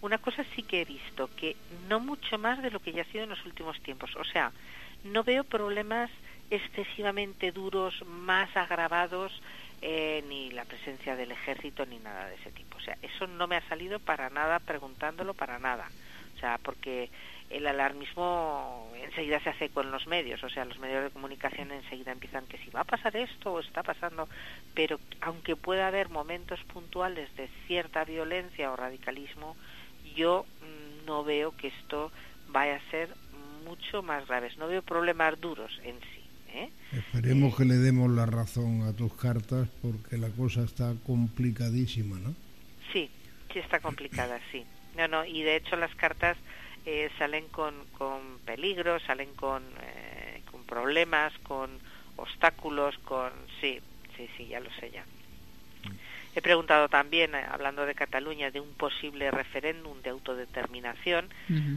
[0.00, 1.56] una cosa sí que he visto, que
[1.88, 4.14] no mucho más de lo que ya ha sido en los últimos tiempos.
[4.16, 4.52] O sea,
[5.04, 6.10] no veo problemas
[6.50, 9.32] excesivamente duros, más agravados,
[9.80, 12.76] eh, ni la presencia del ejército, ni nada de ese tipo.
[12.78, 15.90] O sea, eso no me ha salido para nada preguntándolo, para nada.
[16.34, 17.10] O sea, porque
[17.50, 22.12] el alarmismo enseguida se hace con los medios, o sea, los medios de comunicación enseguida
[22.12, 24.28] empiezan que si va a pasar esto o está pasando,
[24.74, 29.56] pero aunque pueda haber momentos puntuales de cierta violencia o radicalismo,
[30.16, 32.10] yo mm, no veo que esto
[32.48, 33.08] vaya a ser
[33.64, 36.24] mucho más graves, no veo problemas duros en sí.
[36.54, 36.70] ¿eh?
[36.92, 42.34] Esperemos que le demos la razón a tus cartas porque la cosa está complicadísima, ¿no?
[42.92, 43.10] Sí,
[43.52, 44.64] sí está complicada, sí.
[44.96, 46.36] No, no, y de hecho las cartas
[46.86, 51.78] eh, salen con, con peligros, salen con, eh, con problemas, con
[52.16, 53.32] obstáculos, con...
[53.60, 53.80] Sí,
[54.16, 55.04] sí, sí, ya lo sé ya.
[56.36, 61.28] He preguntado también, eh, hablando de Cataluña, de un posible referéndum de autodeterminación,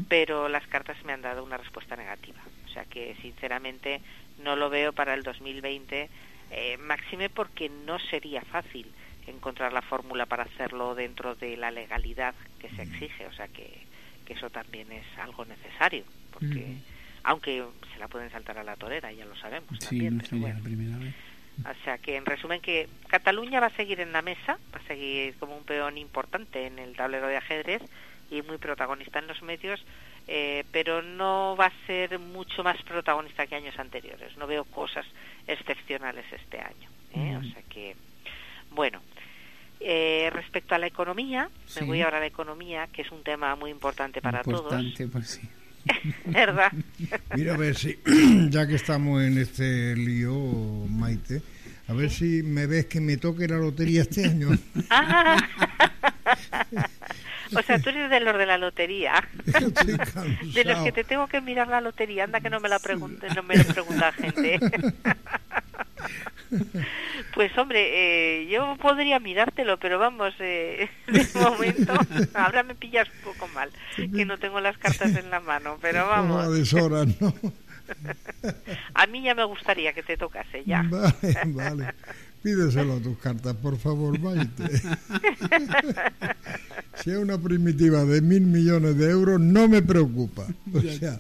[0.10, 2.40] pero las cartas me han dado una respuesta negativa.
[2.66, 4.02] O sea que, sinceramente,
[4.44, 6.10] no lo veo para el 2020,
[6.50, 8.88] eh, máxime porque no sería fácil
[9.28, 13.28] encontrar la fórmula para hacerlo dentro de la legalidad que se exige.
[13.28, 13.82] O sea que,
[14.26, 16.78] que eso también es algo necesario, porque
[17.24, 17.64] aunque
[17.94, 19.70] se la pueden saltar a la torera, ya lo sabemos.
[19.80, 20.58] Sí, también, no pero sería bueno.
[20.58, 21.16] la primera vez.
[21.60, 24.88] O sea que en resumen que Cataluña va a seguir en la mesa, va a
[24.88, 27.82] seguir como un peón importante en el tablero de ajedrez
[28.30, 29.84] y muy protagonista en los medios,
[30.28, 34.38] eh, pero no va a ser mucho más protagonista que años anteriores.
[34.38, 35.06] No veo cosas
[35.48, 36.90] excepcionales este año.
[37.16, 37.38] ¿eh?
[37.38, 37.96] O sea que,
[38.72, 39.02] bueno,
[39.80, 41.82] eh, respecto a la economía, Sí.
[41.82, 45.28] me voy ahora a la economía, que es un tema muy importante para Importante, pues
[45.30, 45.42] sí.
[45.42, 45.54] todos,
[46.26, 46.72] ¿verdad?
[47.36, 47.98] Mira a ver si,
[48.50, 50.34] ya que estamos en este lío,
[50.90, 51.42] Maite,
[51.88, 54.50] a ver si me ves que me toque la lotería este año.
[54.90, 55.38] Ah.
[57.56, 59.24] o sea, tú eres de los de la lotería.
[60.54, 63.28] De los que te tengo que mirar la lotería, anda que no me la pregunte,
[63.36, 64.60] no me lo pregunta gente.
[67.34, 71.94] Pues hombre, eh, yo podría mirártelo, pero vamos, eh, de momento,
[72.34, 76.08] ahora me pillas un poco mal, que no tengo las cartas en la mano, pero
[76.08, 77.34] vamos, deshoras, ¿no?
[78.94, 80.84] a mí ya me gustaría que te tocase ya.
[80.90, 81.14] Vale,
[81.46, 81.94] vale.
[82.52, 84.64] Pídeselo a tus cartas, por favor, Maite.
[86.96, 90.48] Si es una primitiva de mil millones de euros, no me preocupa.
[90.74, 91.20] O sea,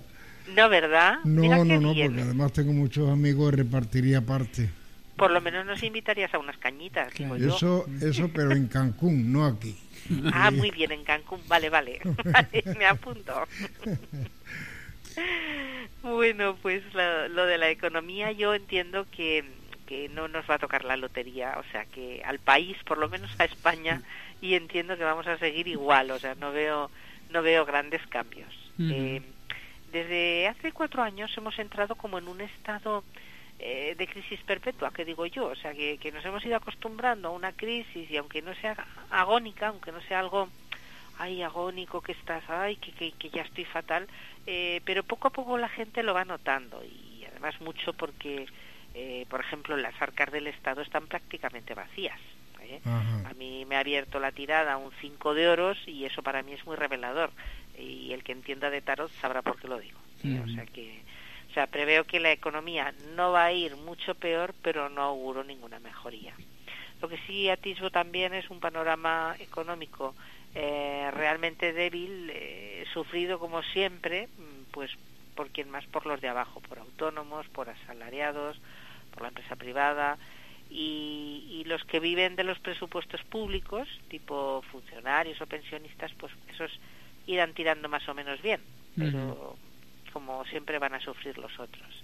[0.56, 1.18] No, ¿verdad?
[1.26, 2.08] no, Mira no, no, bien.
[2.08, 4.70] porque además tengo muchos amigos y repartiría parte.
[5.18, 7.56] Por lo menos nos invitarías a unas cañitas, digo yo.
[7.56, 9.76] Eso, eso, pero en Cancún, no aquí.
[10.34, 11.41] Ah, muy bien, en Cancún.
[11.48, 11.99] Vale, vale.
[12.24, 13.34] Vale, me apunto.
[16.02, 19.44] Bueno, pues lo, lo de la economía yo entiendo que,
[19.88, 23.09] que no nos va a tocar la lotería, o sea que al país, por lo
[23.09, 24.01] menos a España,
[24.41, 26.91] y entiendo que vamos a seguir igual, o sea, no veo,
[27.30, 28.53] no veo grandes cambios.
[28.77, 28.91] Ujú.
[28.91, 29.22] Eh,
[29.91, 33.03] desde hace cuatro años hemos entrado como en un estado
[33.59, 37.30] eh, de crisis perpetua, que digo yo, o sea, que, que nos hemos ido acostumbrando
[37.30, 38.76] a una crisis y aunque no sea
[39.09, 40.49] agónica, aunque no sea algo,
[41.18, 44.07] ay, agónico que estás, ay, que, que, que ya estoy fatal,
[44.45, 48.45] eh, pero poco a poco la gente lo va notando y además mucho porque,
[48.99, 52.19] eh, por ejemplo, las arcas del Estado están prácticamente vacías.
[52.64, 52.82] ¿eh?
[52.84, 56.53] A mí me ha abierto la tirada un 5 de oros y eso para mí
[56.53, 57.30] es muy revelador.
[57.78, 59.99] Y el que entienda de tarot sabrá por qué lo digo.
[60.44, 61.03] O sea que,
[61.52, 65.44] o sea, preveo que la economía no va a ir mucho peor, pero no auguro
[65.44, 66.34] ninguna mejoría.
[66.99, 70.15] Lo que sí atisbo también es un panorama económico
[70.56, 74.90] eh, realmente débil, eh, sufrido como siempre, mm, pues
[75.36, 78.60] por quien más por los de abajo, por autónomos, por asalariados,
[79.18, 80.18] por la empresa privada
[80.69, 86.72] y, y los que viven de los presupuestos públicos, tipo funcionarios o pensionistas, pues esos
[87.26, 88.61] irán tirando más o menos bien,
[88.95, 89.57] pero
[90.14, 92.03] como siempre van a sufrir los otros.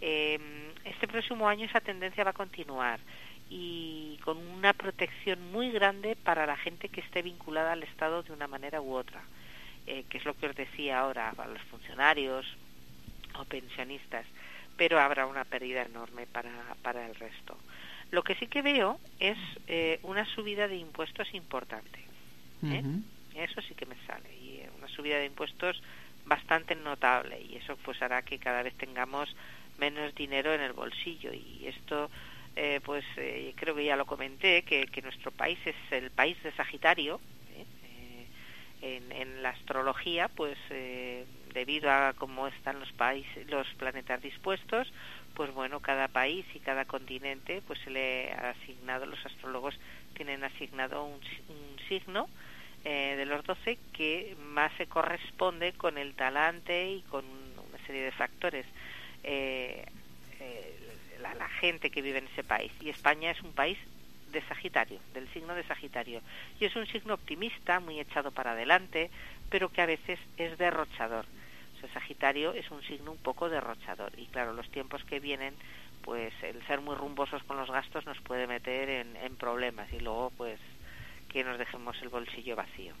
[0.00, 0.38] Eh,
[0.84, 3.00] este próximo año esa tendencia va a continuar
[3.50, 8.32] y con una protección muy grande para la gente que esté vinculada al Estado de
[8.32, 9.22] una manera u otra,
[9.86, 12.46] eh, que es lo que os decía ahora, para los funcionarios
[13.38, 14.26] o pensionistas,
[14.76, 16.50] pero habrá una pérdida enorme para,
[16.82, 17.56] para el resto.
[18.10, 22.00] Lo que sí que veo es eh, una subida de impuestos importante.
[22.64, 22.82] ¿eh?
[23.34, 24.32] Eso sí que me sale.
[24.34, 25.82] Y una subida de impuestos
[26.26, 29.34] bastante notable y eso pues hará que cada vez tengamos
[29.78, 32.10] menos dinero en el bolsillo y esto
[32.56, 36.40] eh, pues eh, creo que ya lo comenté que, que, nuestro país es el país
[36.42, 37.33] de Sagitario ¿eh?
[38.84, 40.58] En, en, la astrología pues
[41.52, 44.92] debido a cómo están los países los planetas dispuestos
[45.34, 49.78] pues bueno cada país y cada continente pues se le ha asignado los astrólogos
[50.14, 52.28] tienen asignado un, un signo
[52.86, 58.02] eh, de los 12 que más se corresponde con el talante y con una serie
[58.02, 58.66] de factores.
[59.22, 59.86] Eh,
[60.38, 60.76] eh,
[61.22, 62.70] la, la, gente que vive en ese país.
[62.82, 63.78] Y España es un país
[64.34, 66.20] de Sagitario, del signo de Sagitario.
[66.60, 69.10] Y es un signo optimista, muy echado para adelante,
[69.48, 71.24] pero que a veces es derrochador.
[71.76, 74.12] O sea, Sagitario es un signo un poco derrochador.
[74.18, 75.54] Y claro, los tiempos que vienen,
[76.02, 79.90] pues el ser muy rumbosos con los gastos nos puede meter en, en problemas.
[79.92, 80.60] Y luego, pues
[81.30, 82.94] que nos dejemos el bolsillo vacío.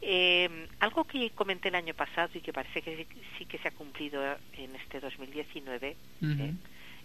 [0.00, 3.06] Eh, algo que comenté el año pasado y que parece que
[3.36, 4.22] sí que se ha cumplido
[4.56, 6.40] en este 2019 uh -huh.
[6.40, 6.54] ¿eh?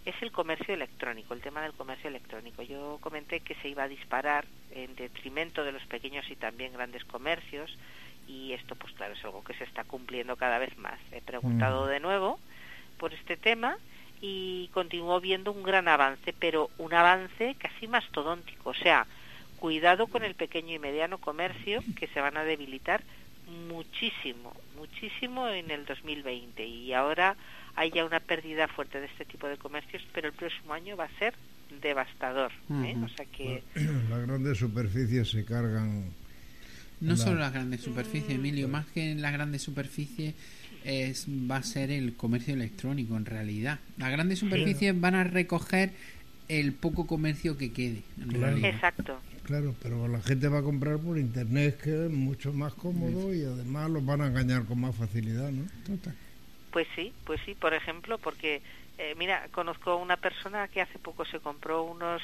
[0.06, 2.62] Es el comercio electrónico, el tema del comercio electrónico.
[2.62, 7.06] Yo comenté que se iba a disparar en detrimento de los pequeños y también grandes
[7.06, 7.78] comercios
[8.28, 11.00] y esto pues claro es algo que se está cumpliendo cada vez más.
[11.12, 11.90] He preguntado -huh.
[11.90, 12.40] de nuevo
[12.98, 13.78] por este tema
[14.22, 19.06] y continúo viendo un gran avance, pero un avance casi mastodóntico, o sea,
[19.60, 23.04] cuidado con el pequeño y mediano comercio que se van a debilitar
[23.68, 27.36] muchísimo, muchísimo en el 2020 y ahora
[27.76, 31.06] hay ya una pérdida fuerte de este tipo de comercios, pero el próximo año va
[31.06, 31.34] a ser
[31.82, 32.52] devastador.
[32.70, 32.86] Uh -huh.
[32.86, 32.98] ¿eh?
[33.04, 33.64] O sea que
[34.10, 36.06] las grandes superficies se cargan.
[37.02, 37.18] No la...
[37.18, 40.36] solo las grandes superficies, Emilio, más que en las grandes superficies
[40.84, 43.80] es, va a ser el comercio electrónico en realidad.
[43.98, 45.00] Las grandes superficies sí.
[45.00, 45.92] van a recoger
[46.48, 48.04] el poco comercio que quede.
[48.22, 48.58] En claro.
[48.58, 49.20] Exacto.
[49.44, 53.44] Claro, pero la gente va a comprar por internet, que es mucho más cómodo y
[53.44, 55.66] además los van a engañar con más facilidad, ¿no?
[55.86, 56.16] Total.
[56.74, 58.62] Pues sí, pues sí, por ejemplo, porque,
[58.98, 62.22] eh, mira, conozco una persona que hace poco se compró unos,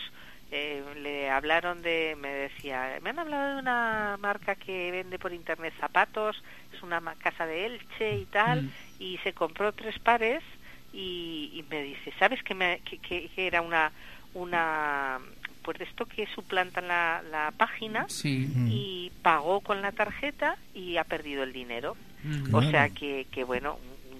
[0.51, 5.33] eh, le hablaron de, me decía, me han hablado de una marca que vende por
[5.33, 6.43] internet zapatos,
[6.73, 8.71] es una casa de Elche y tal, mm.
[8.97, 10.43] y se compró tres pares
[10.91, 13.91] y, y me dice, ¿sabes que, me, que, que, que era una
[14.33, 15.19] una
[15.63, 18.49] pues de esto que suplantan la, la página sí.
[18.67, 21.95] y pagó con la tarjeta y ha perdido el dinero.
[22.23, 22.55] Mm.
[22.55, 23.77] O sea que, que bueno,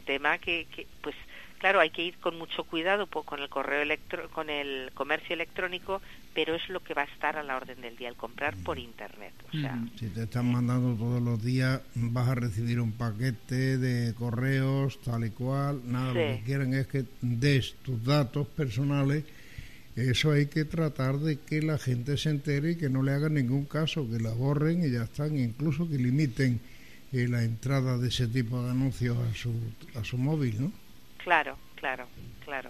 [0.10, 1.15] tema que, que, pues
[1.60, 5.36] claro, hay que ir con mucho cuidado pues, con el correo electro, con el comercio
[5.36, 6.02] electrónico,
[6.34, 8.80] pero es lo que va a estar a la orden del día, el comprar por
[8.80, 9.34] internet.
[9.49, 9.91] O sea, mm.
[9.99, 15.26] Si te están mandando todos los días, vas a recibir un paquete de correos, tal
[15.26, 16.19] y cual, nada, sí.
[16.19, 19.23] lo que quieren es que des tus datos personales
[19.95, 23.34] eso hay que tratar de que la gente se entere y que no le hagan
[23.34, 26.61] ningún caso, que la borren y ya están, incluso que limiten
[27.11, 29.53] eh, la entrada de ese tipo de anuncios a su,
[29.95, 30.72] a su móvil, ¿no?
[31.23, 32.07] Claro, claro,
[32.45, 32.69] claro.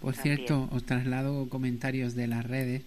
[0.00, 2.82] Por cierto, os traslado comentarios de las redes.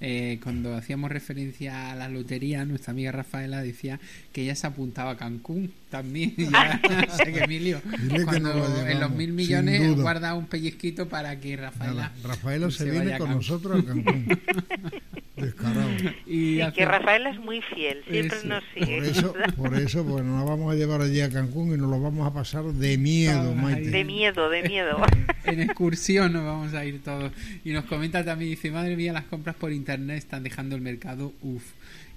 [0.00, 4.00] Eh, cuando hacíamos referencia a la lotería, nuestra amiga Rafaela decía
[4.32, 6.34] que ella se apuntaba a Cancún también.
[6.56, 6.80] Ya,
[7.16, 7.80] sé que Emilio,
[8.24, 8.52] cuando
[8.84, 11.94] que en los mil millones guarda un pellizquito para que Rafaela.
[11.94, 14.26] Nada, Rafaela se, se viene con nosotros a Cancún.
[15.36, 15.90] Descarado.
[16.24, 18.46] Y, que Rafaela es muy fiel, siempre eso.
[18.46, 18.96] nos sigue.
[18.96, 21.90] Por eso, por eso, pues nos la vamos a llevar allí a Cancún y nos
[21.90, 23.90] lo vamos a pasar de miedo, Maite.
[23.90, 24.96] De miedo, de miedo.
[25.44, 27.32] en excursión nos vamos a ir todos.
[27.64, 31.32] Y nos comenta también, dice, madre mía, las compras por internet están dejando el mercado,
[31.42, 31.64] uff.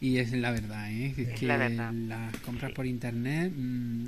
[0.02, 1.14] Y es la verdad, ¿eh?
[1.18, 1.92] Es que la verdad.
[1.94, 2.76] las compras sí.
[2.76, 4.06] por internet mmm,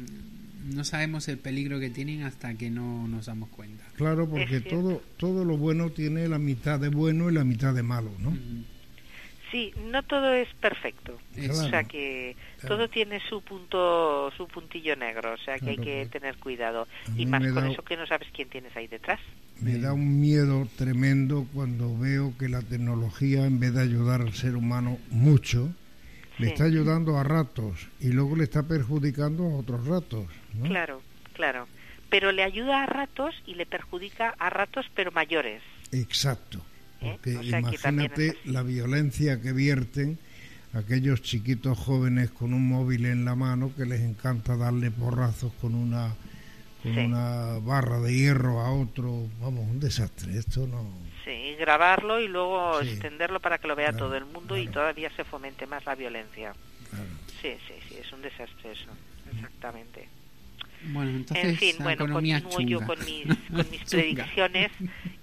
[0.73, 3.83] no sabemos el peligro que tienen hasta que no nos damos cuenta.
[3.95, 7.83] Claro, porque todo todo lo bueno tiene la mitad de bueno y la mitad de
[7.83, 8.31] malo, ¿no?
[8.31, 8.65] Mm.
[9.51, 11.19] Sí, no todo es perfecto.
[11.35, 11.53] Claro.
[11.53, 12.77] O sea que claro.
[12.77, 15.33] todo tiene su punto, su puntillo negro.
[15.33, 16.87] O sea que claro, hay que tener cuidado.
[17.17, 17.71] Y más con da...
[17.71, 19.19] eso que no sabes quién tienes ahí detrás.
[19.59, 24.33] Me da un miedo tremendo cuando veo que la tecnología, en vez de ayudar al
[24.33, 25.69] ser humano mucho,
[26.39, 30.25] le está ayudando a ratos y luego le está perjudicando a otros ratos.
[30.53, 30.67] ¿no?
[30.67, 31.01] Claro,
[31.33, 31.67] claro.
[32.09, 35.61] Pero le ayuda a ratos y le perjudica a ratos, pero mayores.
[35.91, 36.61] Exacto.
[37.01, 37.37] Porque ¿Eh?
[37.37, 40.19] o sea, imagínate la violencia que vierten
[40.73, 45.75] aquellos chiquitos jóvenes con un móvil en la mano que les encanta darle porrazos con
[45.75, 46.15] una
[46.83, 46.99] con sí.
[46.99, 50.89] una barra de hierro a otro, vamos, un desastre, esto no...
[51.23, 52.89] Sí, grabarlo y luego sí.
[52.89, 54.63] extenderlo para que lo vea claro, todo el mundo claro.
[54.63, 56.53] y todavía se fomente más la violencia.
[56.89, 57.05] Claro.
[57.39, 58.89] Sí, sí, sí, es un desastre eso,
[59.31, 60.09] exactamente.
[60.85, 64.71] Bueno, entonces, en fin, bueno, continúo yo con mis, con mis predicciones.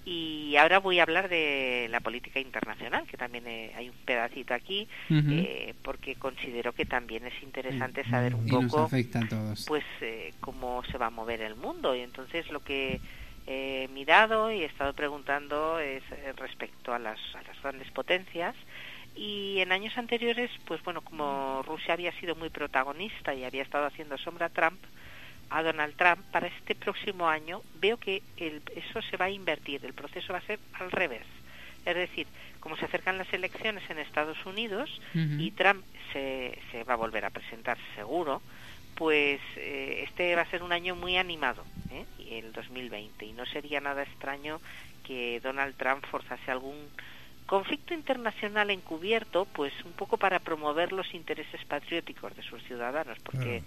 [0.05, 4.55] Y ahora voy a hablar de la política internacional, que también eh, hay un pedacito
[4.55, 9.28] aquí, eh, porque considero que también es interesante saber un Y nos poco afecta a
[9.28, 9.66] todos.
[9.68, 11.94] pues eh, cómo se va a mover el mundo.
[11.94, 13.01] Y entonces lo que
[13.47, 18.55] he mirado y he estado preguntando es eh, respecto a las, a las grandes potencias.
[19.14, 23.86] Y en años anteriores pues bueno como Rusia había sido muy protagonista y había estado
[23.86, 24.78] haciendo sombra a Trump
[25.51, 29.85] a Donald Trump para este próximo año veo que el- eso se va a invertir
[29.85, 31.25] el proceso va a ser al revés.
[31.85, 32.27] Es decir
[32.61, 34.91] como se acercan las elecciones en Estados Unidos
[35.41, 38.43] y Trump se, se va a volver a presentar seguro,
[38.95, 42.05] pues eh, este va a ser un año muy animado, ¿eh?
[42.31, 44.61] El 2020, y no sería nada extraño
[45.05, 46.89] que Donald Trump forzase algún
[47.47, 53.62] conflicto internacional encubierto, pues un poco para promover los intereses patrióticos de sus ciudadanos, porque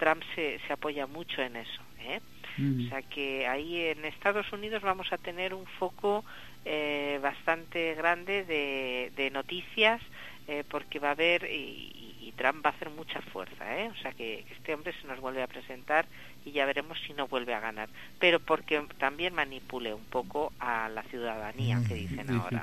[0.00, 1.82] Trump se, se apoya mucho en eso.
[2.00, 2.20] ¿eh?
[2.58, 6.24] O sea que ahí en Estados Unidos vamos a tener un foco
[6.64, 10.00] eh, bastante grande de, de noticias
[10.48, 13.88] eh, porque va a haber y, y Trump va a hacer mucha fuerza, ¿eh?
[13.88, 16.06] o sea que, que este hombre se nos vuelve a presentar
[16.44, 20.88] y ya veremos si no vuelve a ganar, pero porque también manipule un poco a
[20.88, 22.62] la ciudadanía que dicen ahora.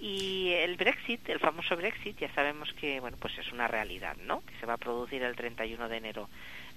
[0.00, 4.44] Y el Brexit, el famoso Brexit, ya sabemos que bueno, pues es una realidad, ¿no?
[4.44, 6.28] Que se va a producir el 31 de enero.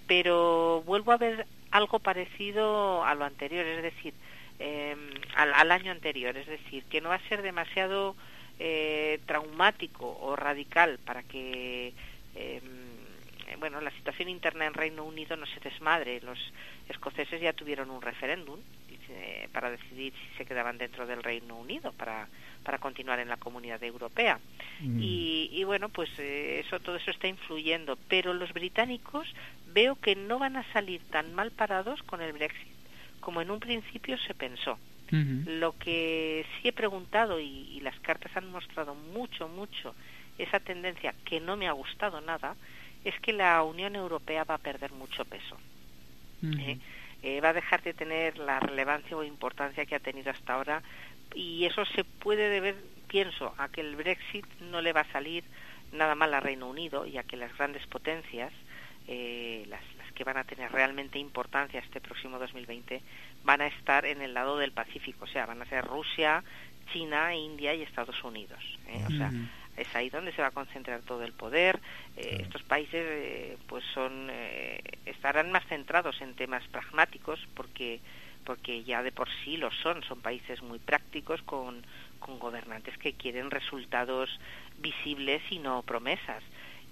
[0.08, 4.14] Pero vuelvo a ver algo parecido a lo anterior, es decir,
[4.60, 4.96] eh,
[5.36, 8.16] al, año anterior, es decir, que no va a ser demasiado
[8.60, 11.94] eh, traumático o radical para que
[12.36, 12.62] eh,
[13.60, 16.22] bueno la situación interna en Reino Unido no se desmadre.
[16.22, 16.40] Los
[16.90, 18.60] escoceses ya tuvieron un referéndum
[19.12, 22.28] eh, para decidir si se quedaban dentro del Reino Unido para
[22.64, 24.40] para continuar en la comunidad europea.
[24.82, 27.98] Y, y bueno pues eh, eso todo eso está influyendo.
[28.08, 29.28] Pero los británicos
[29.74, 32.68] veo que no van a salir tan mal parados con el Brexit
[33.20, 34.78] como en un principio se pensó.
[35.12, 39.94] Lo que sí he preguntado y, y las cartas han mostrado mucho, mucho
[40.38, 42.56] esa tendencia que no me ha gustado nada,
[43.04, 45.58] es que la Unión Europea va a perder mucho peso.
[46.44, 46.78] ¿eh?
[47.24, 50.82] Eh, va a dejar de tener la relevancia o importancia que ha tenido hasta ahora
[51.36, 52.76] y eso se puede deber,
[53.08, 55.44] pienso, a que el Brexit no le va a salir
[55.92, 58.52] nada mal a Reino Unido y a que las grandes potencias,
[59.08, 59.82] eh, las,
[60.16, 63.02] que van a tener realmente importancia este próximo 2020,
[63.44, 66.44] van a estar en el lado del Pacífico, o sea, van a ser Rusia,
[66.92, 68.62] China, India y Estados Unidos.
[68.88, 69.04] ¿eh?
[69.08, 69.32] O sea.
[69.78, 71.80] Es ahí donde se va a concentrar todo el poder.
[72.18, 78.00] Eh, Estos países, eh, pues, son eh, estarán más centrados en temas pragmáticos, porque
[78.44, 80.04] porque ya de por sí lo son.
[80.04, 81.84] Son países muy prácticos con
[82.20, 84.30] con gobernantes que quieren resultados
[84.80, 86.44] visibles y no promesas.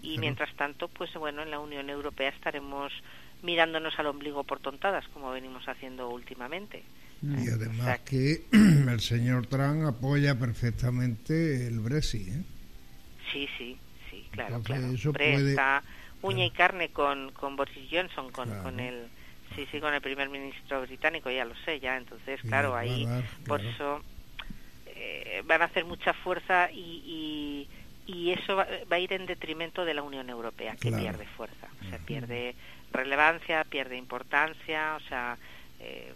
[0.01, 2.91] Y mientras tanto, pues bueno, en la Unión Europea estaremos
[3.43, 6.83] mirándonos al ombligo por tontadas, como venimos haciendo últimamente.
[7.21, 12.27] Y además que el señor Trump apoya perfectamente el Brexit.
[12.29, 12.43] ¿eh?
[13.31, 13.77] Sí, sí,
[14.09, 15.13] sí, claro, Entonces, claro.
[15.13, 15.83] puede- está
[16.21, 18.63] uña y carne con, con Boris Johnson, con, Claro.
[18.63, 19.09] con el
[19.55, 21.97] sí, sí, con el primer ministro británico, ya lo sé, ya.
[21.97, 24.03] Entonces, claro, ahí dar, por eso
[24.85, 27.67] eh, van a hacer mucha fuerza y,
[28.07, 30.97] y, y eso va, va a ir en detrimento de la Unión Europea, que Claro.
[30.97, 32.55] pierde fuerza, o sea, pierde
[32.91, 35.37] relevancia, pierde importancia, o sea,
[35.79, 36.13] eh,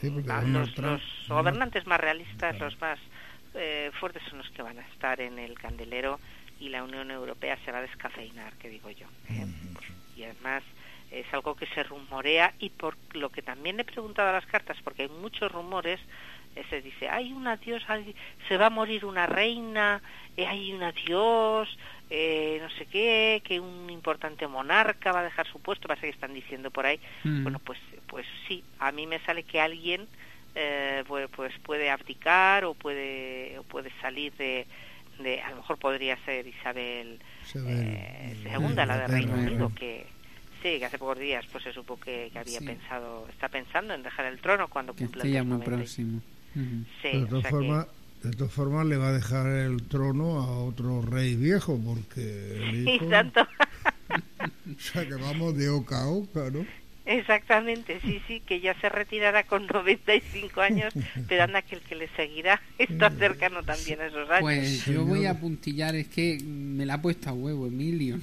[0.00, 2.98] Sí, los, los gobernantes más realistas, los más
[3.54, 6.18] eh, fuertes son los que van a estar en el candelero
[6.64, 9.06] y la Unión Europea se va a descafeinar, que digo yo.
[9.28, 9.46] ¿eh?
[10.16, 10.62] Y además
[11.10, 14.76] es algo que se rumorea y por lo que también he preguntado a las cartas,
[14.82, 16.00] porque hay muchos rumores,
[16.56, 18.14] eh, se dice, hay un adiós, hay-
[18.48, 20.00] se va a morir una reina,
[20.36, 21.68] eh, hay un adiós,
[22.10, 26.08] eh, no sé qué, que un importante monarca va a dejar su puesto, pasa que
[26.08, 27.42] están diciendo por ahí, Mm.
[27.42, 30.08] bueno, pues, pues sí, a mí me sale que alguien
[30.56, 34.64] eh, pues, pues puede abdicar o puede, o puede salir de,
[35.18, 37.20] de, a lo mejor podría ser Isabel
[37.54, 39.74] eh, segunda, la de Reino Unido, claro.
[39.74, 40.06] que
[40.62, 42.66] sí, que hace pocos días pues se supo que, que había Sí.
[42.66, 45.76] pensado, está pensando en dejar el trono cuando Que cumpla esté ya los muy 90.
[45.76, 46.20] próximo.
[46.56, 46.84] Ujú.
[47.02, 47.86] Sí, de todas que- formas,
[48.22, 52.88] de todas formas le va a dejar el trono a otro rey viejo porque el
[52.88, 53.46] hijo, Sí, tanto.
[54.10, 56.64] o sea que vamos de oca a oca, ¿no?
[57.06, 60.92] Exactamente, sí, sí, que ya se retirará con 95 años,
[61.28, 64.40] pero anda que el que le seguirá está cercano también a esos años.
[64.40, 68.18] Pues yo voy a puntillar, es que me la ha puesto a huevo Emilio.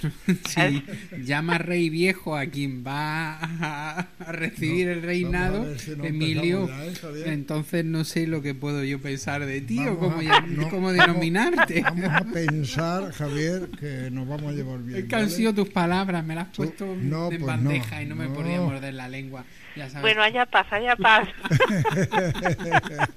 [0.48, 0.84] Si
[1.24, 7.24] llama rey viejo a quien va a, a recibir No, el reinado, si Emilio, ¿eh,
[7.28, 10.70] entonces no sé lo que puedo yo pensar de ti o cómo, a- ya- no,
[10.70, 11.82] cómo denominarte.
[11.82, 15.00] Vamos a pensar, Javier, que nos vamos a llevar bien.
[15.00, 15.36] Es que han ¿vale?
[15.36, 18.16] sido tus palabras, me las has Tú- puesto no, en pues bandeja no, y no
[18.16, 19.44] me no, podía morder la lengua.
[19.76, 20.02] Ya sabes.
[20.02, 21.28] Bueno, allá paz, allá paz.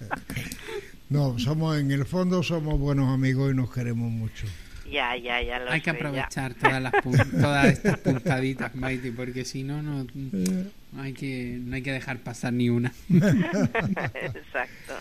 [1.09, 4.47] no, somos en el fondo somos buenos amigos y nos queremos mucho.
[4.91, 6.07] Ya, ya, ya lo Hay que sé, ya.
[6.09, 10.07] aprovechar todas las pun- todas estas puntaditas, Maite, porque si no, no
[10.93, 12.93] no hay que no hay que dejar pasar ni una.
[13.09, 14.95] Exacto.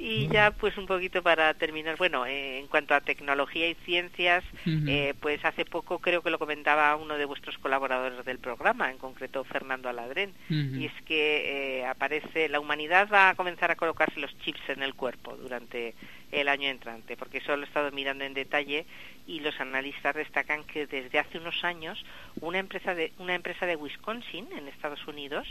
[0.00, 4.44] Y ya pues un poquito para terminar, bueno, eh, en cuanto a tecnología y ciencias,
[4.64, 8.98] eh, pues hace poco creo que lo comentaba uno de vuestros colaboradores del programa, en
[8.98, 14.20] concreto Fernando Aladrén, y es que eh, aparece, la humanidad va a comenzar a colocarse
[14.20, 15.96] los chips en el cuerpo durante
[16.30, 18.86] el año entrante, porque eso lo he estado mirando en detalle
[19.26, 22.04] y los analistas destacan que desde hace unos años
[22.40, 25.46] una empresa de una empresa de Wisconsin en Estados Unidos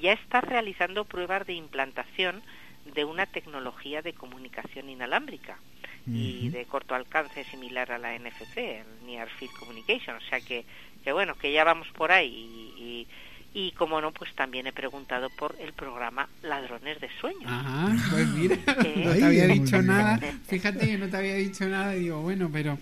[0.00, 2.42] ya está realizando pruebas de implantación
[2.84, 5.58] de una tecnología de comunicación inalámbrica
[6.06, 10.64] y de corto alcance similar a la NFC, el Near Field Communication, o sea que,
[11.04, 13.06] que bueno, que ya vamos por ahí y, y,
[13.54, 17.44] y como no, pues también he preguntado por el programa Ladrones de Sueños.
[17.46, 19.02] Ah, pues mira, ¿Eh?
[19.04, 20.18] no te había dicho nada.
[20.46, 22.78] Fíjate que no te había dicho nada y digo, bueno, pero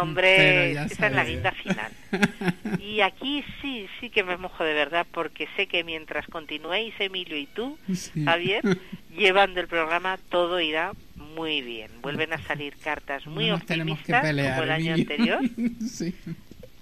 [0.00, 1.92] Hombre, Pero ya esa es la guinda final.
[2.80, 7.36] Y aquí sí, sí que me mojo de verdad porque sé que mientras continuéis Emilio
[7.36, 8.24] y tú, Sí.
[8.24, 8.62] Javier,
[9.16, 11.90] llevando el programa todo irá muy bien.
[12.02, 14.50] Vuelven a salir cartas muy no nos tenemos que optimistas pelear.
[14.52, 15.38] como el año Emilio.
[15.38, 15.40] anterior
[15.88, 16.14] sí.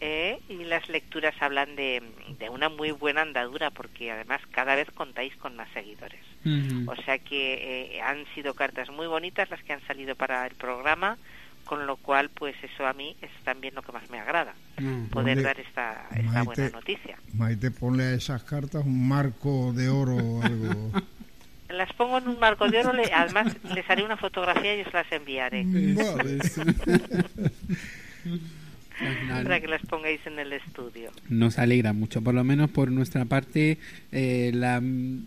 [0.04, 0.40] ¿Eh?
[0.48, 2.02] y las lecturas hablan de,
[2.38, 6.20] de una muy buena andadura porque además cada vez contáis con más seguidores.
[6.88, 10.54] O sea que eh, han sido cartas muy bonitas las que han salido para el
[10.56, 11.16] programa,
[11.64, 14.52] con lo cual pues eso a mí es también lo que más me agrada,
[15.12, 17.16] poder dar esta, esta Maite- buena noticia.
[17.34, 20.90] Maite, ponle a esas cartas un marco de oro o algo.
[21.68, 24.92] Las pongo en un marco de oro, le- además les haré una fotografía y os
[24.92, 26.38] las enviaré Vale.
[29.42, 31.10] Para que las pongáis en el estudio.
[31.28, 33.78] Nos alegra mucho, por lo menos por nuestra parte,
[34.12, 34.82] eh, la,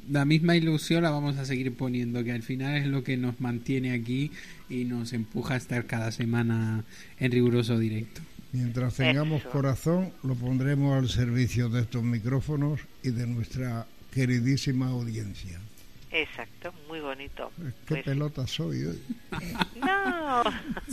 [0.10, 3.40] la misma ilusión la vamos a seguir poniendo, que al final es lo que nos
[3.42, 4.32] mantiene aquí
[4.70, 6.84] y nos empuja a estar cada semana
[7.20, 8.22] en riguroso directo.
[8.52, 9.50] Mientras tengamos Eso.
[9.50, 15.60] corazón, lo pondremos al servicio de estos micrófonos y de nuestra queridísima audiencia.
[16.18, 17.52] Exacto, muy bonito.
[17.58, 19.00] Qué Pues, pelota soy hoy.
[19.84, 20.44] no,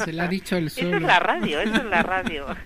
[0.04, 0.96] Se le ha dicho el eso solo.
[0.96, 2.46] es la radio, eso es la radio.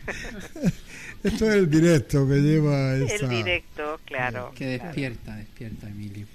[1.23, 3.25] Esto es el directo que lleva esta...
[3.27, 4.53] El directo, claro.
[4.55, 4.85] Que claro.
[4.85, 6.27] despierta, despierta, Emilio.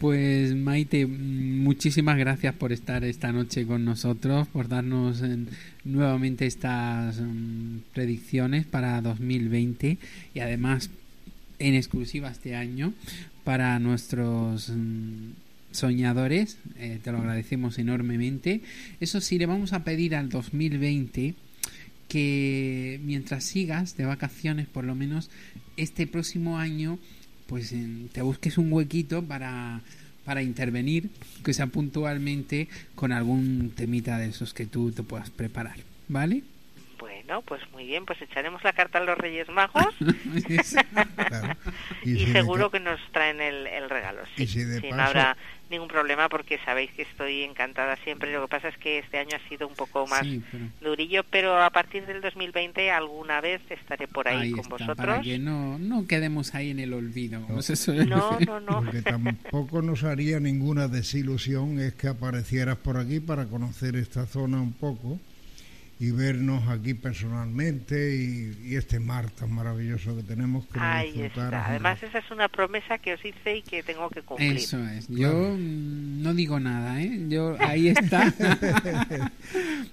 [0.00, 5.48] Pues Maite, muchísimas gracias por estar esta noche con nosotros, por darnos en-
[5.84, 9.98] nuevamente estas mm, predicciones para 2020
[10.34, 10.90] y además
[11.58, 12.92] en exclusiva este año
[13.44, 15.30] para nuestros mm,
[15.70, 16.58] soñadores.
[16.78, 18.62] eh, te lo agradecemos enormemente.
[19.00, 21.34] Eso sí, le vamos a pedir al 2020
[22.08, 25.30] que mientras sigas de vacaciones, por lo menos
[25.76, 26.98] este próximo año,
[27.46, 27.74] pues
[28.12, 29.82] te busques un huequito para,
[30.24, 31.10] para intervenir,
[31.44, 36.42] que sea puntualmente con algún temita de esos que tú te puedas preparar, ¿vale?
[37.26, 39.94] Bueno, pues muy bien, pues echaremos la carta a los Reyes Magos
[41.28, 41.56] Claro.
[42.04, 44.22] y, si seguro que nos traen el, el regalo.
[44.36, 45.36] Sí, Y si de Sí, no paso- habrá
[45.70, 48.30] ningún problema porque sabéis que estoy encantada siempre.
[48.32, 51.24] Lo que pasa es que este año ha sido un poco más Sí, pero durillo,
[51.30, 55.24] pero a partir del 2020 alguna vez estaré por ahí, ahí con está, para vosotros.
[55.24, 57.40] que no, no quedemos ahí en el olvido.
[57.46, 58.48] como se suele No, decir.
[58.48, 58.82] no, no.
[58.82, 64.26] Lo que tampoco nos haría ninguna desilusión es que aparecieras por aquí para conocer esta
[64.26, 65.18] zona un poco
[66.00, 71.60] y vernos aquí personalmente y, y este mar tan maravilloso que tenemos que Ahí disfrutaras
[71.60, 71.66] está.
[71.70, 74.56] Además, esa es una promesa que os hice y que tengo que cumplir.
[74.56, 75.06] Eso es.
[75.08, 77.20] Yo no digo nada, ¿eh?
[77.28, 78.32] Yo ahí está.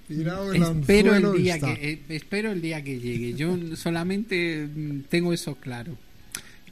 [0.08, 1.74] Tirado el espero el día está.
[1.74, 3.34] que eh, espero el día que llegue.
[3.34, 5.96] Yo solamente mm, tengo eso claro.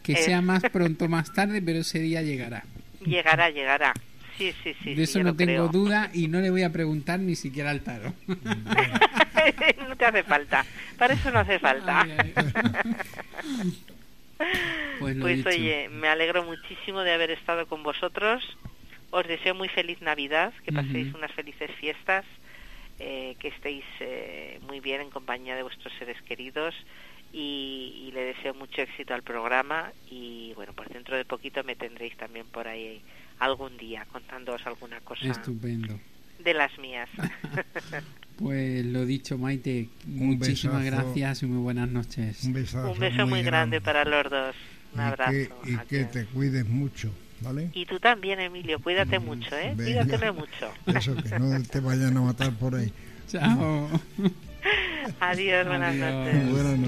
[0.02, 0.16] Que Eh.
[0.16, 2.64] sea más pronto más tarde, pero ese día llegará.
[3.04, 3.94] Llegará, llegará.
[4.40, 4.94] Sí, sí, sí.
[4.94, 5.68] de eso no tengo creo.
[5.68, 8.14] duda y no le voy a preguntar ni siquiera al taro.
[8.26, 10.64] no te hace falta.
[10.96, 12.00] Para eso no hace falta.
[12.00, 12.34] Ay, ay.
[14.98, 18.42] Pues Pues oye, me alegro muchísimo de haber estado con vosotros.
[19.10, 22.24] Os deseo muy feliz Navidad, que paséis unas felices fiestas,
[22.98, 26.74] eh, que estéis eh, muy bien en compañía de vuestros seres queridos
[27.34, 31.76] y, y le deseo mucho éxito al programa y bueno, pues dentro de poquito me
[31.76, 33.02] tendréis también por ahí
[33.40, 35.98] algún día contándoos alguna cosa Estupendo.
[36.38, 37.08] de las mías.
[38.40, 41.02] Pues lo dicho, Maite, Un muchísimas besazo.
[41.04, 42.42] gracias y muy buenas noches.
[42.44, 44.56] Un besazo Un beso muy grande para los dos.
[44.94, 45.30] Un y abrazo.
[45.30, 47.12] que, y que te cuides mucho,
[47.42, 47.68] ¿vale?
[47.74, 49.74] Y tú también, Emilio, cuídate mucho, ¿eh?
[49.76, 50.04] Venga.
[50.04, 50.72] Cuídateme mucho.
[50.86, 52.90] Eso, que no te vayan a matar por ahí.
[53.28, 53.90] Chao.
[55.20, 56.14] Adiós, buenas Adiós.
[56.14, 56.50] noches.
[56.50, 56.78] Buenas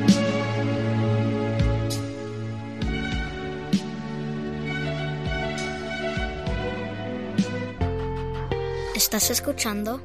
[0.00, 0.85] noches.
[8.96, 10.00] Estás escuchando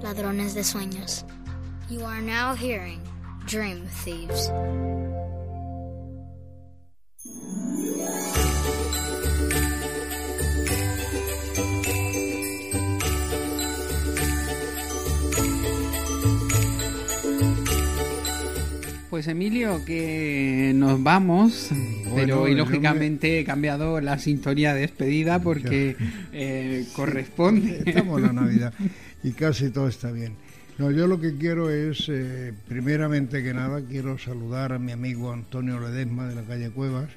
[0.00, 1.24] Ladrones de Sueños.
[1.90, 3.00] You are now hearing
[3.48, 4.48] Dream Thieves.
[19.10, 21.70] Pues Emilio, que nos vamos,
[22.14, 25.96] pero y lógicamente he cambiado la sintonía de despedida porque
[26.34, 27.82] eh, corresponde.
[27.86, 28.74] Estamos en la Navidad
[29.22, 30.34] y casi todo está bien.
[30.76, 35.32] No, yo lo que quiero es, eh, primeramente que nada, quiero saludar a mi amigo
[35.32, 37.08] Antonio Ledesma de la calle Cuevas,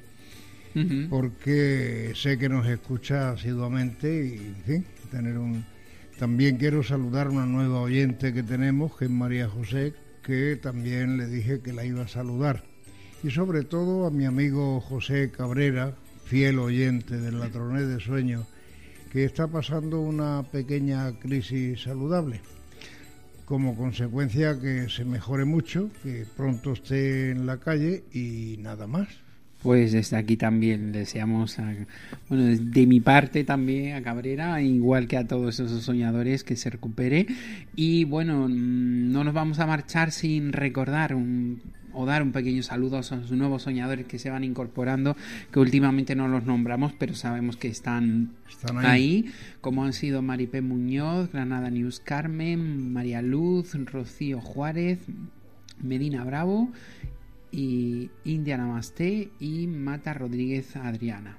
[1.10, 5.64] porque sé que nos escucha asiduamente y, en fin, tener un...
[6.18, 9.92] También quiero saludar a una nueva oyente que tenemos, que es María José,
[10.22, 12.64] que también le dije que la iba a saludar.
[13.22, 15.94] Y sobre todo a mi amigo José Cabrera,
[16.24, 18.46] fiel oyente del Ladrones de Sueños,
[19.12, 22.40] que está pasando una pequeña crisis saludable.
[23.44, 29.08] Como consecuencia que se mejore mucho, que pronto esté en la calle y nada más.
[29.62, 31.72] Pues desde aquí también deseamos, a-
[32.28, 36.68] bueno, de mi parte también a Cabrera, igual que a todos esos soñadores, que se
[36.70, 37.26] recupere.
[37.76, 41.62] Y bueno, mm, no nos vamos a marchar sin recordar un,
[41.92, 45.16] o dar un pequeño saludo a esos nuevos soñadores que se van incorporando,
[45.52, 48.86] que últimamente no los nombramos, pero sabemos que están, Están ahí.
[49.26, 49.26] ahí.
[49.60, 54.98] como han sido Maripé Muñoz, Granada News Carmen, María Luz, Rocío Juárez,
[55.80, 56.70] Medina Bravo
[57.52, 61.38] y India Namaste y Mata Rodríguez Adriana.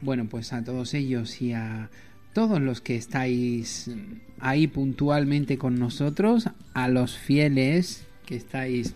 [0.00, 1.90] Bueno, pues a todos ellos y a
[2.32, 3.90] todos los que estáis
[4.38, 8.94] ahí puntualmente con nosotros, a los fieles que estáis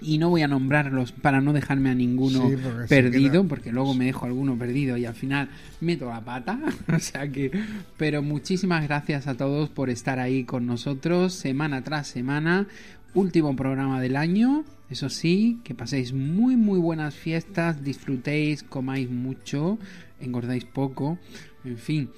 [0.00, 3.48] y no voy a nombrarlos para no dejarme a ninguno Sí, porque se perdido, queda-
[3.48, 5.48] porque luego me dejo alguno perdido y al final
[5.80, 6.60] meto la pata.
[6.94, 7.50] o sea que,
[7.96, 12.66] pero muchísimas gracias a todos por estar ahí con nosotros semana tras semana.
[13.14, 14.64] Último programa del año.
[14.90, 19.78] Eso sí, que paséis muy muy buenas fiestas, disfrutéis, comáis mucho,
[20.20, 21.18] engordáis poco,
[21.64, 22.10] en fin,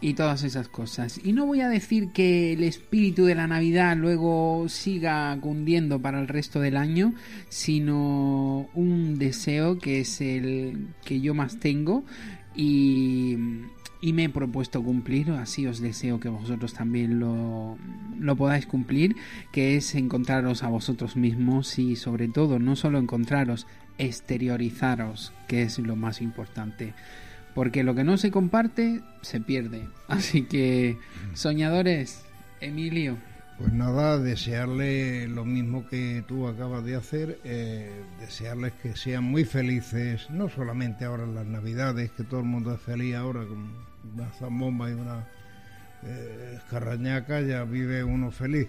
[0.00, 1.20] y todas esas cosas.
[1.24, 6.20] Y no voy a decir que el espíritu de la Navidad luego siga cundiendo para
[6.20, 7.14] el resto del año,
[7.48, 12.04] sino un deseo que es el que yo más tengo
[12.54, 13.36] y,
[14.04, 17.78] y me he propuesto cumplir, así os deseo que vosotros también lo,
[18.18, 19.16] lo podáis cumplir,
[19.50, 23.66] que es encontraros a vosotros mismos y sobre todo no solo encontraros,
[23.96, 26.92] exteriorizaros, que es lo más importante.
[27.54, 29.88] Porque lo que no se comparte se pierde.
[30.08, 30.98] Así que,
[31.32, 32.26] soñadores,
[32.60, 33.16] Emilio,
[33.56, 39.46] Pues nada, desearle lo mismo que tú acabas de hacer, eh, desearles que sean muy
[39.46, 43.93] felices, no solamente ahora en las Navidades, que todo el mundo es feliz ahora con
[44.12, 45.26] una zambomba y una
[46.02, 48.68] eh, escarrañaca, ya vive uno feliz.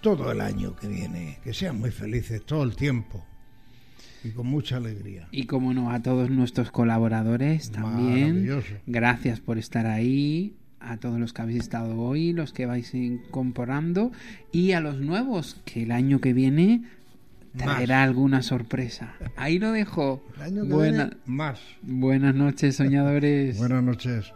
[0.00, 3.24] Todo el año que viene, que sean muy felices todo el tiempo
[4.22, 5.28] y con mucha alegría.
[5.30, 8.28] Y como no, a todos nuestros colaboradores también.
[8.44, 8.74] Maravilloso.
[8.86, 10.56] Gracias por estar ahí.
[10.80, 14.12] A todos los que habéis estado hoy, los que vais incorporando.
[14.52, 16.82] Y a los nuevos, que el año que viene
[17.56, 19.14] traerá alguna sorpresa.
[19.36, 20.22] Ahí lo dejo.
[20.36, 21.60] El año que Buena- viene, más.
[21.80, 23.56] Buenas noches, soñadores.
[23.56, 24.30] Buenas noches.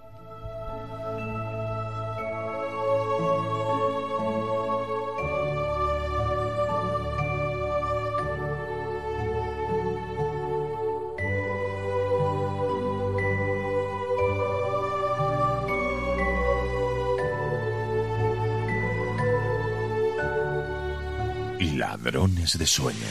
[22.09, 23.07] Ladrones de sueño.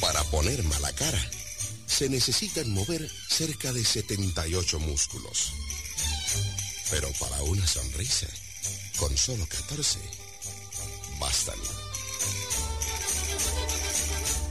[0.00, 1.20] Para poner mala cara,
[1.86, 5.52] se necesitan mover cerca de 78 músculos.
[6.90, 8.26] Pero para una sonrisa,
[8.98, 10.00] con solo 14,
[11.20, 11.58] bastan.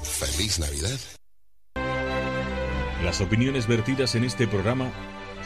[0.03, 0.99] Feliz Navidad.
[3.03, 4.93] Las opiniones vertidas en este programa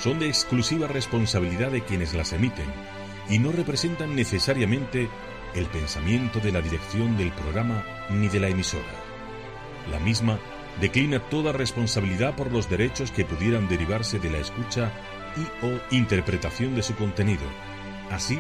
[0.03, 2.98] son de exclusiva responsabilidad de quienes las emiten
[3.30, 5.10] y no representan necesariamente
[5.56, 8.84] el pensamiento de la dirección del programa ni de la emisora.
[9.91, 10.39] La misma
[10.80, 14.91] declina toda responsabilidad por los derechos que pudieran derivarse de la escucha
[15.35, 17.43] y o interpretación de su contenido,
[18.10, 18.39] así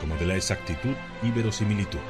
[0.00, 2.00] como de la exactitud y verosimilitud.